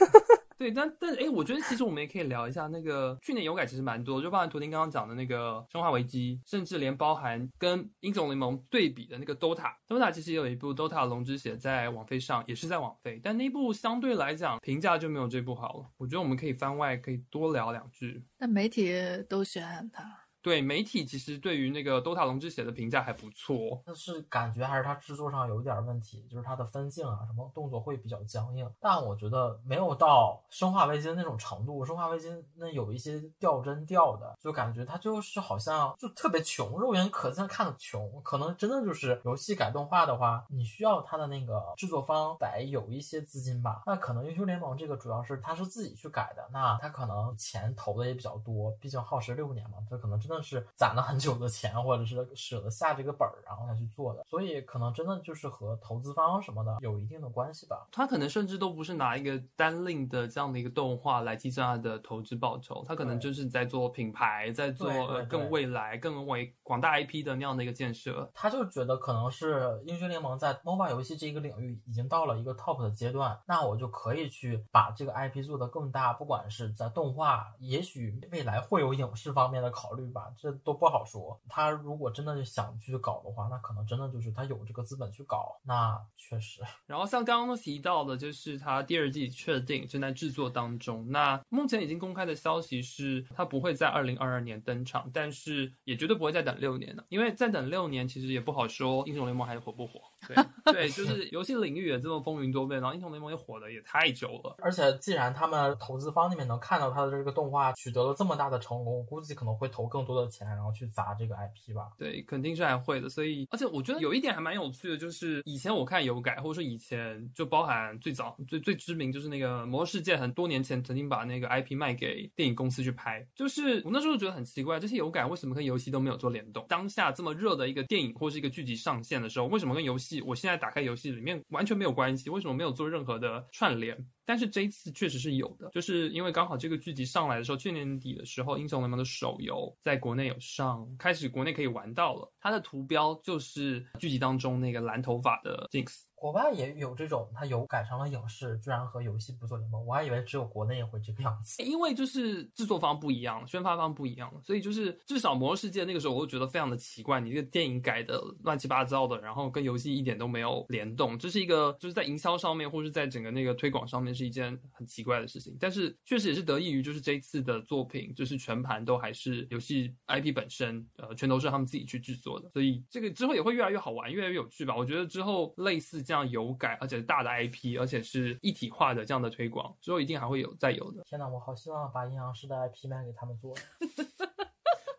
[0.58, 15.86] 对，但但哎，我觉得其实我们也可以聊一下那个去年有改其实蛮多，就包含图灵刚刚讲的那个《生化危机》，甚至连包含跟英雄联盟对比的那个 DOTA，DOTA 其实也有一部 DOTA 龙之血在网飞上，也是在网飞，但那部相对来讲评价就没有这部好了。
[15.98, 18.24] 我觉得我们可以番外可以多聊两句。
[18.38, 18.94] 那媒体
[19.28, 20.25] 都喜欢它。
[20.46, 28.72] 对媒体其实对于那个《DOTA 龙之血》的评价还不错，但是感觉还是它制作上有一点问题，就是它的分镜啊什么动作会比较僵硬。
[28.80, 38.22] 但我觉得没有到《生化危机》那种程度，《生化危机》那有一些掉帧掉的，就感觉它就是好像就特别穷，肉眼可见看的穷。
[38.24, 43.82] 可能真的就是游戏改动画的话，你需要它的那个制作方得有一些资金吧。
[43.88, 50.35] 那可能《英雄联盟》这个主要是它是自己去改的，那它可能钱投的也比较多，毕竟耗时六年嘛，这可能真的。
[50.42, 57.88] 是攒了很久的钱，或者是舍得下这个本儿，然后才去做的，所以可能真的就是和投资方什么的有一定的关系吧。
[57.92, 64.90] 他可能甚至都不是拿一个单令的这样的一个动画来计算他的投资报酬，他可能就是在做品牌，在做
[65.30, 68.30] 更未来、更为广大 IP 的那样的一个建设。
[68.34, 80.25] 他就觉得可能是英雄联盟在 MOBA 游戏这个领域已经到了一个 top 的阶段，那我就可以去把这个 IP 做得更大，不管是在动画，也许未来会有影视方面的考虑吧。
[80.38, 81.40] 这都不好说。
[81.48, 85.60] 他如果真的想去搞的话，那可能真的就是他有这个资本去搞。
[85.64, 86.62] 那确实。
[86.86, 91.10] 然后像刚刚提到的，就是他第二季确定正在制作当中。
[91.10, 97.04] 那目前已经公开的消息是，他不会在二零二二年登场，但是也绝对不会再等六年了。
[97.10, 100.00] 因为再等六年，其实也不好说英雄联盟还火不火。
[100.28, 100.36] 对
[100.74, 104.56] 对，就是游戏领域也这么风云多变，然后英雄联盟也火的也太久了。
[104.60, 111.90] 而且既然他们投资方那边能看到他的这个动画取得了这么大的成功，估计可能会投更多的钱，然后去砸这个 IP 吧。
[111.98, 113.10] 对，肯定是还会的。
[113.10, 123.26] 所以，而且我觉得有一点还蛮有趣的，就是以前我看有改，或者说以前就包含最早最最知名就是那个《魔兽世界》，很多年前曾经把那个 IP 卖给电影公司去拍。
[123.36, 126.66] 就是我那时候觉得很奇怪，这些有改为什么跟游戏都没有做联动？
[126.70, 132.30] 当下这么热的一个电影或是一个剧集上线的时候，为什么跟游戏我现在打开游戏里面完全没有关系？
[132.30, 133.98] 为什么没有做任何的串联？
[134.26, 142.34] 但是这一次确实是有的，就是因为刚好这个剧集上来的时候，去年底的时候，《英雄联盟》的手游在国内有上，开始国内可以玩到了。
[142.40, 146.05] 它的图标就是剧集当中那个蓝头发的 Jinx。
[146.16, 151.62] 国外也有这种，它有改成了影视，居然和游戏不做联盟，我还以为只有国内会这个样子。
[151.62, 165.56] 因为就是制作方不一样，宣发方不一样，所以就是至少《魔兽世界》那个时候，我都觉得非常的奇怪，你这个电影改的乱七八糟的，然后跟游戏一点都没有联动，这是一个就是在营销上面或是在整个那个推广上面是一件很奇怪的事情。
[165.60, 174.76] 但是确实也是得益于就是这一次的作品，就是全盘都还是游戏 IP 本身，呃，全都是他们自己去制作的，所以这个之后也会越来越好玩，越来越有趣吧。
[174.76, 176.26] 我觉得之后类似这样。
[176.26, 181.04] 有改，而且是大的 IP，而且是一体化的这样的推广，之后一定还会有再有的。
[181.04, 183.54] 天哪，我好希望把阴阳师的 IP 卖给他们做。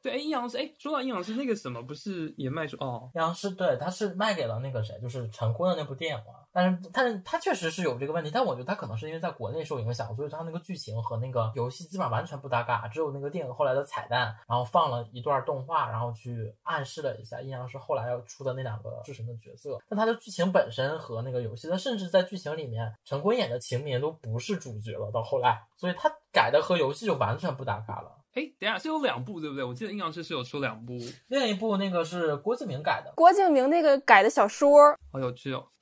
[0.06, 2.76] 对，阴阳师，哎，说到阴阳师，那个什么不是也卖出？
[2.76, 6.32] 哦，阴阳师，对，他是卖给了那个谁，就是陈坤的那部电影嘛。
[6.52, 19.76] 但是，但是他确实是有这个问题，但我觉得他可能是因为在国内受影响，所以他那个剧情和那个游戏基本上完全不搭嘎，只有那个电影后来的彩蛋，然后放了一段动画，然后去暗示了一下阴阳师后来要出的那两个式神的角色。
[19.88, 28.12] 但他的剧情本身和那个游戏，他甚至在剧情里面，陈坤演的秦明都不是主角了，到后来，所以他改的和游戏就完全不搭嘎了。
[28.36, 29.64] 哎，等下是有两部对不对？
[29.64, 30.92] 我记得阴阳师是有出两部，
[31.28, 35.68] 另一部那个是郭敬明改的，郭敬明那个改的小说，好有趣哦。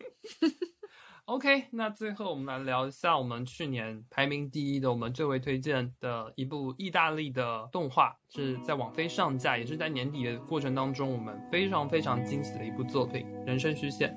[1.26, 14.10] OK，那最后我们来聊一下我们去年排名第一的，我们最为推荐的一部意大利的动画，是在网飞上架，也是在年底的过程当中，我们非常非常惊喜的一部作品《人生虚线》。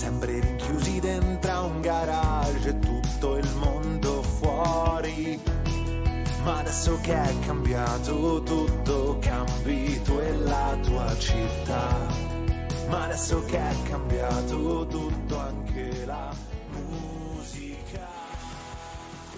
[0.00, 5.38] Sempre rinchiusi dentro un garage e tutto il mondo fuori.
[6.42, 11.98] Ma adesso che è cambiato tutto, cambi tu e la tua città.
[12.88, 16.49] Ma adesso che è cambiato tutto, anche la.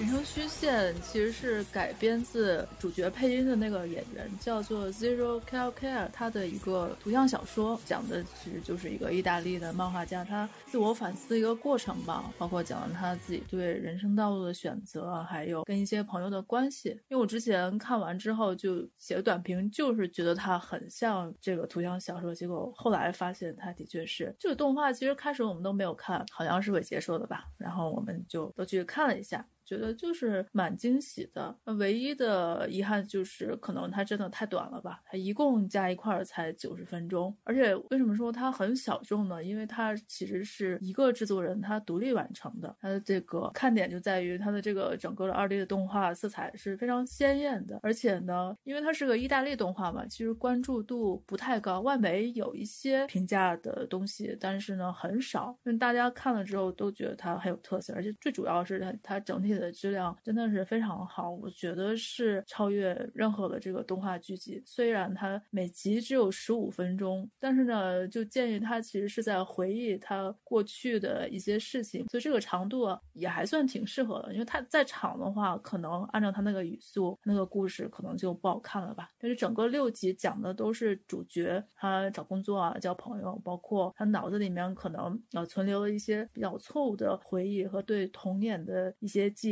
[0.01, 16.89] 人生虚线其实是改编自主角配音的那个演员叫做 Zero Calcare 他的一个图像小说，讲的其实就是一个意大利的漫画家他自我反思的一个过程吧，包括讲了他自己对人生道路的选择，还有跟一些朋友的关系。
[17.09, 24.93] 因为我之前看完之后就写短评，就是觉得它很像这个图像小说，结果后来发现它的确是这个动画。
[24.93, 29.47] 其实开始我们都没有看，好像是伟杰说的吧，然后我们就都去看了一下。
[29.73, 39.43] 觉得就是蛮惊喜的，唯一的遗憾就是可能它真的太短了吧，它一共加一块儿才九十分钟，而且为什么说它很小众呢？
[39.43, 59.62] 因为它其实是一个制作人他独立完成的，它的这个看点就在于它的这个整个的二 D 的动画色彩是非常鲜艳的，而且呢，因为它是个意大利动画嘛，其实关注度不太高，外媒有一些评价的东西，但是呢很少，因为大家看了之后都觉得它很有特色，而且最主要是它它整体的。
[59.63, 64.63] 的质量真的是非常好，我觉得是超越任何的这个动画剧集。
[64.65, 74.33] 虽然它每集只有十五分钟，但是呢，就建议它其实是在回忆它过去的一些事情，所以这个长度也还算挺适合的。
[74.33, 79.09] 因为它再长的话，可能按照它那个语速，那个故事可能就不好看了吧。
[79.19, 89.23] 但是整个六集讲的都是主角他找工作啊、交朋友，包括他脑子里面可能呃存留了一些比较错误的回忆和对童年的一些。
[89.33, 89.52] 记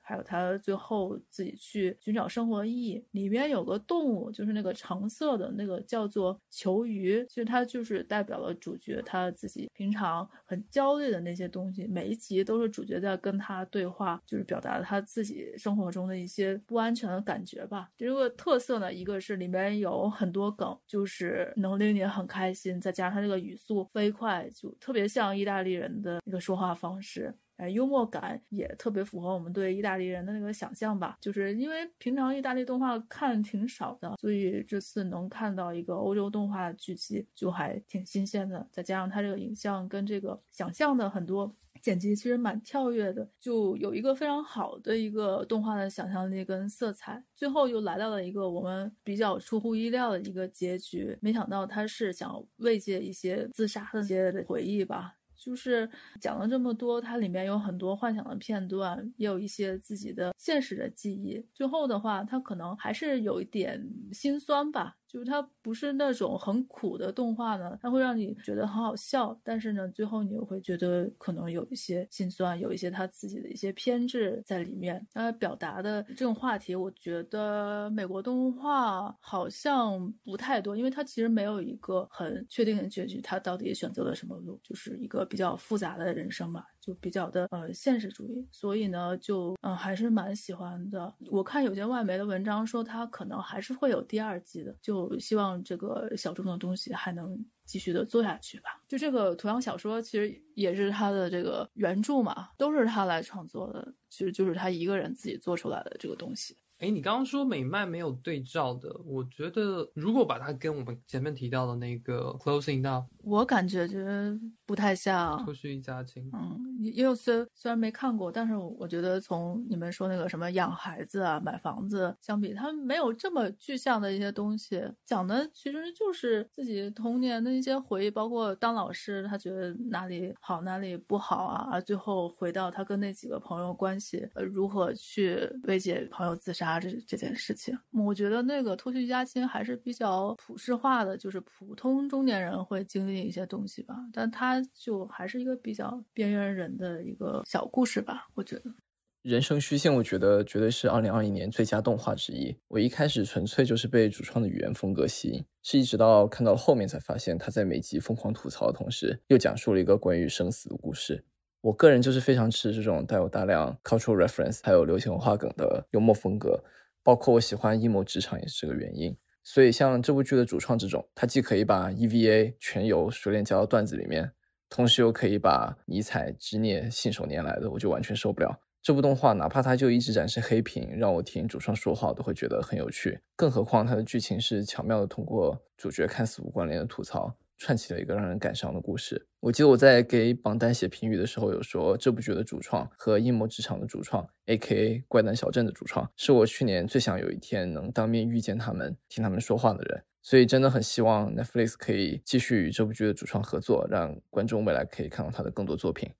[0.00, 3.04] 还有他最后自己去寻找生活意义。
[3.10, 11.86] 里面有个动物，就是那个橙色的那个叫做球鱼，其实它就是代表了主角他自己平常很焦虑的那些东西。
[11.86, 17.90] 每一集都是主角在跟他对话，就是表达他自己生活中的一些不安全的感觉吧。
[17.96, 27.34] 这个特色呢，一个是里面有很多梗，就是能令你很开心，再加上它这个语速飞快，就特别像意大利人的一个说话方式。
[27.58, 31.16] 哎，幽默感也特别符合我们对意大利人的那个想象吧。
[31.20, 38.66] 就是因为平常意大利动画看挺少的，所以这次能看到一个欧洲动画的剧集，就还挺新鲜的。
[38.72, 47.22] 再加上它这个影像跟这个想象的很多剪辑，其实蛮跳跃的，就有一个非常好的一个动画的想象力跟色彩。
[47.34, 55.17] 最后又来到了一个我们比较出乎意料的一个结局，没想到他是想慰藉一些自杀的一些回忆吧。
[55.38, 55.88] 就是
[56.20, 61.42] 讲了这么多，它里面有很多幻想的片段，也有一些自己的现实的记忆。
[61.54, 64.96] 最后的话，它可能还是有一点心酸吧。
[65.08, 75.04] 就是它不是那种很苦的动画呢，它会让你觉得很好笑，但是呢，最后你又会觉得可能有一些心酸，有一些他自己的一些偏执在里面。
[75.12, 86.64] 他表达的这种话题，我觉得美国动画好像不太多，因为它其实没有一个很确定的结局，他到底选择了什么路，就是一个比较复杂的人生吧。
[86.88, 91.14] 就比较的呃现实主义，所以呢，就嗯还是蛮喜欢的。
[91.30, 98.80] 我看有些外媒的文章说，他可能还是会有第二季的，就希望这个小众的东西还能继续的做下去吧。
[98.88, 106.56] 就这个图像小说，其实也是他的这个原著嘛，都是他来创作的，其实就是他一个人自己做出来的这个东西。
[106.78, 115.42] 哎，你刚刚说美漫没有对照的，我觉得如果把它跟我们前面提到的那个 Closing Down，我感觉觉得不太像。
[115.44, 136.78] 脱序一家亲，嗯，因为虽虽然没看过，但是我觉得从你们说那个什么养孩子啊、买房子相比，他没有这么具象的一些东西，讲的其实就是自己童年的一些回忆，包括当老师他觉得哪里好哪里不好啊，而最后回到他跟那几个朋友关系，呃，如何去慰藉朋友自杀。
[136.78, 143.94] 这这件事情，我觉得那个脱去一家亲还是比较普世化的，就是普通中年人会经历一些东西吧。
[144.12, 148.28] 但他就还是一个比较边缘人的一个小故事吧。
[148.34, 148.70] 我觉得
[149.22, 152.56] 《人生虚线》，我觉得绝对是二零二一年最佳动画之一。
[152.68, 161.24] 我一开始纯粹就是被主创的语言风格吸引，是一直到看到了后面才发现，他在每集疯狂吐槽的同时，又讲述了一个关于生死的故事。
[161.60, 166.62] 我个人就是非常吃这种带有大量 cultural reference 还有流行文化梗的幽默风格，
[167.02, 169.14] 包括我喜欢阴谋职场也是这个原因。
[169.50, 174.30] 所以像这部剧的主创这种，他既可以把 EVA 全游熟练加到段子里面，
[174.68, 178.60] 同时又可以把尼采执念信手拈来的，我就完全受不了。
[178.82, 183.18] 这部动画哪怕它就一直展示黑屏，让我听主创说话都会觉得很有趣。
[183.36, 187.34] 更何况它的剧情是巧妙的通过主角看似无关联的吐槽。
[187.58, 189.26] 串起了一个让人感伤的故事。
[189.40, 195.04] 我记得我在给榜单写评语的时候，有说这部剧的主创和阴谋职场的主创，A.K.A.
[195.06, 200.02] 怪诞小镇的主创，是我去年最想有一天能当面遇见他们、听他们说话的人。
[200.22, 206.10] 所以真的很希望 Netflix 可以继续与这部剧的主创合作，让观众未来可以看到他的更多作品。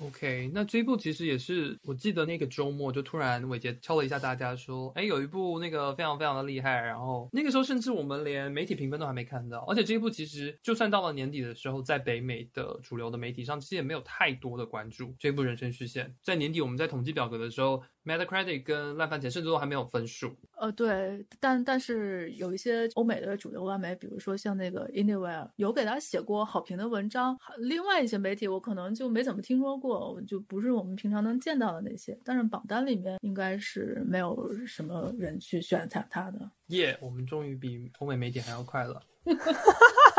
[0.00, 16.06] OK，那这一部其实也是，我记得那个周末就突然伟杰敲了一下大家说，哎，有一部那个非常非常的厉害，然后那个时候甚至我们连媒体评分都还没看到，而且这一部其实就算到了年底的时候，在北美的主流的媒体上，其实也没有太多的关注这一部《人生虚线》。
[16.22, 20.34] 在年底我们在统计表格的时候，Metacritic 跟烂番茄甚至都还没有分数。
[20.56, 27.38] 呃，对，但但是有一些欧美的主流外媒，比如说像那个 Anywhere，有给他写过好评的文章。
[27.58, 32.18] 另外一些媒体我可能就没怎么听说过，就不是我们平常能见到的那些。
[32.24, 36.50] 但是榜单里面应该是没有什么人去选它它的。
[36.68, 39.02] 耶、我们终于比欧美媒体还要快了。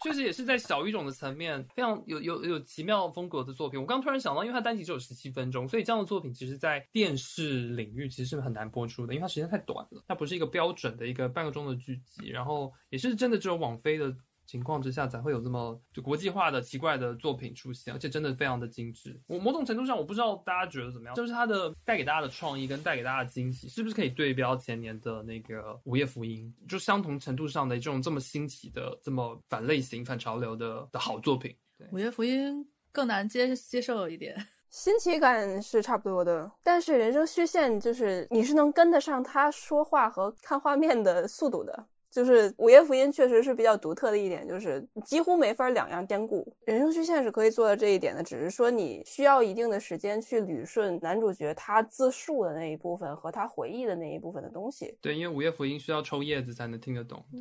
[0.00, 3.80] 确实也是在小语种的层面非常有有有奇妙风格的作品。
[3.80, 14.14] 我刚突然想到，因为它单集只有十七分钟，所以这样的作品其实在电视领域其实是很难播出的，因为它时间太短了，它不是一个标准的一个半个钟的剧集，然后也是真的只有网飞的。
[14.50, 19.16] 情况之下才会有这么就国际化的奇怪的作品出现，而且真的非常的精致。
[19.28, 26.52] 我某种程度上我不知道大家觉得怎么样，就是它的带给大家的创意跟带给大家的惊喜，是不是可以对标前年的那个《午夜福音》？
[26.68, 31.54] 就相同程度上的这种这么新奇的、这么反类型、反潮流的的好作品。
[31.78, 34.34] 对，午夜福音更难接接受一点。
[34.70, 41.86] 新奇感是差不多的，但是人生虚线就是你是能跟得上他说话和看画面的速度的。
[42.10, 46.52] 就是《午夜福音》确实是比较独特的一点，就是几乎没法两样兼顾。
[46.64, 54.98] 人生曲线是可以做到这一点的，只是说你需要一定的时间去捋顺男主角他自述的那一部分和他回忆的那一部分的东西。
[55.00, 57.24] 对，因为《午夜福音》需要抽叶子才能听得懂。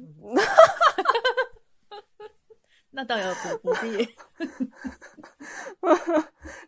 [2.92, 3.24] 那倒也
[3.62, 4.08] 不不必。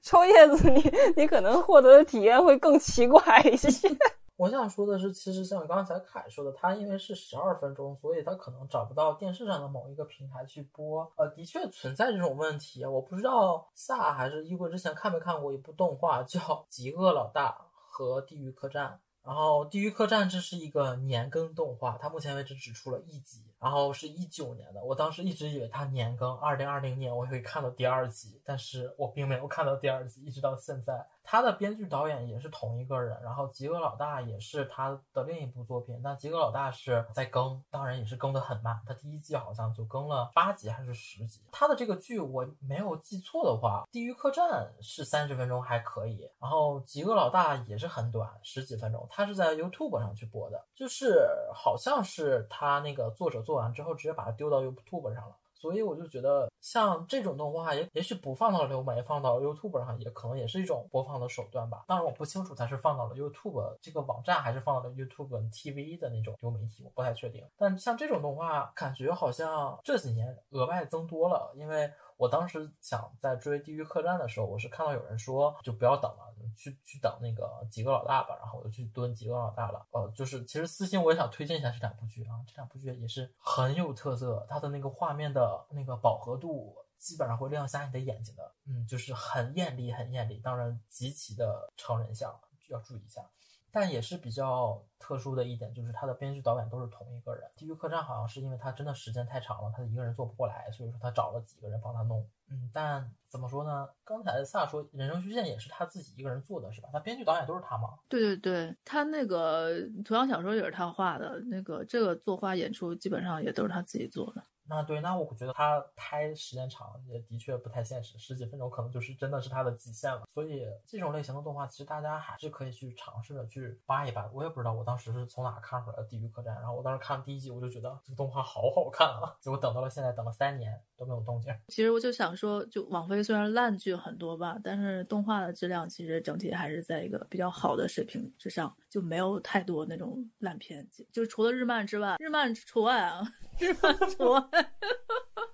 [0.02, 0.84] 抽叶子你，
[1.18, 3.88] 你可能获得的体验会更奇怪一些。
[4.38, 11.12] 我想说的是，其实像刚才凯说的，他因为是十二分钟，所以他可能找不到电视上的某一个平台去播。
[11.16, 12.84] 呃，的确存在这种问题。
[12.84, 18.88] 我不知道萨还是衣柜之前看没看过一部动画叫《极恶老大和地狱客栈》。
[19.24, 24.84] 然后《地狱客栈》这是一个年更动画，它目前为止只出了一集，然后是一九年的。
[24.84, 31.06] 我当时一直以为它年更，二零二零年我会看到第二集，但是我并没有看到第二集，一直到现在。
[31.24, 36.02] 他的编剧导演也是同一个人，然后《极恶老大》也是他的另一部作品。
[36.02, 38.82] 那《极恶老大》是在更，当然也是更得很慢。
[38.88, 41.40] 他第一季好像就更了八集还是十集。
[41.52, 49.08] 他的这个剧我没有记错的话，《地狱客栈》是三十分钟还可以，然后《极恶老大》也是很短，十几分钟。
[49.12, 55.36] 他是在 YouTube 上去播的，就是好像是他那个作者做做完之后直接把它丢到 YouTube 上了。
[55.54, 61.84] 所以我就觉得，像这种动画，也也许不放到流媒，放到 YouTube 上，也可能也是一种播放的手段吧。
[61.88, 67.46] 当然，我不清楚它是放到了 YouTube 这个网站，还是放到了 YouTube TV 的那种流媒体，我不太确定。
[67.58, 71.92] 但像这种动画，感觉好像这几年额外增多了，因为
[72.22, 79.84] 我当时想在追《地狱客栈》的时候，我是看到有人说就不要等了，去去等那个《几个老大》吧，然后我就去蹲《几个老大》了。
[79.90, 92.40] 呃，就是其实私信我也想推荐一下这两部剧啊，这两部剧也是很有特色，它的那个画面的那个饱和度基本上会亮瞎你的眼睛的，嗯，就是很艳丽，很艳丽，当然极其的成人像，
[92.70, 93.28] 要注意一下。
[93.72, 97.44] 但也是比较特殊的一点，就是他的编剧导演都是同一个人。
[97.60, 102.28] 《地狱客栈》好像是因为他真的时间太长了，他一个人做不过来，所以说他找了几个人帮他弄。
[102.50, 103.88] 嗯，但怎么说呢？
[104.04, 106.90] 刚才萨说《人生虚线》也是他自己一个人做的，是吧？
[106.92, 107.98] 他编剧导演都是他吗？
[108.10, 109.72] 对对对，他那个
[110.04, 114.44] 图像小说也是他画的，那个这个作画演出基本上也都是他自己做的。
[114.74, 120.24] 那对，那我觉得它拍时间长也的确不太现实，十几分钟可能就是真的是它的极限了。
[120.34, 124.30] 所以这种类型的动画，其实大家还是可以去尝试着去扒一扒。
[124.34, 131.52] 我也不知道我当时是从哪看出来的《地狱客栈》，然后我当时看第一集，我就觉得这个动画好好看啊，结果等到了现在，等了三年都没有动静。
[131.68, 143.22] 其实我就想说，就网飞虽然烂剧很多吧，但是动画的质量其实整体还是在一个比较好的水平之上，就没有太多那种烂片，就除了日漫之外，日漫除外啊，
[143.60, 144.42] 日漫除外。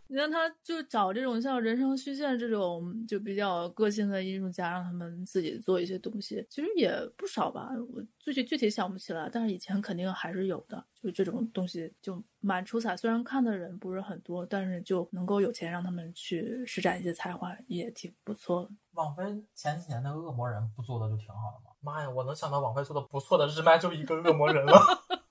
[0.09, 7.69] 你让他就找这种像人生虚线这种就比较个性的艺术家，让他们自己做一些东西，其实也不少吧。
[7.93, 10.83] 我具体具体想不起来，但是以前肯定还是有的。
[10.95, 18.69] 就这种东西就蛮出彩，虽然看的人不是很多，但是就能够有钱让他们去施展一些才华，也挺不错的。
[18.93, 19.23] 网飞
[19.53, 21.71] 前几年那个恶魔人不做的就挺好的吗？
[21.81, 24.73] 妈呀，我能想到网飞做的不错的日漫就一个恶魔人了。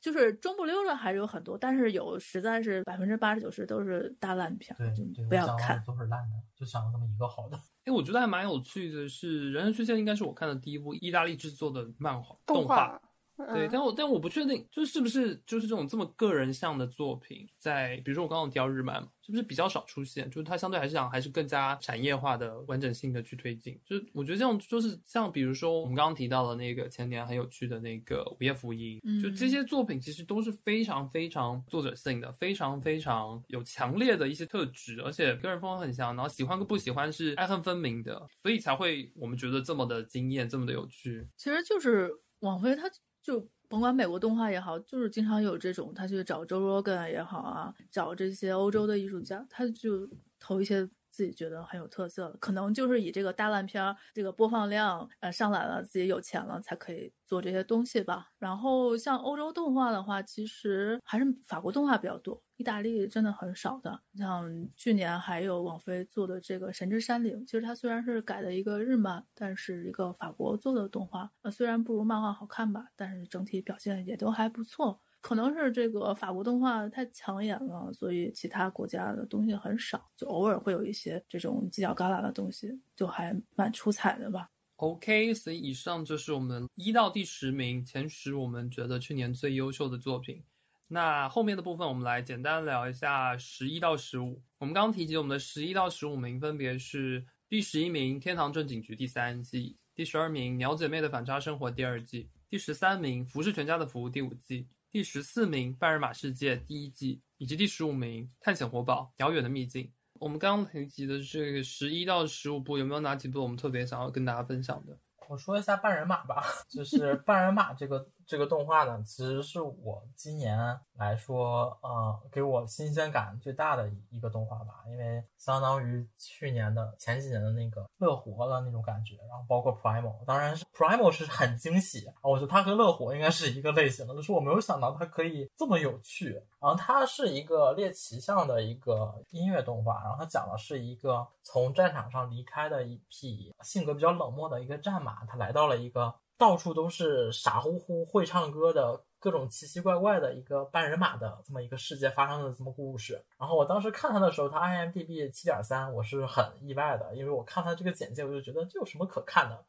[0.00, 5.82] 就是中不溜的还是有很多，但是有实在是百分之八十九十都是大烂片，对，不要看。
[5.86, 7.60] 都是烂的，就想了这么一个好的。
[7.84, 13.00] 哎，我觉得还蛮有趣的是，《人生虚线》应该是我看的第一部意大利制作的漫画动画。
[13.46, 20.28] 对，嗯但我但我不确定，就是不是就是这种这么个人向的作品，在比如说我刚刚提到日漫嘛，是不是比较少出现？
[20.30, 23.78] 就是它相对还是讲还是更加产业化的完整性的去推进。
[23.84, 41.26] 就是我觉得这种就是像比如说我们刚刚提到的那个前年很有趣的那个《午夜福音》，嗯就这些作品其实都是非常非常作者性的，非常非常有强烈的一些特质，而且个人风格很强，然后喜欢跟不喜欢是爱恨分明的，所以才会我们觉得这么的惊艳，这么的有趣。
[41.36, 42.10] 其实就是
[42.40, 42.88] 网飞，他
[43.30, 50.08] 就甭管美国动画也好，就是经常有这种，他去找周 Rogan 也好啊，找这些欧洲的艺术家，他就
[50.40, 58.26] 投一些自己觉得很有特色的，可能就是以这个大烂片儿这个播放量呃上来了，自己有钱了才可以做这些东西吧。
[58.40, 62.42] 然后像欧洲动画的话，其实还是法国动画比较多。
[62.60, 75.00] 意大利真的很少的，像去年还有网飞做的这个《神之山岭》，其实它虽然是改的一个日漫，但是一个法国做的动画，呃，虽然不如漫画好看吧，但是整体表现也都还不错。
[75.22, 84.50] 可能是这个法国动画太抢眼了，所以其他国家的东西很少，就偶尔会有一些这种犄角旮旯的东西，就还蛮出彩的吧。
[84.76, 90.42] OK，所以以上就是我们一到第十名前十，我们觉得去年最优秀的作品。
[90.92, 94.42] 那后面的部分，我们来简单聊一下十一到十五。
[94.58, 109.84] 我们刚刚提及我们的十一到十五名分别是第十一名《天堂正警局》第三季，第十二名《鸟姐妹的反差生活》第二季，第十三名《服饰全家的服务》第五季，第十四名《半人马世界》第一季，以及第十五名《探险活宝：遥远的秘境》。
[110.14, 114.98] 我们刚刚提及的这个十一到十五部，有没有哪几部我们特别想要跟大家分享的？
[115.28, 120.56] 我说一下半人马吧，就是半人马这个这个动画呢，其实是我今年
[120.92, 153.22] 来说，呃，给我新鲜感最大的一个动画吧，因为相当于去年的前几年的那个乐活的那种感觉，然后包括 Primo，当然是 Primo 是很惊喜，啊我觉得它和乐活应该是一个类型的，就是我没有想到它可以这么有趣，然后它是一个猎奇向的一个音乐动画，然后它讲的是一个从战场上离开的一匹性格比较冷漠的一个战马，它来到了一个到处都是傻乎乎会唱歌的各种奇奇怪怪的一个半人马的这么一个世界发生的这么故事。
[153.38, 159.64] 然后我当时看它的时候，它 IMDB 七点三，我是很意外的，因为我看它这个简介，我就觉得这有什么可看的。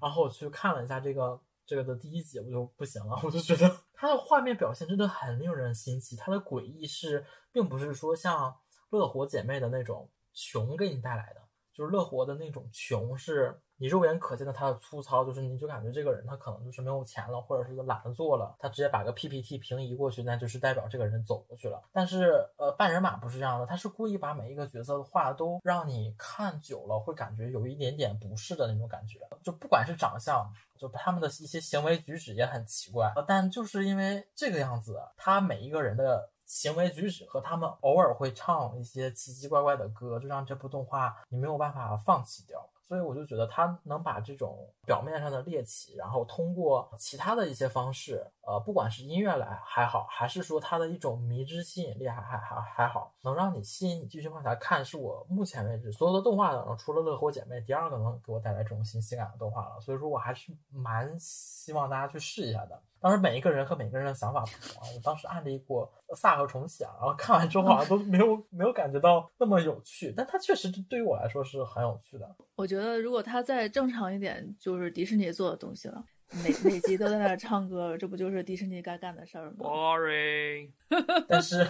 [0.00, 8.56] 然后我去看了一下这个这个的第一集，我就不行了，我就觉得它的画面表现真的很令人新奇，它的诡异是并不是说像
[8.88, 11.42] 乐活姐妹的那种穷给你带来的，
[11.76, 21.82] 就是乐活的那种穷是你肉眼可见的它的粗糙，就是你就感觉这个人他可能就是没有钱了，或者是懒得做了，他直接把个 PPT 平移过去，那就是代表这个人走过去了。
[21.92, 30.50] 但是呃，半人马不是这样的，他是故意把每一个角色的画都让你看久了会感觉有一点点不适的那种感觉，就不管是长相。
[30.78, 42.66] 就他们的一些行为举止也很奇怪，但就是因为这个样子，他每一个人的行为举止和他们偶尔会唱一些奇奇怪怪的歌，就让这部动画你没有办法放弃掉。
[42.88, 59.80] 所以我就觉得他能把这种表面上的猎奇，然后通过其他的一些方式，呃，不管是音乐来还好，还是说他的一种迷之吸引力还还还还好，能让你吸引你继续往下看，是我目前为止所有的动画当中，除了《乐活姐妹》，第二个能给我带来这种新鲜感的动画了。
[59.80, 62.80] 所以说我还是蛮希望大家去试一下的。
[63.06, 64.88] 当时，每一个人和每个人的想法不同啊。
[64.92, 72.28] 我当时案例过《萨和重启》啊，然后看完之后好像 都没有没有感觉到那么有趣，但它确实对于我来说是很有趣的。
[72.56, 76.04] 我觉得如果它再正常一点，就是迪士尼做的东西了。
[76.42, 80.72] 每每集都在那儿唱歌，这不就是迪士尼该干的事儿吗？Boring。
[81.28, 81.64] 但是，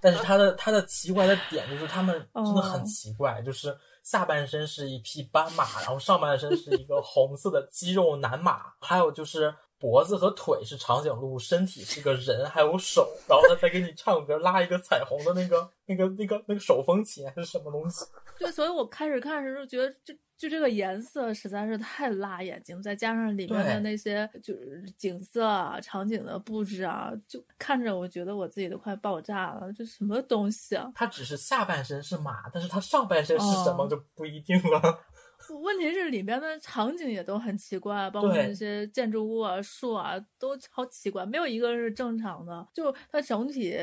[0.00, 18.04] 但是它的它的奇怪的点就是他们真的哦很奇怪，就是下半身是一匹斑马，然后上半身是一个红色的肌肉男马，还有就是脖子和腿是长颈鹿，身体是个人，还有手，然后他再给你唱歌，拉一个彩虹的那个那个那个那个手风琴还是什么东西？
[18.38, 30.90] 对，所以我开始看的时候觉得这就这个颜色实在是太辣眼睛，再加上里面的那些就是景色啊、场景的布置啊，就看着我觉得我自己都快爆炸了，这什么东西啊？
[30.94, 35.00] 它只是下半身是马，但是它上半身是什么哦就不一定了。
[35.56, 42.66] 问题是里边的场景也都很奇怪，包括对那些建筑物啊、树啊，都超奇怪，没有一个是正常的。
[42.74, 43.76] 就它整体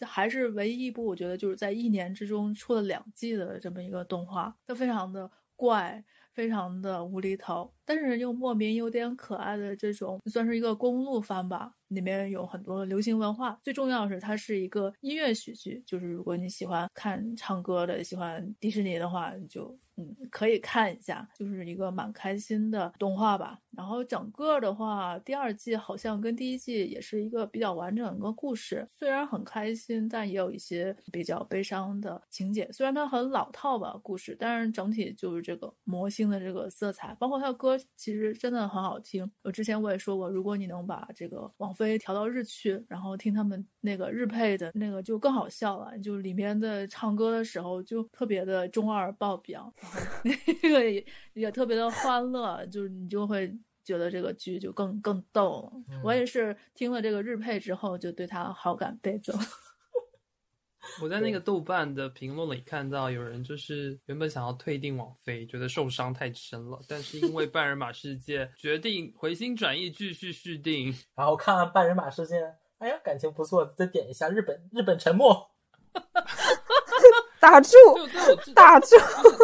[0.00, 11.72] 还是唯一一部，我觉得就是在一年之中出了两季的这么一个动画，它非常的怪，非常的无厘头，但是又莫名有点可爱的这种，算是一个公路番吧。
[11.88, 23.58] 里面有很多流行文化，最重要的是它是一个音乐喜剧，就是如果你喜欢看唱歌的，喜欢迪士尼的话，你就嗯可以看一下，就是一个蛮开心的动画吧。
[23.76, 32.68] 然后整个的话，第二季好像跟第一季也是一个比较完整的一个故事，虽然很开心，但也有一些比较悲伤的情节。
[32.72, 39.30] 虽然它很老套吧故事，但是整体就是这个魔性的这个色彩，包括它的歌其实真的很好听。
[39.42, 49.72] 我之前我也说过，如果你能把这个网飞调到日区，然后听他们那个日配的那个就更好笑了，就里面的唱歌的时候就特别的中二爆表，
[50.22, 53.56] 那个也也特别的欢乐，就是你就会。
[53.84, 55.72] 觉得这个剧就更更逗了。
[56.04, 59.34] 我也是听了这个日配之后，就对他好感倍增。
[61.00, 72.36] 我在那个豆瓣的评论里看到有人就是原本想要退订网飞，觉得受伤太深了，但是因为 半人马世界决定回心转意继续续订，然后看了半人马世界，
[72.78, 75.50] 哎呀，感情不错，再点一下日本日本沉默，
[77.40, 77.70] 打住
[78.54, 78.96] 打住。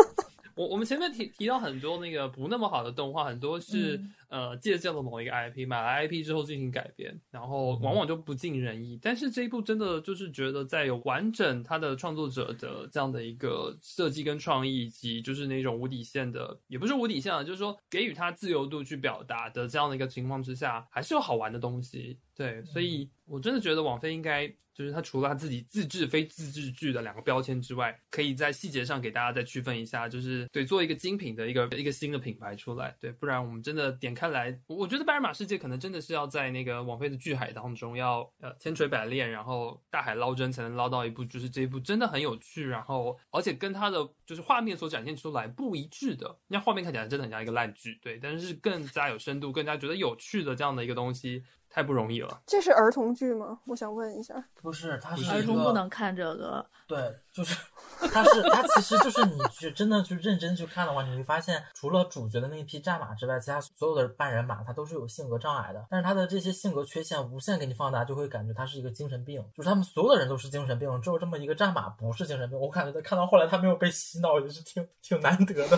[0.55, 4.01] 我我们前面提提到很多那个不那么好的动画，很多是、
[4.35, 8.99] 呃借鉴了某一个 IP，买了 IP 之后进行改编，然后往往就不尽人意。
[9.01, 22.19] 但是这一部真的就是觉得在有完整它的创作者的这样的一个设计跟创意，以及就是那种无底线的，也不是无底线啊，就是说给予他自由度去表达的这样的一个情况之下，还是有好玩的东西。
[22.35, 32.97] 对，所以我真的觉得网飞应该就是它除了它自己自制非自制剧的两个标签之外，可以在细节上给大家再区分一下，就是对做一个精品的一个一个新的品牌出来。
[33.01, 51.45] 对，不然我们真的点开看来，我觉得《拜尔马世界》可能真的是要在那个王菲的巨海当中要呃千锤百炼，然后大海捞针才能捞到一部就是这一部真的很有趣，然后而且跟它的就是画面所展现出来不一致的，那画面看起来真的很像一个烂剧，对，但是更加有深度、更加觉得有趣的这样的一个东西。
[51.75, 52.41] 太不容易了。
[52.47, 53.59] 这是儿童剧吗？
[53.67, 54.33] 我想问一下。
[54.63, 56.65] 不是，它是儿童不能看这个。
[56.87, 56.97] 对，
[57.33, 57.59] 就是
[57.99, 65.85] 它是它其实就是你去真的去认真去看的话，你会发现，除了主角的那一匹战马之外，其他所有的半人马它都是有性格障碍的。
[65.91, 69.45] 但是它的这些性格缺陷无限给你放大，就会感觉他是一个精神病。
[69.57, 72.57] 就是他们所有的人都是精神病，只有这么一个战马不是精神病。
[72.57, 75.77] 我感觉他看到后来他没有被洗脑，也是挺挺难得的。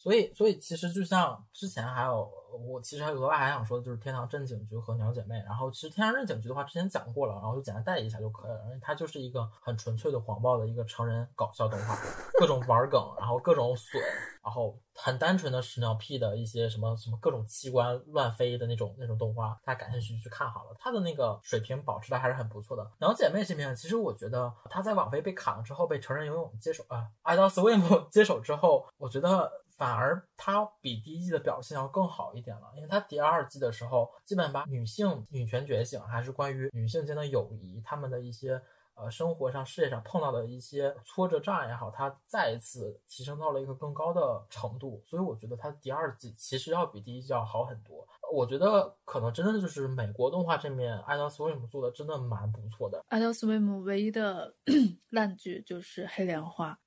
[0.00, 2.26] 所以，所以其实就像之前还有，
[2.66, 5.34] 我其实还额外还想说的就是《天堂镇警局》和《鸟姐妹》。
[5.44, 8.62] 然后，其实《天堂镇警局》的话之前讲过了，然后就简单带一下就可以了。
[8.64, 11.94] 因为它就是一个很纯粹的黄暴的一个成人搞笑动画，
[12.38, 14.02] 各种玩梗，然后各种损，
[14.42, 20.74] 然后很单纯的屎尿屁的一些什么什么各种器官乱飞的那种那种动画，大家感兴趣去看好了。
[20.78, 22.82] 它的那个水平保持的还是很不错的。
[23.00, 29.60] 《鸟姐妹》这边，其实我觉得它在网飞被砍了之后，被成人游泳接手啊，爱到 Swim 接手之后，我觉得。
[29.80, 38.60] 反而它比第一季的表现要更好一点了，因为它第二季的时候，基本把女性女权觉醒，还是关于女性间的友谊，她们的一些
[38.92, 45.02] 呃生活上、事业上碰到的一些挫折障碍也好，它再一次提升到了一个更高的程度。
[45.06, 48.06] 所以我觉得它第二季其实要比第一季要好很多。
[48.30, 53.02] 我觉得可能真的就是美国动画这面，Adult Swim 做的真的蛮不错的。
[53.08, 54.54] Adult Swim 唯一的
[55.08, 56.78] 烂剧就是《黑莲花》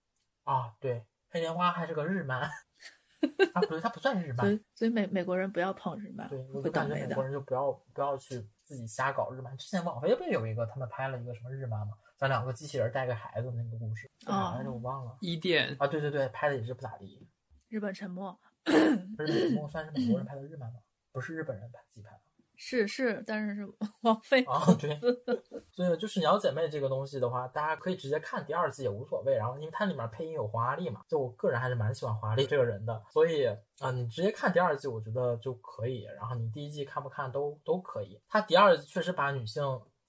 [0.52, 1.00] 啊，对，
[1.32, 2.48] 《黑莲花》还是个日漫。
[3.54, 6.96] 啊，不对，它不算日漫，所以所以美美国人不要碰日漫，对，我会就感觉。
[6.96, 9.56] 美国人就不要不要去自己瞎搞日漫。
[9.58, 15.18] 之前网飞不是有一个他们拍了一个什么日漫嘛，讲两个机器人带个孩子那个故事，叫啥来着我忘了。
[15.22, 17.28] 伊甸啊，对对对，拍的也是不咋地。
[17.70, 20.80] 日本沉默日本沉默算是美国人拍的日漫吗？
[21.12, 22.23] 不是日本人拍自己拍的。
[22.66, 23.68] 是是，但是是
[24.04, 24.98] 王菲啊，对，
[25.74, 29.36] 所以就是鸟姐妹这个东西的话，大家可以直接看第二季也无所谓。
[29.36, 36.04] 然后因为它里面配音有黄阿丽嘛，就我个人还是蛮喜欢黄阿丽这个人的，所以啊、呃你直接看第二季，我觉得就可以。
[36.16, 38.18] 然后你第一季看不看都都可以。
[38.30, 39.62] 它第二季确实把女性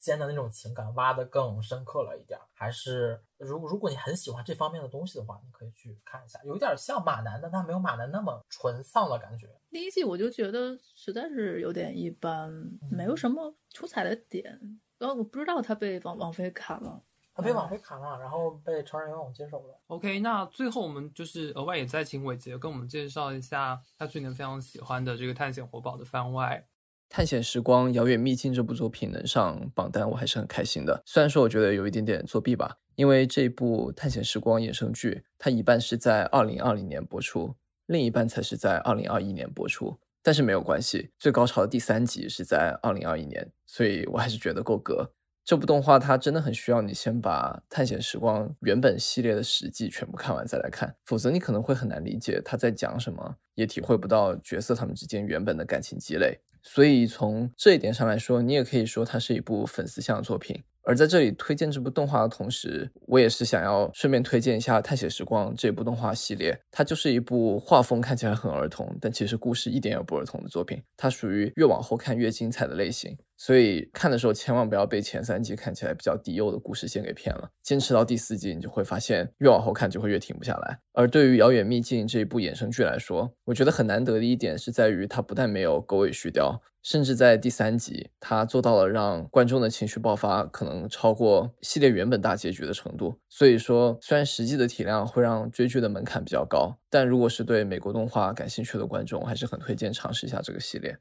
[0.05, 9.49] 间的那种情感挖得更深刻了一点，还是如果如果你很喜欢这方面的东西的话，你可以去看一下，有点像马男，但它没有马男那么纯丧的感觉。
[9.71, 12.53] 第一季我就觉得实在是有点一般，
[12.91, 14.59] 没有什么出彩的点。
[14.97, 17.03] 然后我不知道他被王王菲砍了，
[17.35, 19.79] 他被网飞砍了，然后被成人游泳接手了。
[19.89, 26.65] OK，那最后我们就是额外也再请伟杰跟我们介绍一下他去年非常喜欢的这个《探险活宝》的番外。
[27.17, 31.01] 《探险时光：遥远秘境》这部作品能上榜单，我还是很开心的。
[31.07, 37.55] 虽然说我觉得有一点点作弊吧，因为这部《探险时光》衍生剧，它一半是在二零二零年播出，
[37.87, 39.97] 另一半才是在二零二一年播出。
[40.25, 45.13] 但是没有关系，最高潮的第三集是在二零二一年，所以我还是觉得够格。
[45.45, 56.41] 这部动画它真的很需要你先把《探险时光》原本系列的十季全部看完再来看，否则你可能会很难理解他在讲什么，也体会不到角色他们之间原本的感情积累。
[56.65, 60.65] 所以从这一点上来说，你也可以说它是一部粉丝向的作品。
[60.87, 66.61] 而在这里推荐这部动画的同时，我也是想要顺便推荐一下《探险时光》这部动画系列。
[66.71, 70.83] 它就是一部画风看起来很儿童，但其实故事一点也不儿童的作品。
[70.95, 77.51] 它属于越往后看越精彩的类型，所以看的时候千万不要被前三集看起来比较低幼的故事线给骗了。
[77.63, 80.81] 坚持到第四集，你就会发现越往后看就会越停不下来。
[80.93, 86.61] 而对于《遥远秘境》这一部衍生剧来说，我觉得很难得的一点是在于它不但没有狗尾续貂。
[86.85, 93.19] 甚至在第三集，它做到了让观众的情绪爆发可能超过系列原本大结局的程度。
[93.27, 100.99] 所以说，虽然实际的体量会让追剧的门槛比较高，但如果是对美国动画感兴趣的观众，还是很推荐尝试一下这个系列。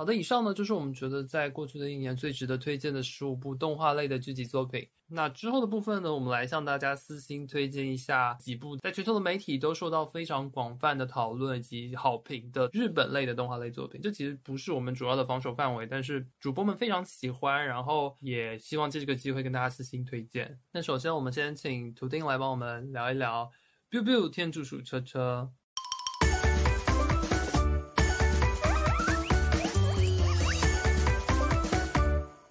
[0.00, 4.88] 好的，以上呢就是我们觉得在过去的一年最值得推荐的十五部动画类的剧集作品。
[5.06, 14.00] 那之后的部分呢，我们来向大家私心推荐一下几部在全球的媒体都受到非常广泛的讨论以及好评的日本类的动画类作品。
[14.00, 20.58] 这其实不是我们主要的防守范围，但是主播们非常喜欢，然后也希望借这个机会跟大家私心推荐。
[20.72, 23.50] 那首先，我们先请图钉来帮我们聊一聊
[23.94, 25.52] 《biu biu 天竺鼠车车》。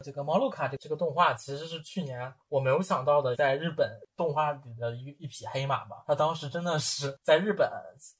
[0.09, 3.87] 这个《猫路卡》的这个动画其实是去年我没有想到的，在日本
[4.17, 6.03] 动画里的一一匹黑马吧。
[6.07, 7.69] 他当时真的是在日本，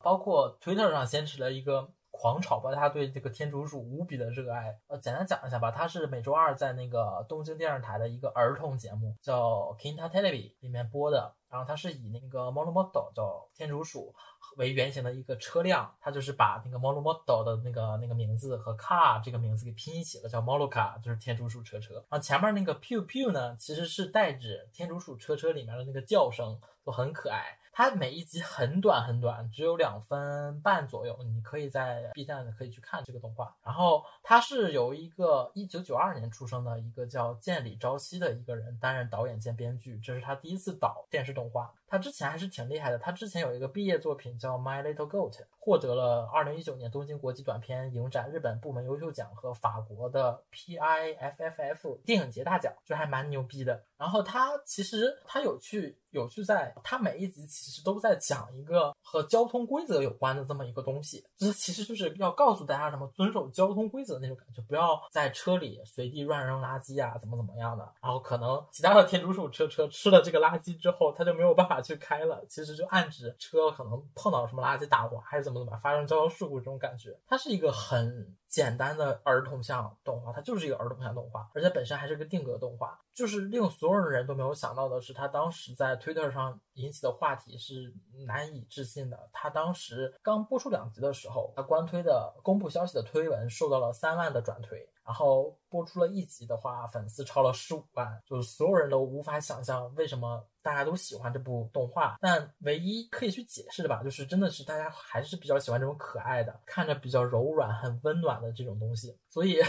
[0.04, 4.78] 包括 Twitter 上掀起了一个狂潮吧，大家对这个天竺鼠无比的热爱。
[4.86, 11.34] 呃，简单讲一下吧，它是每周二在那个东京电视台的一个儿童节目，叫 Kinta Televi 里面播的。
[11.50, 14.14] 然后它是以那个 Monomoto 叫天竺鼠
[14.58, 21.96] 为原型的一个车辆，它就是把那个 Monomoto 的那个那个名字和 car 这个名字给拼一起了，叫 Moloka，就是天竺鼠车车。
[22.10, 27.58] 然后前面那个 Pew Pew 呢，其实是代指天竺鼠车车里面的那个叫声，都很可爱。
[27.80, 33.56] 它每一集很短很短，只有两分半左右，你可以在 B 站可以去看这个动画。
[33.64, 41.74] 然后它是由一个一九九二年出生的一个叫建里朝希的一个人担任导演兼编剧，这是他第一次导电视动画。
[41.90, 53.84] 他之前还是挺厉害的，他之前有一个毕业作品叫《My Little Goat》，获得了二零一九年东京国际短片影展日本部门优秀奖和法国的 PIFFF 电影节大奖，就还蛮牛逼的。
[53.98, 67.84] 然后他其实他有趣有趣在，他每一集其实都在讲一个和交通规则有关的这么一个东西，这其实就是要告诉大家什么遵守交通规则那种感觉，不要在车里随地乱扔垃圾啊，怎么怎么样的。
[68.02, 77.18] 然后可能其他的天竺鼠车车吃了这个垃圾之后，他就没有办法去开了，其实就暗指车可能碰到什么垃圾打滑还是怎么怎么发生交通事故这种感觉。
[77.28, 83.00] 它是一个很简单的儿童向动画，它就是一个儿童向动画，而且本身还是个定格动画。
[83.14, 87.94] 就是令所有人都没有想到的是，他当时在 Twitter 上引起的话题是
[88.26, 89.30] 难以置信的。
[89.34, 102.16] 他当时刚播出两集的时候，他官推的公布消息的推文受到了三万的转推，然后播出了一集的话，粉丝超了十五万，就是所有人都无法想象为什么大家都喜欢这部动画。
[102.22, 109.60] 但唯一可以去解释的吧，就是真的是大家还是比较喜欢这种可爱的、看着比较柔软、很温暖的这种东西，所以。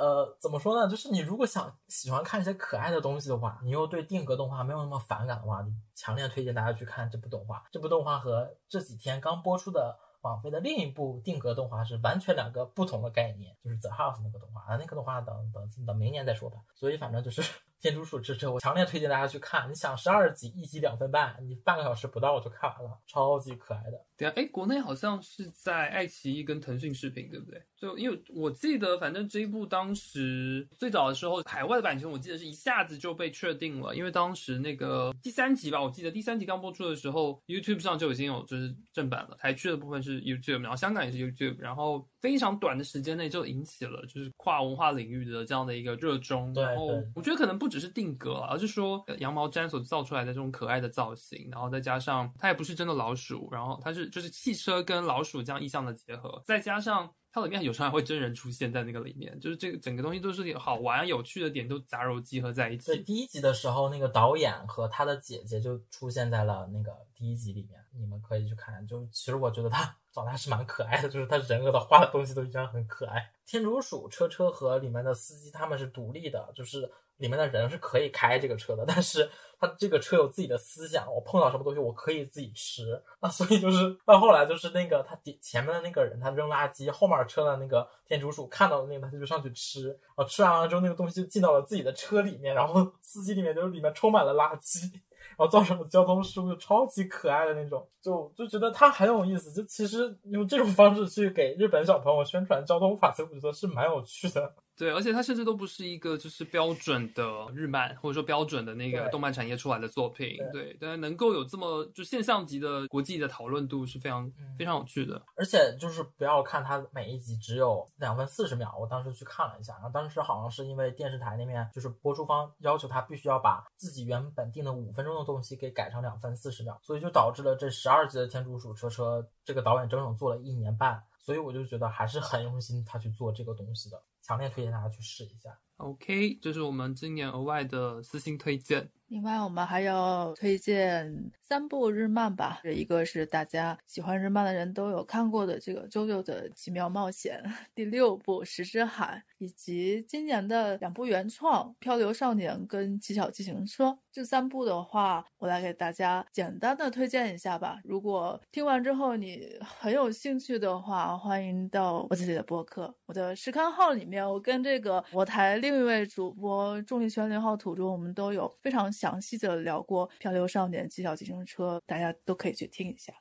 [0.00, 0.88] 呃，怎么说呢？
[0.88, 5.62] 就是你如果想喜欢看一些可爱的东西的话，你又对定格动画没有那么反感的话，
[5.94, 7.62] 强烈推荐大家去看这部动画。
[7.70, 16.58] 这部动画和这几天刚播出的网飞的另一部定格动画是完全两个不同的概念，就是 The House 那个动画啊，那个动画等等等明年再说吧。
[16.74, 17.42] 所以反正就是
[17.82, 19.68] 天竺鼠之车，我强烈推荐大家去看。
[19.68, 24.00] 你想十二集，一集两分半，你半个小时不到我就看完了，超级可爱的。
[24.16, 27.60] 对啊，哎，国内好像是在爱奇艺跟腾讯视频，对不对？
[27.76, 46.54] 就因为我记得，反正这一部当时最早的时候，海外的版权我记得是一下子就被确定了，因为当时那个第三集吧，我记得第三集刚播出的时候，YouTube 上就已经有就是正版了，台区的部分是 YouTube，然后香港也是 YouTube，然后非常短的时间内就引起了就是跨文化领域的这样的一个热衷。
[46.54, 57.12] 然后我觉得可能不只是定格，而是说羊毛毡所造出来的这种可爱的造型，然后再加上它也不是真的老鼠，然后它是就是汽车跟老鼠这样意象的结合，再加上。
[57.32, 62.88] 它里面有时候还会真人出现在那个里面，就是这个整个东西都是好玩、有趣的点都杂糅集合在一起。
[62.88, 68.86] 对，第一集的时候，那个导演和他的姐姐就出现在了那个第一集里面，你们可以去看。
[68.86, 73.32] 就其实我觉得他 长得还是蛮可爱的，就是他人和他画的东西都一样很可爱。
[73.46, 76.90] 天竺鼠车车和里面的司机他们是独立的，就是
[77.22, 79.30] 里面的人是可以开这个车的， 但是。
[79.62, 94.90] 他这个车有自己的思想，我碰到什么东西我可以自己吃，那 所以就是到后来就是那个他底前面的那个人他扔垃圾，后面车的那个天竺鼠看到的那个他就上去吃，啊吃完了之后那个东西就进到了自己的车里面，然后司机里面就是里面充满了垃圾，
[95.38, 104.52] 然后造成了交通事故，就超级可爱的那种，就就觉得他很有意思，就其实用这种方式去给日本小朋友宣传交通法则，我觉得是蛮有趣的。
[104.76, 107.24] 对，而且它甚至都不是一个就是标准的
[107.54, 110.36] 日漫，或者说标准的那个动漫产业出来的作品。
[110.52, 115.22] 对，但是能够有这么就现象级的国际的讨论度是非常、非常有趣的。
[115.36, 134.02] 而且就是不要看它每一集只有两分四十秒，我当时去看了一下，然后当时好像是因为电视台那边就是播出方要求他必须要把自己原本定的五分钟的东西给改成两分四十秒，所以就导致了这十二集的《天竺鼠车车》这个导演整整做了一年半，所以我就觉得还是很用心他去做这个东西的，
[134.32, 135.50] 强烈推荐大家去试一下。
[135.76, 138.88] OK，这是我们今年额外的私信推荐。
[139.08, 142.62] 另外，我们还要推荐三部日漫吧。
[142.64, 147.42] 一个是大家喜欢日漫的人都有看过的这个《周周的奇妙冒险》，
[147.74, 153.86] 第六部《石之海》，以及今年的两部原创《漂流少年》跟《极小自行车》。
[154.12, 157.80] 这三部的话，我来给大家简单的推荐一下吧。
[157.82, 173.12] 如果听完之后你很有兴趣的话，欢迎到我自己的播客，我的实刊号里面，我跟这个我台另一位主播重力圈零号土著，我们都有非常详细的聊过《漂流少年》《极小自行车》，大家都可以去听一下。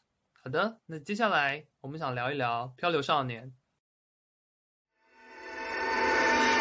[0.44, 3.48] 好的，那接下来我们想聊一聊《漂流少年》。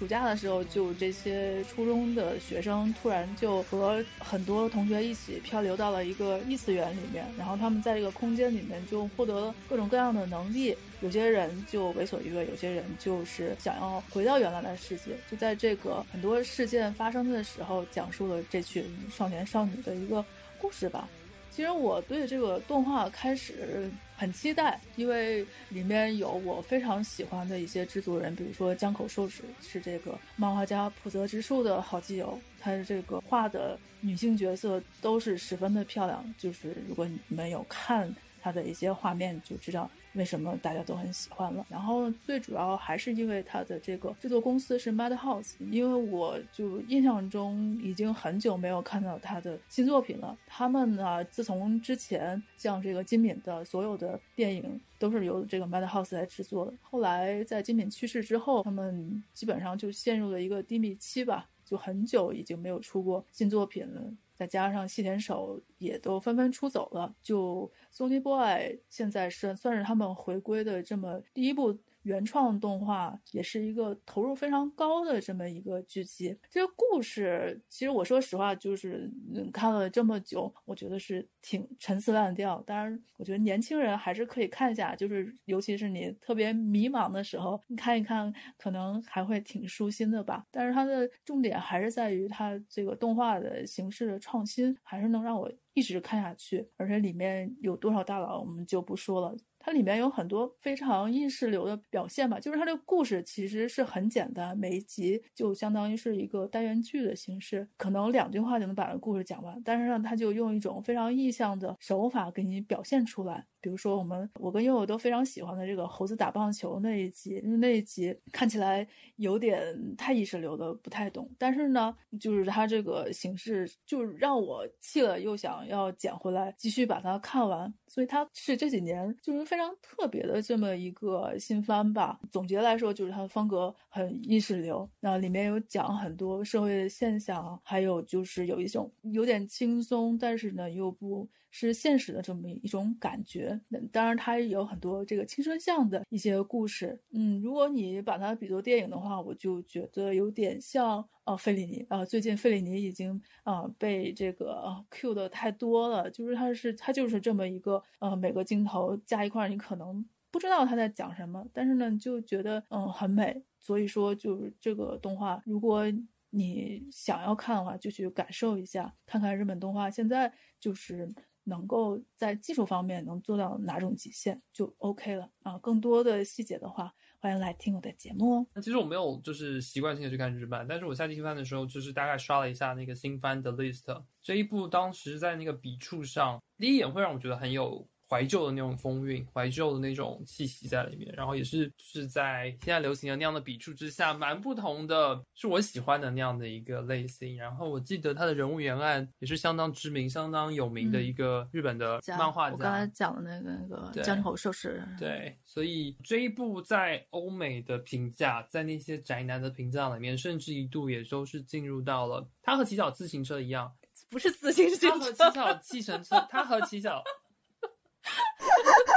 [0.00, 10.74] 暑假的时候，就这些初中的学生突然就和很多同学一起漂流到了一个异次元里面，然后他们在这个空间里面就获得了各种各样的能力。
[11.02, 15.10] 有些人就为所欲为，有些人就是想要回到原来的世界。
[15.30, 18.82] 就在这个很多事件发生的时候，讲述了这群
[19.14, 20.24] 少年少女的一个
[20.58, 21.06] 故事吧。
[21.50, 36.24] 其实我对这个动画开始很期待，因为里面有我非常喜欢的一些制作人，比如说江口寿史是这个漫画家浦泽直树的好基友，他的这个画的女性角色都是十分的漂亮。
[36.38, 41.64] 就是如果你们有看他的一些画面，就知道为什么大家都很喜欢了。
[41.68, 50.36] 然后最主要还是因为他的这个制作公司是 Madhouse，因为我就印象中已经很久没有看到他的新作品了。
[50.46, 64.02] 他们呢，自从之前像这个金敏的所有的电影都是由这个 Madhouse 来制作的，后来在金敏去世之后，他们基本上就陷入了一个低迷期吧，就很久已经没有出过新作品了。
[64.40, 76.36] 再加上细田守也都纷纷出走了，就 Sony Boy 现在是算是他们回归的这么第一部原创动画，也是一个投入非常高的这么一个剧集。
[76.50, 82.62] 这个故事其实我说实话，就是嗯看了这么久，我觉得是挺陈词滥调。
[82.66, 90.46] 当然，我觉得年轻人还是可以看一下，就是尤其是你特别迷茫的时候，你看一看，可能还会挺舒心的吧。
[90.50, 96.68] 但是它的重点还是在于它这个动画的形式的创新，还是能让我一直看下去。
[96.76, 99.36] 而且里面有多少大佬，我们就不说了。
[99.62, 113.46] 它里面有很多非常意识流的表现吧，就是它这个故事其实是很简单，每一集就相当于是一个单元剧的形式，可能两句话就能把这故事讲完，但是呢，它就用一种非常意象的手法给你表现出来。
[113.60, 121.30] 比如说，我们我跟悠悠都非常喜欢的这个猴子打棒球那一集，因为那一集看起来有点太意识流的，不太懂。
[121.38, 127.72] 但是呢，就是它这个形式，就让我气了又想要捡回来，继续把它看完。
[127.86, 132.18] 所以它是这几年就是非常特别的这么一个新番吧。
[132.30, 143.60] 总结来说，就是它的风格很意识流，那里面有讲很多社会现象，还有就是有一种有点轻松，但是呢又不是现实的这么一种感觉。
[143.90, 146.98] 当然，它有很多这个青春向的一些故事。
[147.12, 152.06] 嗯，如果你把它比作电影的话，我就觉得有点像呃费里尼啊、呃。
[152.06, 163.42] 最近费里尼已经啊、呃、被这个 Q 的太多了，就是它是它就是这么一个呃每个镜头加一块，你可能不知道他在讲什么，但是呢就觉得嗯很美。
[163.58, 165.84] 所以说，就是这个动画，如果
[166.30, 171.12] 你想要看的话，就去感受一下，看看日本动画现在就是。
[171.50, 175.58] 能够在技术方面能做到哪种极限就 OK 了啊！
[175.58, 178.46] 更多的细节的话，欢迎来听我的节目哦。
[178.54, 184.02] 那其实我没有就是习惯性的去看日漫，但是我下季新番的时候，就是大概刷了一下那个新番的 list。
[184.22, 197.38] 这一部当时在那个笔触上，第一眼会让我觉得很有怀旧的那种风韵，怀旧的那种气息在里面，然后也是是在现在流行的那样的笔触之下，蛮不同的，是我喜欢的那样的一个类型。
[197.38, 202.90] 然后我记得他的人物原案也是相当知名、相当有名的一个日本的漫画家我刚才。
[202.92, 213.72] 讲的那个那个对江口寿史，对，所以这一部在欧美的评价，在那些宅男的评价里面，甚至一度也都是进入到了，他和骑脚自行车一样，
[214.10, 217.02] 不是自行车，他和骑脚计程车，他和骑脚。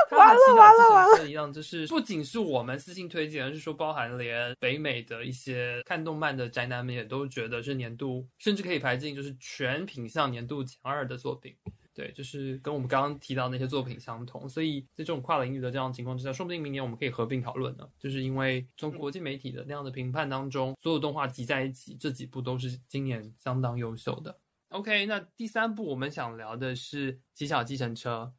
[0.10, 11.56] 它完了完了完了一样，就是不仅是我们私信推荐，而是说包含连北美的一些看动漫的宅男们也都觉得是年度，甚至可以排进就是全品项年度前二的作品。
[11.96, 17.88] 对，就是跟我们刚刚提到那些作品相同，所以在这种跨领域的这样的情况之下，说不定明年我们可以合并讨论呢。
[18.00, 24.36] 就是因为从国际媒体的那样的评判当中，所有动画集在一起，这几部都是今年相当优秀的。
[24.70, 28.34] OK，那第三部我们想聊的是《极小计程车》。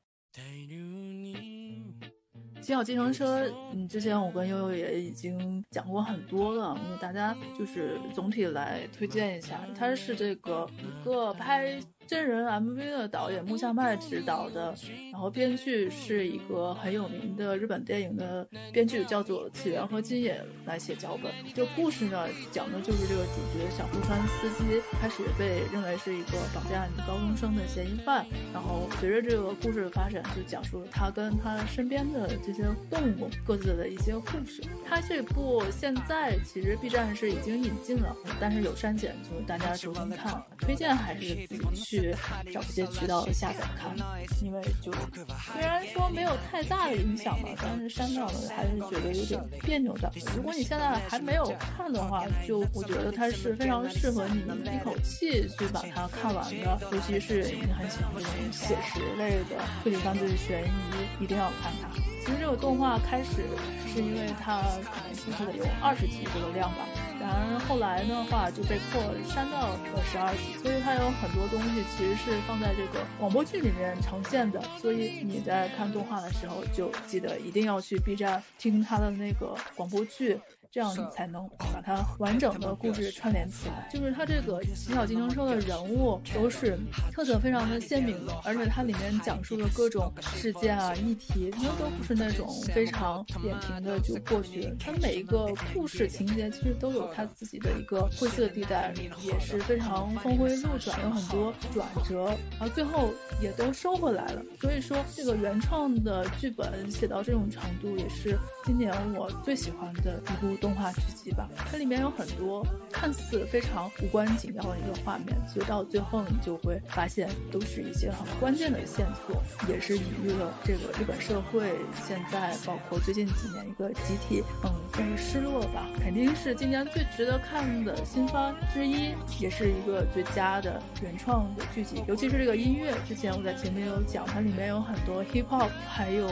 [2.61, 14.75] 极小计程车，嗯，之前我跟悠悠也已经讲过很多了，因为大家就是总体来推荐一下，它是这个一个拍真人 MV 的导演木下麦执导的，
[15.13, 21.33] 然后编剧是一个很有名的日本电影的编剧，叫做次元和金野来写脚本。
[21.55, 34.63] 这故事呢，讲的就是这个主角小户川司机开始被认为是一个绑架女高中生的嫌疑犯，然后随着这个故事的发展，就讲述了他跟他身边的这些动物各自的一些故事。
[34.87, 42.15] 他这部现在其实 B 站是已经引进了，但是有删减，就大家重新看，推荐还是自己去去
[42.53, 43.95] 找一些渠道下载看，
[44.43, 50.11] 因为就虽然说没有太大的影响吧，但是删掉了还是觉得有点别扭的。
[50.37, 61.89] 如果你现在还没有看的话，就我觉得它是非常适合你一口气去把它看完的，尤其是你很喜欢这种写实类的推理犯罪悬疑，一定要看它。
[62.25, 63.45] 其实这个动画开始
[63.87, 66.87] 是因为它可能是它得有二十集这个量吧，
[67.25, 80.39] 然后来的话就被迫删掉了十二集，所以它有很多东西其实是放在这个广播剧里面呈现的，所以你在看动画的时候就记得一定要去 B 站听它的那个广播剧。
[80.75, 83.89] 这样你才能把它完整的故事串联起来。
[83.93, 86.77] 就是它这个极小计程车的人物都是
[87.13, 94.75] 特色非常的鲜明的，而且它里面讲述的各种事件啊、议题，那都不是那种非常扁平的就过去。
[94.81, 98.93] 它每一个故事情节其实都有它自己的一个灰色地带，
[99.23, 102.25] 也是非常峰回路转，有很多转折，
[102.59, 103.11] 然后最后
[103.41, 104.43] 也都收回来了。
[104.61, 110.64] 所以说，这个原创的剧本写到这种程度，也是今年我最喜欢的一部。
[110.65, 136.27] 动画剧集吧，它里面有很多看似非常无关紧要的一个画面，所以到最后你就会发现都是一些很关键的线索，也是隐喻了这个日本社会现在包括最近几年一个集体嗯算是失落吧，肯定是今年最值得看的新番之一，也是一个最佳的原创的剧集，尤其是这个音乐，之前我在前面有讲，它里面有很多 hip hop，还有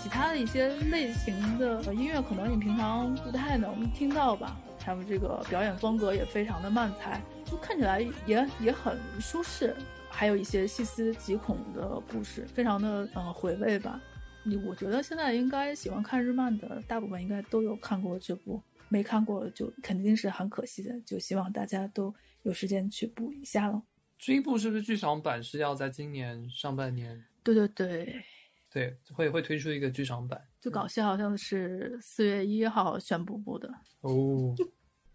[0.00, 3.71] 其他的一些类型的音乐，可能你平常不太能。
[3.74, 4.56] 能听到吧？
[4.78, 9.76] 他们这个表演风格也非常的慢才，就看起来也也很舒适，
[10.10, 14.00] 还有一些细思极恐的故事，非常的呃回味吧。
[14.44, 21.00] 你我觉得现在应该喜欢看日漫的大部分应该都有看过这部，没看过就肯定是很可惜的。
[21.02, 22.12] 就希望大家都
[22.42, 23.80] 有时间去补一下喽。
[24.18, 27.24] 这一部是不是剧场版是要在今年上半年？
[27.44, 28.22] 对对对。
[28.68, 33.68] 对，会会推出一个剧场版，最搞笑好像是四月一号宣布布的
[34.02, 34.54] 哦。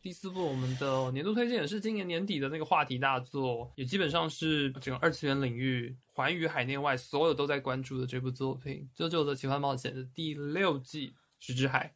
[0.02, 11.10] 第四部我们的年度推荐也是今年年底的那个话题大作，也基本上是整个二次元领域环宇海内外所有都在关注的这部作品《啾啾的奇幻冒险》的第六季
[11.40, 11.96] 《石之海》。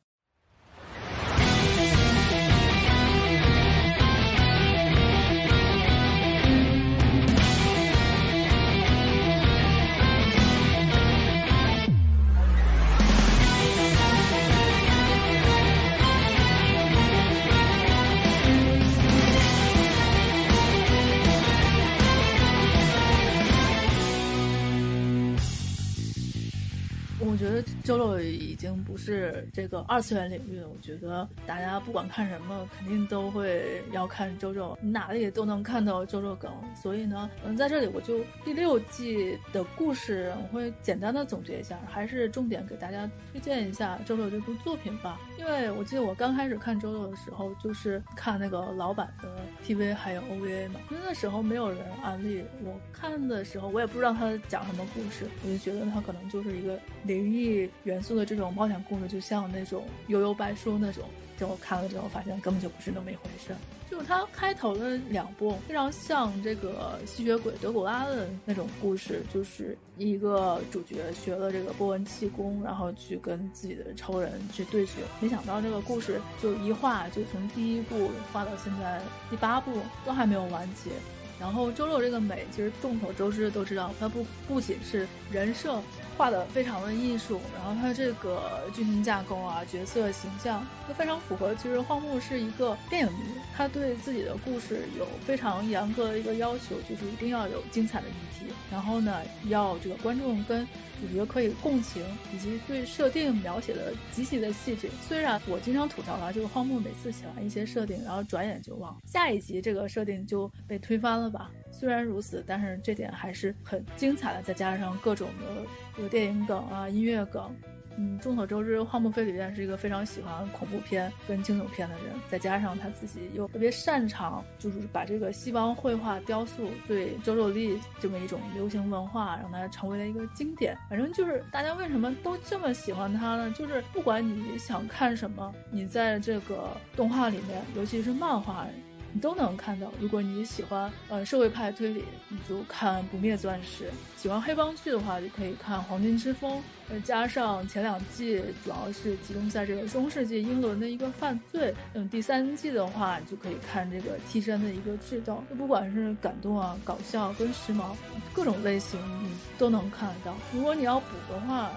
[27.31, 30.67] 我觉得周六已经不是这个二次元领域了。
[30.67, 36.51] 我觉得大家不管看什么，肯定都会要看周周，哪里都能看到周周梗。
[36.75, 45.17] 所以呢，嗯，在这里我就第六季的故事，我会简单的总结一下，还是重点给大家推荐一下周六这部作品吧。
[45.39, 49.29] 因为我记得我刚开始看周六的时候，就是看那个老版的
[49.65, 61.03] TV 还有 OVA 嘛，因为那时候没有人安利，我看的时候我也不知道他讲什么故事，我就觉得他可能就是一个零灵异元素的这种冒险故事，就像那种悠悠白书那种。
[61.37, 63.55] 结果看了之后发现根本就不是那么一回事。
[63.89, 74.93] 就是它开头的两部非常像这个吸血鬼德古拉的那种故事，就是一个主角学了这个波纹气功，然后去跟自己的仇人去对决。
[75.19, 79.71] 没想到这个故事就一画就从第一部画到现在第八部
[80.05, 80.91] 都还没有完结。
[81.39, 85.81] 然后周六这个美，其实众所周知都知道，它不不仅是人设
[86.17, 91.53] 画的非常的艺术，然后它这个剧情架构啊、角色形象都非常符合。
[91.55, 93.19] 其实荒木是一个电影迷，
[93.55, 100.67] 他对自己的故事有非常严格的一个要求，就是一定要有精彩的议题，然后呢，要这个观众跟
[101.01, 104.89] 主角可以共情，以及对设定描写的极其的细致。
[105.07, 111.49] 虽然我经常吐槽啊，这个荒木每次写完一些设定，然后转眼就忘，下一集这个设定就被推翻了吧。
[111.81, 115.63] 虽然如此，但是这点还是很精彩的，再加上各种的
[115.99, 117.51] 有电影梗啊、音乐梗。
[117.97, 130.77] 嗯，众所周知，荒木飞吕彦是一个非常喜欢恐怖片跟惊悚片的人，再加上他自己又特别擅长，就是把这个西方绘画雕塑对周周丽这么一种流行文化，让它成为了一个经典。
[130.87, 133.51] 反正就是大家为什么都这么喜欢他呢？
[133.57, 138.67] 就是不管你想看什么，你在这个动画里面，尤其是漫画。
[139.13, 139.91] 你都能看到。
[139.99, 143.85] 如果你喜欢呃社会派推理，你就看《不灭钻石》；
[144.17, 146.57] 喜欢黑帮剧的话，就可以看《黄金之风》。
[146.89, 151.73] 呃，加上前两季主要是集中在这个中世纪英伦的一个犯罪。
[151.93, 155.43] 嗯，第三季的话，就可以看这个替身的一个制造。
[155.49, 155.55] 就。
[155.55, 157.95] 不管是感动啊、搞笑跟时髦，
[158.33, 160.35] 各种类型你都能看得到。
[160.53, 161.71] 如果你要补的话，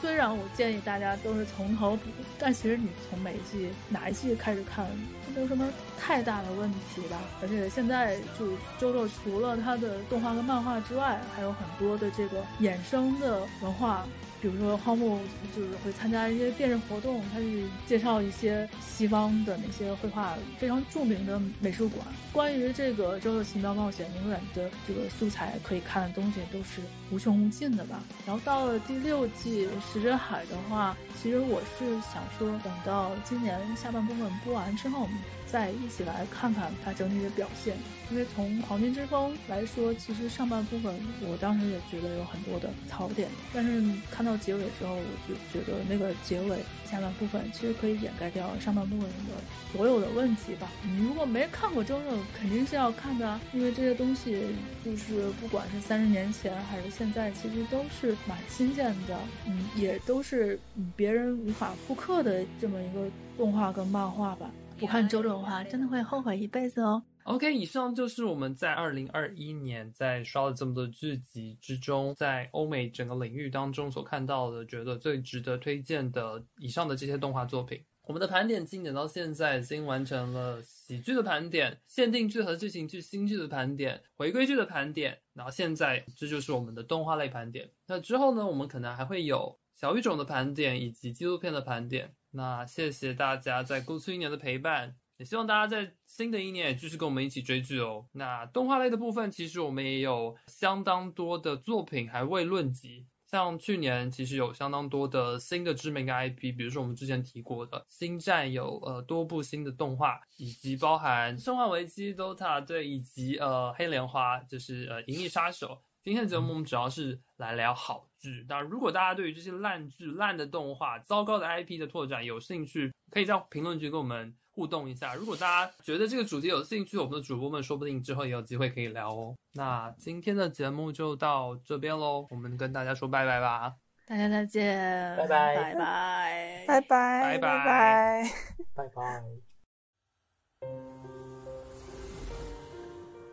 [0.00, 4.86] 虽然我建议大家都是从头补，但其实你从每一季哪一季开始看，
[5.34, 5.68] 没有什么
[5.98, 7.18] 太大的问题吧。
[7.42, 14.04] 而且现在就周周除了他的动画跟漫画之外，还有很多的这个衍生的文化。
[14.44, 15.18] 比如说，荒木
[15.56, 22.06] 就是会参加一些电视活动，他去介绍一些西方的那些绘画非常著名的美术馆。
[22.30, 28.02] 关于这个《周的奇妙冒险》永远的这个素材可以看的东西都是无穷无尽的吧。
[28.26, 35.08] 然后到了第六季《石之海》的话，其实我是想说，等到今年下半部分播完之后，
[35.54, 37.76] 再一起来看看它整体的表现。
[38.10, 49.34] 因为从《黄金之风》来说，其实上半部分我当时也觉得有很多的槽点，但是看到结尾之后，我就觉得那个结尾下半部分其实可以掩盖掉上半部分的
[49.72, 50.70] 所有的问题吧。
[50.82, 54.38] 你如果没看过周周，肯定是要看的啊，因为这些东西
[54.84, 60.58] 就是不管是三十年前还是现在，其实都是蛮新鲜的，嗯，也都是
[60.94, 63.08] 别人无法复刻的这么一个
[63.38, 64.50] 动画跟漫画吧。
[64.78, 67.02] 不看周周的话，真的会后悔一辈子哦。
[67.22, 77.82] OK，以上就是我们在二零二一年在刷了这么多剧集之中，在欧美整个领域当中所看到的，觉得最值得推荐的以上的这些动画作品。
[78.02, 87.70] 我们的盘点进展到现在已经完成了喜剧的盘点、限定剧和剧情剧新剧的盘点、回归剧的盘点，然后现在这就是我们的动画类盘点。
[87.86, 92.12] 那之后呢，我们可能还会有小语种的盘点以及纪录片的盘点。
[92.36, 94.96] 那谢谢大家在过去一年的陪伴。
[95.16, 98.04] 也希望大家在新的一年也继续跟我们一起追剧哦。
[98.12, 103.06] 那动画类的部分，其实我们也有相当多的作品还未论及。
[103.30, 115.68] 像去年其实有相当多的新的知名的 IP，比如说我们之前提过的《星战》有呃多部新的动画，以及包含《生化危机》、Dota 对，以及呃黑莲花，就是呃《银翼杀手》。
[116.02, 118.44] 今天的节目我们主要是来聊好剧。
[118.48, 125.14] 当然，如果大家对于这些烂剧、烂的动画、糟糕的 IP 的拓展有兴趣，可以在评论区跟我们互动一下。
[125.14, 129.34] 如果大家觉得这个主题有兴趣，我们的主播们说不定之后也有机会可以聊哦。
[129.52, 133.74] 那今天的节目就到这边喽，我们跟大家说拜拜吧。
[134.06, 138.30] 大家再见，拜拜拜拜，拜拜，拜拜拜。
[138.74, 139.22] 拜拜。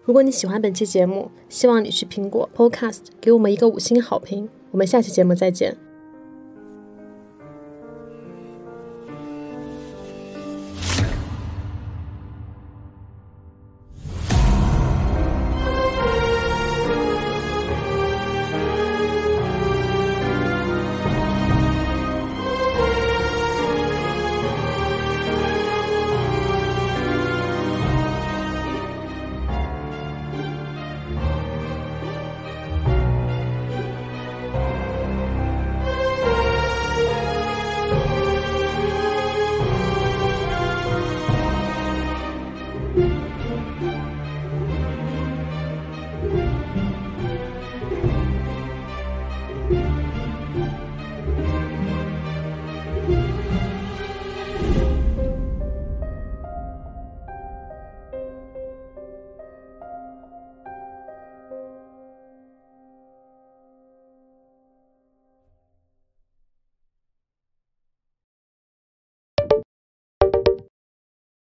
[0.03, 4.49] 如果你喜欢本期节目，希望你去苹果 Podcast 给我们一个五星好评。
[4.71, 5.90] 我们下期节目再见。